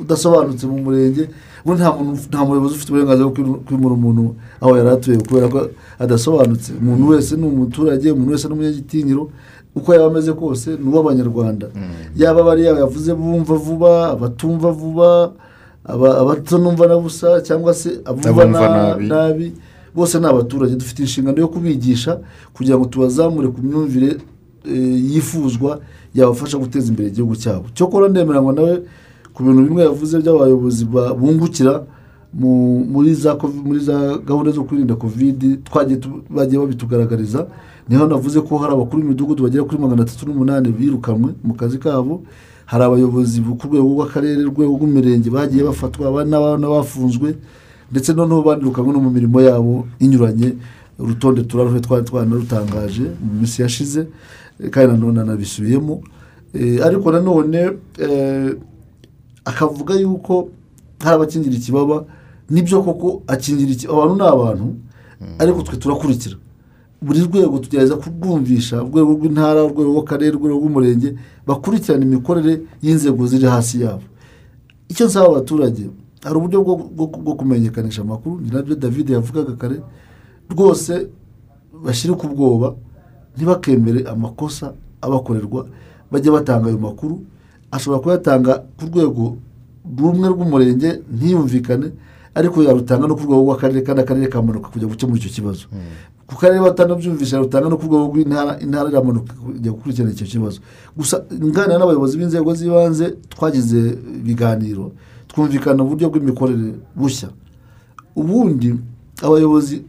[0.00, 1.28] udasobanutse mu murenge
[1.64, 5.48] ubu nta muntu nta muyobozi ufite uburenganzira bwo kwimu- kwimura umuntu aho yari atuye kubera
[5.48, 5.60] ko
[5.98, 6.72] adasobanutse.
[6.80, 9.30] Umuntu wese ni umuturage umuntu wese ni umunyagitinyiro
[9.74, 11.66] uko yaba ameze kose ni uw'abanyarwanda.
[12.16, 15.32] Yaba bariya yavuze bumva vuba abatumva vuba
[15.84, 19.08] aba- abatanumva na busa cyangwa se abumva Abumva na- nabi.
[19.94, 22.18] bose ni abaturage dufite inshingano yo kubigisha
[22.54, 24.16] kugira ngo tubazamure ku myumvire
[24.64, 25.80] eh, yifuzwa
[26.14, 28.74] yabafasha guteza imbere igihugu cyabo cyokora ndemeranywa nawe
[29.34, 31.84] ku bintu bimwe yavuze by'abayobozi ba- bungukira
[32.34, 33.14] mu- muri
[33.78, 34.94] za gahunda zo kwirinda
[36.00, 37.46] tu- bagiye babitugaragariza
[37.88, 41.78] ni ho navuze ko hari abakuru b'imidugudu bagera kuri magana atatu n'umunani birukanwe mu kazi
[41.78, 42.22] kabo
[42.66, 47.36] hari abayobozi ku rwego rw'akarere urwego rw'imirenge bagiye bafatwa abandi n'abana bafunzwe
[47.90, 50.56] ndetse noneho bandirukanwe no mu mirimo yabo inyuranye.
[50.98, 54.06] Urutonde turaruhe twari twanarutangaje mu minsi yashize
[54.60, 56.02] eh, kandi nanone anabisubiyemo.
[56.54, 57.60] Eh, ariko nanone
[57.98, 58.54] eh,
[59.44, 60.48] akavuga yuko
[61.02, 62.04] hari abakingira ikibaba
[62.50, 64.66] ni byo koko akingira ikibaba abantu ni abantu
[65.38, 66.36] ariko twe turakurikira.
[67.04, 71.08] Buri rwego tugerageza kurwumvisha urwego rw'intara urwego rw'akarere urwego rw'umurenge
[71.46, 72.52] bakurikirana imikorere
[72.82, 74.02] y'inzego ziri hasi yabo.
[74.88, 75.84] Icyo nsaba abaturage
[76.24, 79.76] hari uburyo bwo, kumenyekanisha amakuru ni na byo david yavugaga kare
[80.50, 81.08] rwose
[81.84, 82.74] bashyire ku bwoba
[83.36, 84.72] ntibakemere amakosa
[85.04, 85.66] abakorerwa
[86.10, 87.20] bajye batanga ayo makuru
[87.70, 89.36] ashobora kuyatanga ku rwego
[89.98, 91.88] rumwe rw'umurenge ntiyumvikane
[92.34, 95.64] ariko yarutanga no ku rwego rw'akarere kandi akarere kamanuka kujya gukemura icyo kibazo.
[96.26, 100.58] Ku karere batanabyumvisha yarutanga no ku rwego rw'intara intara iramanuka kujya gukurikirana icyo kibazo.
[100.96, 103.80] Gusa nganira n'abayobozi b'inzego z'ibanze twagize
[104.24, 104.92] ibiganiro
[105.28, 107.28] twumvikana uburyo bw'imikorere bushya.
[108.16, 108.74] Ubundi
[109.22, 109.82] abayobozi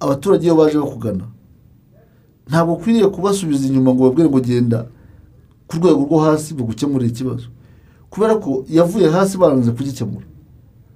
[0.00, 1.24] abaturage iyo baje bakugana
[2.48, 4.86] ntabwo ukwiriye kubasubiza inyuma ngo babwire ngo genda
[5.68, 7.46] ku rwego rwo hasi bagukemurire ikibazo
[8.10, 10.26] kubera ko yavuye hasi baranze kugikemura.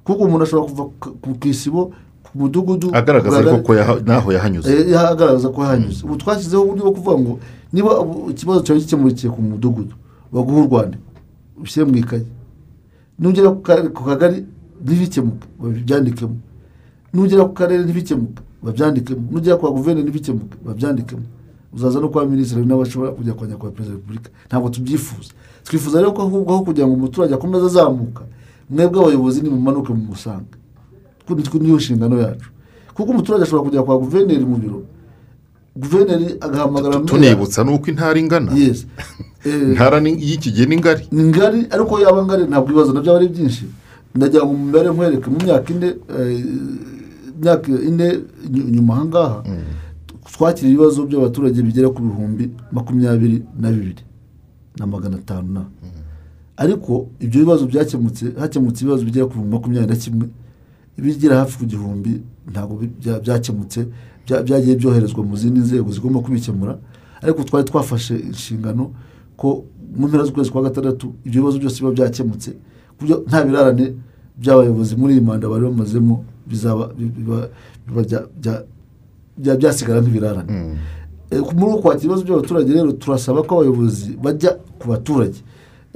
[0.04, 1.92] Kuko umuntu ashobora kuva ku- isibo
[2.38, 3.72] mudugudu agaragaza ko
[4.06, 4.68] n'aho yahanyuze.
[4.90, 6.00] Eh, agaragaza ko yahanyuze.
[6.04, 7.32] Ubu twashyizeho uburyo bwo kuvuga ngo
[7.72, 7.90] niba
[8.30, 9.94] ikibazo cyawe gikemurikiye ku mudugudu
[10.32, 11.02] baguha urwandiko
[11.62, 12.26] ushyire mu ikayi.
[13.18, 14.44] Nugera ku ka- ku kagari
[14.84, 16.36] ntibikemuke babyandikemo.
[17.14, 19.22] Nugera ku karere ntibikemuke babyandikemo.
[19.32, 21.24] Nugera kwa guverineri ntibikemuke babyandikemo.
[21.74, 24.30] Uzaza no kwa minisitiri n'abashobora kujya kwa nyakubahwa perezida wa repubulika.
[24.48, 25.32] Ntabwo tubyifuza.
[25.64, 28.22] Twifuza rero ko ahubwo aho kugira ngo umuturage akomeze azamuka.
[28.70, 30.56] Mwebwe abayobozi nimumanuke mu musanga
[31.34, 32.50] niyo nshingano yacu.
[32.94, 34.82] Kuko umuturage ashobora kujya kwa guverineri mu biro.
[35.76, 38.52] Guverineri agahamagara tunibutsa nuko intara ingana.
[38.54, 38.86] Yes.
[39.44, 41.06] Intara ni- y'iki gihe ni ngari.
[41.12, 43.64] Ni ariko yaba ngari ntabwo ibibazo na byo aba ari byinshi.
[44.14, 46.44] Ndagira ngo mu mibare nkwereke mu myaka ine eh,
[47.38, 48.06] imyaka ine
[48.50, 49.42] ny- nyuma aha ngaha
[50.32, 54.02] twakira ibibazo by'abaturage bigera ku bihumbi makumyabiri na bibiri
[54.78, 55.62] na magana atanu na.
[56.56, 60.26] Ariko ibyo bibazo byakemutse hakemutse ibibazo bigera ku bihumbi makumyabiri na kimwe.
[60.98, 62.80] Ibigera hafi ku gihumbi ntabwo
[63.22, 63.86] byakemutse
[64.26, 66.78] bya- byagiye byoherezwa mu zindi nzego zigomba kubikemura
[67.22, 68.90] ariko twari twafashe inshingano
[69.36, 69.64] ko
[69.96, 72.50] mu mpera z'ukwezi kwa gatandatu ibyo bibazo byose biba byakemutse
[72.96, 73.86] ku buryo nta birarane
[74.40, 77.48] by'abayobozi muri iyi manda bari bamazemo bizaba biba-
[77.86, 78.64] biba bya- bya-
[79.40, 80.52] bya- byasigara nk'ibirarane
[81.30, 85.38] Eh, muri uko kwakira ibibazo by'abaturage rero turasaba ko abayobozi bajya ku baturage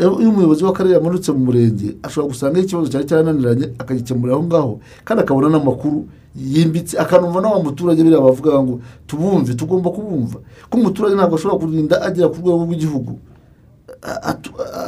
[0.00, 4.72] iyo umuyobozi w'akarere yamanutse mu murenge ashobora gusangaho ikibazo cyari cyarananiranye akagikemurira aho ngaho
[5.04, 5.98] kandi akabona n'amakuru
[6.36, 8.74] yimbitse akanumva n'aba muturage biriya bavuga ngo
[9.06, 10.38] tubumve tugomba kubumva.
[10.70, 13.12] Ko umuturage ntabwo ashobora kurinda agera ku rwego rw'igihugu.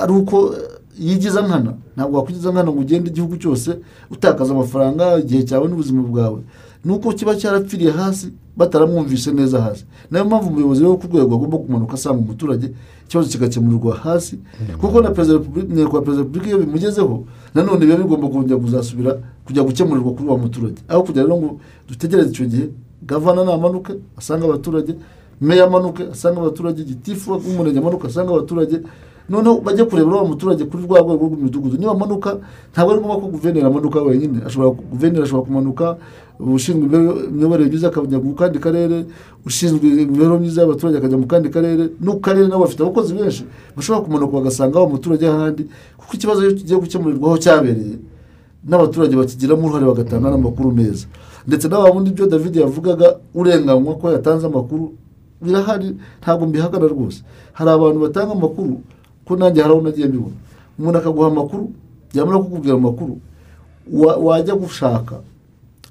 [0.02, 0.54] Ari uko
[0.98, 1.72] yigiza nkana.
[1.96, 3.70] Ntabwo wakwigiza nkana ngo ugende igihugu cyose
[4.10, 6.40] utakaza amafaranga igihe cyawe n'ubuzima bwawe.
[6.84, 9.84] Ni uko kiba cyarapfiriye hasi bataramwumvise neza hasi.
[10.10, 12.70] Niyo mpamvu umuyobozi rero ku rwego agomba kumanuka asanga umuturage
[13.12, 14.38] ikibazo kigakemurirwa hasi.
[14.80, 17.24] Kuko na perezida wa repubulika nyakubahwa perezida wa repubulika iyo bimugezeho
[17.54, 20.80] nanone biba bigomba kongera kuzasubira kujya gukemurirwa kuri uwo muturage.
[20.88, 22.68] Aho kugira ngo dutegereze icyo gihe
[23.06, 24.94] gavana namanuke asanga abaturage
[25.40, 28.76] meya amanuke asanga abaturage gitifu w'umurenge amanuke asanga abaturage
[29.28, 31.76] noneho bajya kureba uriya muturage kuri rwa rwego rw'imidugudu.
[31.78, 32.38] Nibamanuka
[32.72, 34.38] ntabwo ari ngombwa ko guverineri amanuka wenyine.
[34.46, 35.96] Ashobora guverineri ashobora kumanuka
[36.40, 36.98] ushinzwe
[37.30, 39.06] imiyoborere myiza akajya mu kandi karere
[39.46, 43.42] ushinzwe imibereho myiza y'abaturage akajya mu kandi karere n'ukarere nabo bafite abakozi benshi
[43.76, 45.62] bashobora kumanuka bagasanga wa muturage ahandi
[45.96, 47.96] kuko ikibazo kigiye gukemurirwa aho cyabereye
[48.68, 51.06] n'abaturage bakigiramo uruhare bagatanga n'amakuru meza.
[51.46, 54.92] Ndetse bundi ibyo david yavugaga urenganywa ko yatanze amakuru
[55.42, 57.22] birahari ntabwo mbihakana rwose.
[57.52, 58.80] Hari abantu batanga amakuru
[59.32, 60.36] ko nanjye hari aho nagiye mbibona
[60.78, 61.64] umuntu akaguha amakuru
[62.14, 63.16] yamara kukubwira amakuru
[63.92, 65.14] wa- wajya gushaka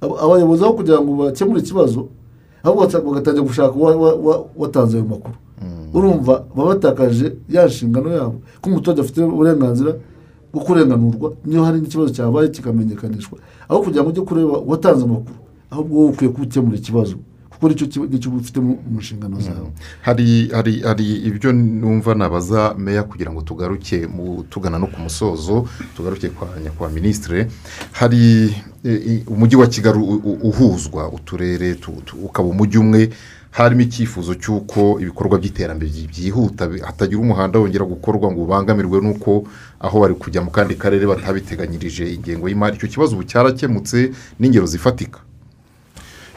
[0.01, 2.07] aba- abayobozi aho kugira ngo bakemure ikibazo
[2.63, 3.73] ahubwo bagatangira gushaka
[4.57, 5.35] watanze ayo makuru
[5.93, 8.35] urumva baba batakaje ya nshingano yabo.
[8.61, 9.91] Ko umuturage afite uburenganzira
[10.53, 13.37] bwo kurenganurwa niyo hari n'ikibazo cyabaye kikamenyekanishwa
[13.69, 15.37] aho kugira ngo ujye kureba watanze amakuru
[15.71, 17.15] ahubwo wowe ukwiye gukemura ikibazo
[17.69, 19.69] ni cyo kiba- ufite mu nshingano zawe
[20.01, 20.49] hari
[20.83, 24.07] hari ibyo numva nabaza meya kugira ngo tugaruke
[24.49, 27.47] tugana no ku musozo tugaruke kwa nyakubahwa minisitire
[27.91, 29.99] hari e, e, umujyi wa kigali
[30.43, 33.09] uhuzwa uturere tu- tu- ukaba umujyi umwe
[33.51, 39.43] harimo icyifuzo cy'uko ibikorwa by'iterambere byi- byihuta hatagira umuhanda wongera gukorwa ngo ubangamirwe n'uko
[39.79, 42.75] aho bari kujya mu kandi karere batabiteganyirije ingengo y'imari.
[42.79, 45.19] Icyo kibazo ubu cyarakemutse n'ingero zifatika.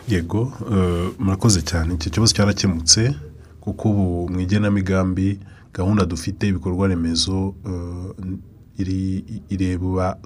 [0.08, 1.94] Yego eh, murakoze cyane.
[1.94, 3.14] Icyo kibazo cyarakemutse
[3.60, 5.38] kuko ubu mu igenamigambi
[5.74, 8.88] gahunda dufite ibikorwa remezo eh,
[9.50, 10.18] ireba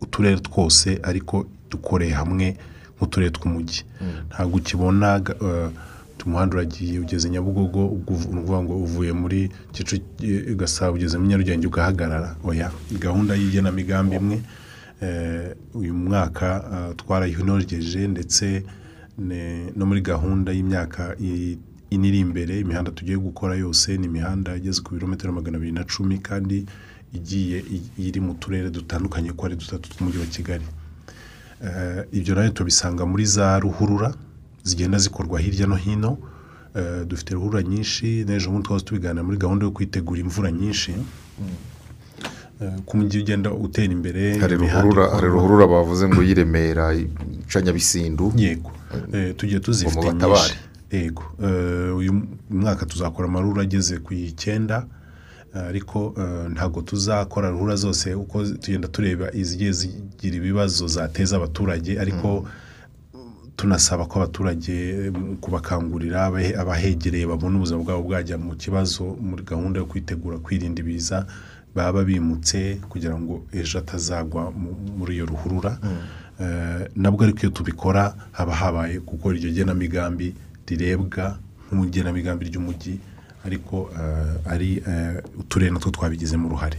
[0.00, 2.56] uturere twose ariko dukoreye hamwe
[2.96, 3.82] nk'uturere tw'umujyi.
[4.28, 5.70] Ntabwo ukibona eh,
[6.26, 12.36] umuhanda uragiye ugeze nyabugogo ni ukuvuga ngo uvuye muri Kicukiro gasabo ugeze muri nyarugenge ugahagarara.
[12.44, 12.70] Oya
[13.00, 14.42] gahunda y'igenamigambi imwe
[15.74, 16.48] uyu mwaka
[16.96, 18.64] twarayinogeje ndetse
[19.76, 21.58] no muri gahunda y'imyaka i-
[21.90, 25.84] ine iri imbere imihanda tugiye gukora yose ni imihanda igeze ku birometero magana abiri na
[25.84, 26.64] cumi kandi
[27.12, 27.64] igiye
[27.98, 30.64] iri mu turere dutandukanye ko ari dutatu tw'umujyi wa kigali.
[31.64, 34.14] Eh, ibyo na yo tubisanga muri za ruhurura
[34.62, 36.18] zigenda zikorwa hirya no hino.
[36.74, 40.94] Eh, dufite ruhurura nyinshi n'ejo bundi twaba tubiganira muri gahunda yo kwitegura imvura nyinshi.
[42.60, 48.70] Eh, ko umujyi ugenda utera imbere hari ruhurura ruhurura bavuze ngo y'iremera ica nyabisindu yego.
[49.12, 50.54] Eh, tugiye tuzifite nyinshi
[50.92, 51.22] yego.
[51.42, 52.12] Eh, uyu
[52.50, 54.86] mwaka tuzakora amarura ageze ku icyenda
[55.54, 56.14] ariko
[56.52, 62.44] ntabwo tuzakora ruhura zose uko tugenda tureba izigiye zigira ibibazo zateza abaturage ariko
[63.56, 65.10] tunasaba ko abaturage
[65.40, 71.26] kubakangurira abahe- abahegereye babona ubuzima bwabo bwajya mu kibazo muri gahunda yo kwitegura kwirinda ibiza.
[71.74, 75.78] Baba bimutse kugira ngo ejo atazagwa mu- muri iyo ruhurura.
[76.40, 80.34] Eh, nabwo ariko iyo tubikora haba habaye gukora iryo genamigambi
[80.66, 81.36] rirebwa
[81.68, 82.98] nk'umugenamigambi ry'umujyi
[83.46, 86.78] ariko eh, ari eh, uturere natwo twabigizemo uruhare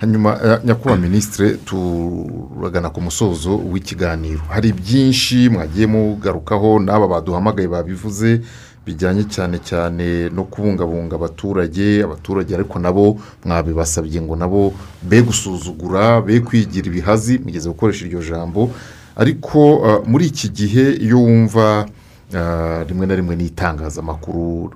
[0.00, 4.40] hanyuma eh, nyakubahwa minisitire turagana ku musozo w'ikiganiro.
[4.48, 8.40] Hari byinshi mwagiye mugarukaho n'aba baduhamagaye babivuze
[8.86, 16.40] bijyanye cyane cyane no kubungabunga abaturage abaturage ariko nabo mwabibasabye ngo nabo be gusuzugura be
[16.40, 18.70] kwigira ibihazi mugeze gukoresha iryo jambo.
[19.16, 21.86] Ariko eh, muri iki gihe iyo wumva
[22.34, 24.72] eh, rimwe na rimwe n'itangazamakuru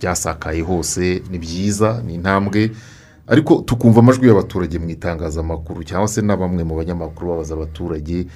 [0.00, 2.70] byasakaye hose ni byiza ni intambwe.
[3.26, 8.26] Ariko tukumva amajwi y'abaturage mu itangazamakuru cyangwa se na bamwe mu banyamakuru babaza abaturage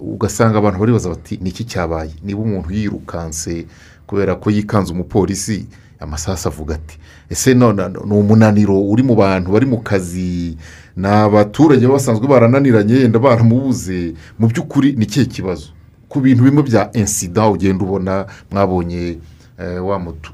[0.00, 2.10] ugasanga abantu baribaza bati ni iki cyabaye?
[2.24, 3.66] Niba umuntu yirukanse
[4.06, 5.66] kubera ko yikanze umupolisi?
[6.00, 6.98] Amasasu avuga ati
[7.30, 10.56] ese none ni umunaniro uri mu bantu bari mu kazi?
[10.96, 14.14] Ni abaturage basanzwe barananiranye yenda baramubuze.
[14.38, 15.68] Mu by'ukuri ni ikihe kibazo?
[16.08, 19.18] Ku bintu bimwe bya insida ugenda ubona mwabonye
[19.58, 19.80] eh,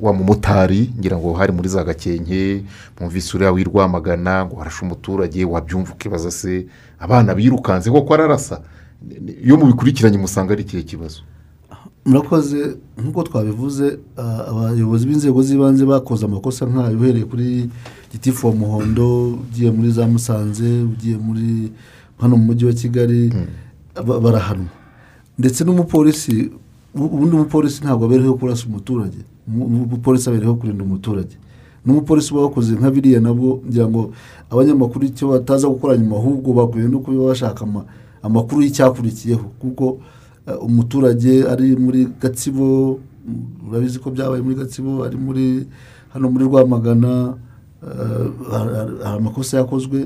[0.00, 2.64] wa mumotari ngira ngo hari muri za gakenke
[3.00, 6.66] mwumvise uriya w'i rwamagana ngo harashe umuturage wabyumva ukibaza se.
[7.02, 8.62] Abana birukanse koko ararasa.
[9.44, 11.20] Iyo mubikurikiranye musanga ari ikihe kibazo?
[12.06, 13.98] Murakoze nk'uko twabivuze
[14.50, 16.98] abayobozi b'inzego z'ibanze bakoze amakosa nk'ayo.
[16.98, 17.70] Uhereye kuri
[18.12, 19.06] gitifu wa muhondo
[19.42, 21.72] ugiye muri za musanze ugiye muri
[22.18, 23.32] hano mu mujyi wa kigali
[24.06, 24.70] ba- barahanwa.
[25.38, 26.50] Ndetse n'umupolisi
[26.94, 29.22] ubundi umupolisi ntabwo abereyeho kurasa umuturage.
[29.48, 31.34] Umu- umupolisi abereyeho kurinda umuturage.
[31.86, 34.10] N'umupolisi uba wakoze nka biriya nabwo ngira ngo
[34.50, 37.84] abanyamakuru icyo bataza gukora nyuma ahubwo bakwiye no kuba bashaka ama-
[38.22, 39.44] amakuru y'icyakurikiyeho.
[39.58, 39.98] Kuko
[40.46, 42.98] eh, umuturage ari muri gatsibo
[43.68, 45.66] urabizi ko byabaye muri gatsibo ari muri
[46.14, 47.34] hano muri rwamagana
[47.82, 49.98] eh, hari amakosa yakozwe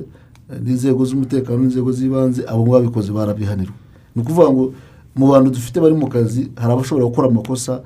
[0.48, 3.76] eh, n'inzego z'umutekano n'inzego z'ibanze abo babikoze barabihanirwa.
[4.16, 4.64] Ni ukuvuga ngo
[5.16, 7.84] mu bantu dufite bari mu kazi hari abashobora gukora amakosa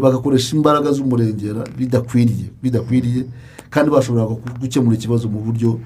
[0.00, 3.24] bagakoresha imbaraga z'umurengera bidakwiriye bidakwiriye
[3.70, 4.24] kandi bashobora
[4.60, 5.78] gukemura ikibazo mu buryo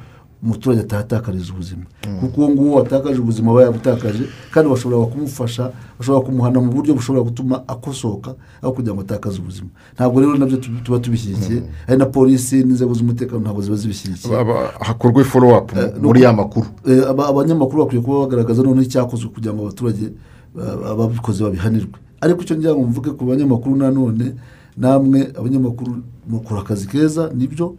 [0.42, 1.82] umuturage atahatakariza ubuzima.
[2.20, 7.22] Kuko uwo nguwo watakaje ubuzima aba yabutakaje kandi bashobora kumufasha bashobora kumuhana mu buryo bushobora
[7.24, 9.68] gutuma akosoka aho kugira ngo atakaze ubuzima.
[9.94, 11.62] Ntabwo rero na byo tu- tuba tubishyigikiye.
[11.86, 14.34] Hari na polisi n'inzego z'umutekano ntabwo ziba zibishyigikiye.
[14.36, 15.70] Aba- hakorwe follow up
[16.02, 16.66] muri ya makuru.
[16.90, 20.10] Eh, aba- abanyamakuru bakwiye kuba bagaragaza noneho icyakozwe kugira ngo abaturage
[20.54, 21.98] ba- ababikoze babihanirwe.
[22.22, 24.34] Ariko icyo ngira ngo mvuge ku banyamakuru nanone
[24.78, 27.74] namwe abanyamakuru mukora akazi keza ni byo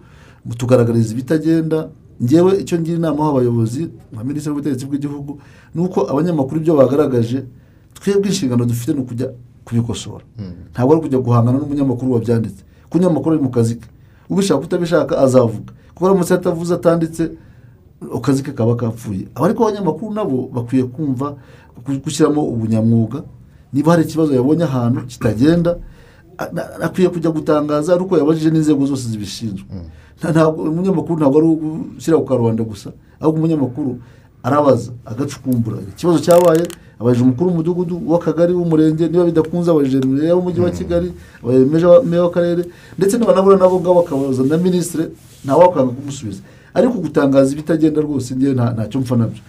[0.58, 1.90] tugaragariza ibitagenda.
[2.24, 5.32] Ngewe icyo ngira inama abayobozi nka minisitiri w'ubutegetsi bw'igihugu
[5.76, 7.44] ni uko abanyamakuru ibyo bagaragaje
[7.98, 9.28] twebwe inshingano dufite ni ukujya
[9.66, 10.24] kubikosora.
[10.72, 12.62] Ntabwo ari ukujya guhangana n'umunyamakuru wabyanditse.
[12.86, 13.88] Kuko umunyamakuru ari mu kazi ke.
[14.30, 15.72] Ubishaka utabishaka azavuga.
[15.96, 17.24] Kuko aramutse atavuze atanditse
[18.16, 19.28] akazi ke kaba kapfuye.
[19.36, 21.36] Ariko abanyamakuru nabo bakwiye kumva
[21.86, 23.24] gu- gushyiramo ubunyamwuga
[23.74, 25.72] niba hari ikibazo yabonye ahantu kitagenda
[26.82, 29.66] akwiye kujya gutangaza ari uko yabajije n'inzego zose zibishinzwe.
[30.32, 32.90] Ntabwo umunyamakuru ntabwo ari ugushyira ku karubanda gusa
[33.22, 33.92] ahubwo umunyamakuru
[34.44, 35.78] arabaza agacukumbura.
[35.94, 36.64] Ikibazo cyabaye
[37.00, 41.10] abajije umukuru w'umudugudu w'akagari w'umurenge niba bidakunze abajije meya w'umujyi wa kigali
[41.44, 42.64] abajije meja- meya w'akarere
[42.98, 45.06] ndetse n'abanabura nabo ngabo bakabaza na minisitiri
[45.46, 46.42] ntawakanga kumusubiza.
[46.74, 49.42] Ariko gutangaza ibitagenda rwose ngewe nta- ntacyo mpfa na byo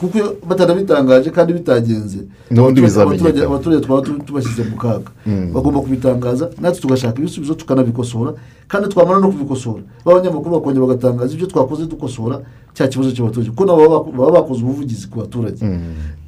[0.00, 2.18] kuko batanabitangaje kandi bitagenze.
[2.50, 3.46] N'ubundi bizamenyekana.
[3.46, 5.10] abaturage- twaba tu- tubashyize mu kaga.
[5.26, 5.52] Mm.
[5.52, 8.32] bagomba kubitangaza natwe tugashaka ibisubizo tukanabikosora
[8.68, 12.40] kandi twamara no kubikosora b'abanyamakuru bakongera bagatangaza ibyo twakoze dukosora
[12.74, 13.50] cya kibazo cy'abaturage.
[13.52, 15.60] Kuko nabo baba bakoze ubuvugizi ku baturage.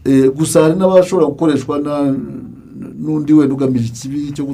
[0.04, 1.80] Eh, gusa hari n'abashobora gukoreshwa
[3.00, 4.44] n'undi wenda ugamije ikibi cyo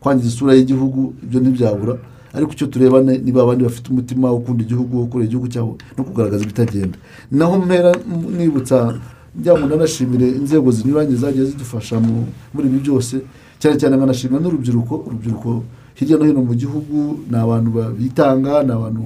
[0.00, 1.96] kwangiza isura y'igihugu ibyo ntibyabura.
[2.34, 5.72] Ariko icyo tureba ni- niba abandi bafite umutima wo gukunda igihugu wo gukorera igihugu cyabo
[5.96, 6.98] no kugaragaza ibitagenda.
[7.30, 7.92] Naho mpera
[8.36, 8.98] nibutsa
[9.38, 13.14] njya ngo nanashimire inzego zinyuranye zagiye zidufasha mu- muri ibi byose
[13.58, 14.94] cyane cyane nkanashimira n'urubyiruko.
[15.06, 15.50] Urubyiruko
[15.94, 16.96] hirya no hino mu gihugu
[17.30, 19.04] ni abantu ba- bitanga ni abantu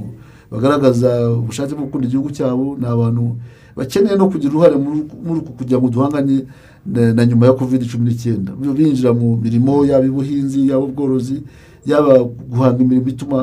[0.50, 3.36] bagaragaza ubushake bwo gukunda igihugu cyabo ni abantu
[3.76, 6.44] bakeneye no kugira uruhare muri uku kugira ngo duhangane
[6.86, 8.52] na- nyuma ya covid cumi n'icyenda.
[8.56, 11.42] Binjira mu mirimo yaba ubuhinzi yaba ubworozi
[11.88, 12.12] yaba
[12.50, 13.38] guhanga imirimo ituma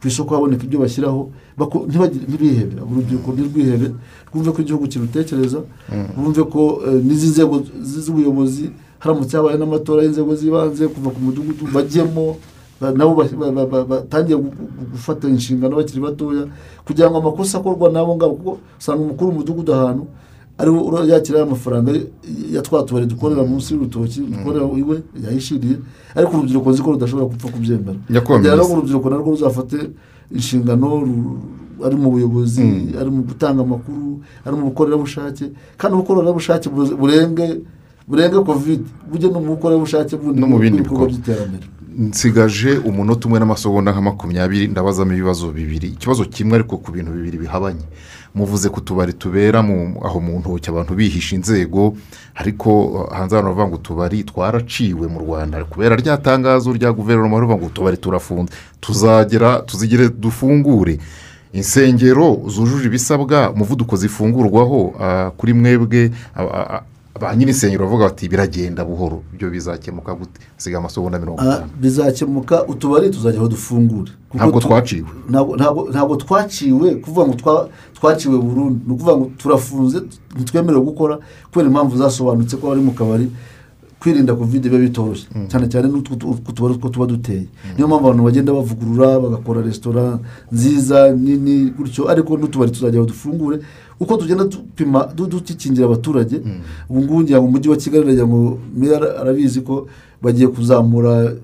[0.00, 1.20] ku isoko haboneka ibyo bashyiraho
[1.58, 3.88] bako- ntibagire- ntibihebe urubyiruko ntirwihebe
[4.30, 5.58] rwumve ko igihugu kirutekereza
[6.16, 8.70] bumve ko eh, n'izi nzego z'ubuyobozi
[9.02, 12.36] haramutse habaye n'amatora y'inzego z'ibanze kuva ku mudugudu bajyemo
[12.80, 16.44] ba- nabo ba- ba- ba- ba- batangiye gu- gu- gufata inshingano bakiri batoya
[16.86, 20.04] kugira ngo amakosa akorwa n'abo ngabo kuko usanga umukuru w'umudugudu ahantu
[20.58, 20.78] ari we
[21.10, 21.92] yakira amafaranga
[22.52, 25.76] ya twa tubari dukorera munsi y'urutoki dukorera iwe yayishiriye
[26.18, 27.98] ariko urubyiruko nzi ko rudashobora gupfa kubyemera
[28.58, 28.72] Minisitiri.
[28.74, 29.78] urubyiruko narwo ruzafate
[30.34, 30.86] inshingano
[31.86, 32.98] ari mu buyobozi Mm.
[33.00, 35.44] ari mu gutanga amakuru ari mu bukorerabushake
[35.78, 37.62] kandi ubukorerabushake bu- burenge
[38.08, 41.06] burenge covid bujye no mu bukorerabushake bundi No mu bikorwa.
[41.06, 41.66] by'iterambere
[41.98, 45.88] nsigaje umunota umwe n'amasegonda nka makumyabiri ndabazamo ibibazo bibiri.
[45.88, 47.82] Ikibazo kimwe ariko ku bintu bibiri bihabanye.
[48.34, 49.58] Muvuze ku tubari tubera
[50.06, 51.96] aho mu ntoki abantu bihisha inzego
[52.34, 55.64] ariko uh, hanze hano baravuga ngo utubari twaraciwe mu rwanda.
[55.64, 58.52] Kubera rya tangazo rya guverinoma rivuga ngo utubari turafunze.
[58.80, 60.98] Tuzagera tuzigere dufungure.
[61.52, 66.10] Insengero zujuje ibisabwa umuvuduko zifungurwaho uh, kuri mwebwe
[67.20, 69.22] ba nyiri insengero bavuga bati biragenda buhoro.
[69.34, 70.40] Ibyo bizakemuka gute?
[70.54, 71.70] Hasigaye amasegonda mirongo Ah, itanu.
[71.80, 75.08] bizakemuka utubari tuzajya aho dufungure Kuko Ntabwo twaciwe.
[75.30, 78.80] ntabwo- twaciwe kuvuga ngo twa- twaciwe burundu.
[78.86, 79.98] Ni ukuvuga ngo turafunze
[80.36, 81.18] ntitwemerewe gukora
[81.50, 83.30] kubera impamvu zasobanutse ko bari mu kabari
[84.00, 85.26] kwirinda covid biba bitoroshye.
[85.48, 87.48] Cyane cyane n'utwo tu- utwo tubari two tuba duteye.
[87.74, 90.18] Niyo mpamvu abantu bagenda bavugurura bagakora resitora
[90.52, 92.06] nziza nini gutyo.
[92.08, 93.58] Ariko n'utubari tuzajya aho dufungure
[94.00, 96.36] uko tugenda dupima du- dukingira abaturage
[96.88, 98.04] ubu ngubu ngira ngo umujyi wa kigali
[98.76, 99.86] meya ara- arabizi ko
[100.22, 101.34] bagiye kuzamura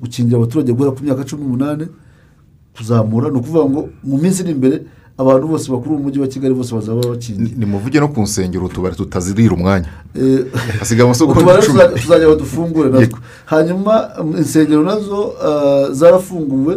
[0.00, 1.86] gukingira abaturage guhera ku myaka cumi n'umunani
[2.76, 3.30] kuzamura.
[3.30, 4.82] Ni ukuvuga ngo mu minsi iri imbere
[5.18, 8.96] abantu bose bakuru mu mujyi wa kigali bose bazaba bakingiye nimuvuge no ku nsengero utubari
[8.96, 9.86] tutazirira umwanya.
[10.14, 10.44] Eh,
[10.80, 11.06] hasigaye
[11.62, 16.74] icumi tuzajya- dufungure natwo hanyuma um, insengero na zo ah, zarafunguwe.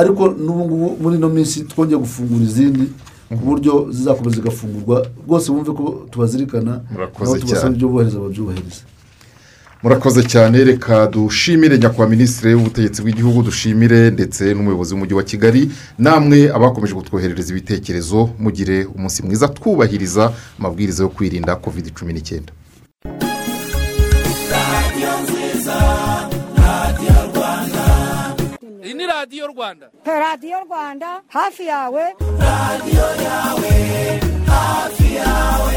[0.00, 2.84] Ariko n'ubu ngubu muri ino minsi twongeye gufungura izindi
[3.28, 4.96] ku buryo zizakomeza zigafungurwa
[5.26, 8.82] rwose bumve ko tubazirikana Murakoze nabo tubasaba ibyo bubahiriza babyubahiriza
[9.82, 10.64] murakoze cyane.
[10.64, 15.70] Reka dushimire nyakubahwa minisitiri w'ubutegetsi bw'igihugu dushimire ndetse n'umuyobozi w'umujyi wa kigali.
[15.98, 22.52] Namwe abakomeje kutwoherereza ibitekerezo mugire umunsi mwiza twubahiriza amabwiriza yo kwirinda covid cumi n'icyenda.
[29.28, 29.90] radiyo rwanda.
[30.04, 32.02] Radiyo rwanda hafi yawe.
[32.40, 33.72] Radiyo yawe
[34.46, 35.74] hafi yawe.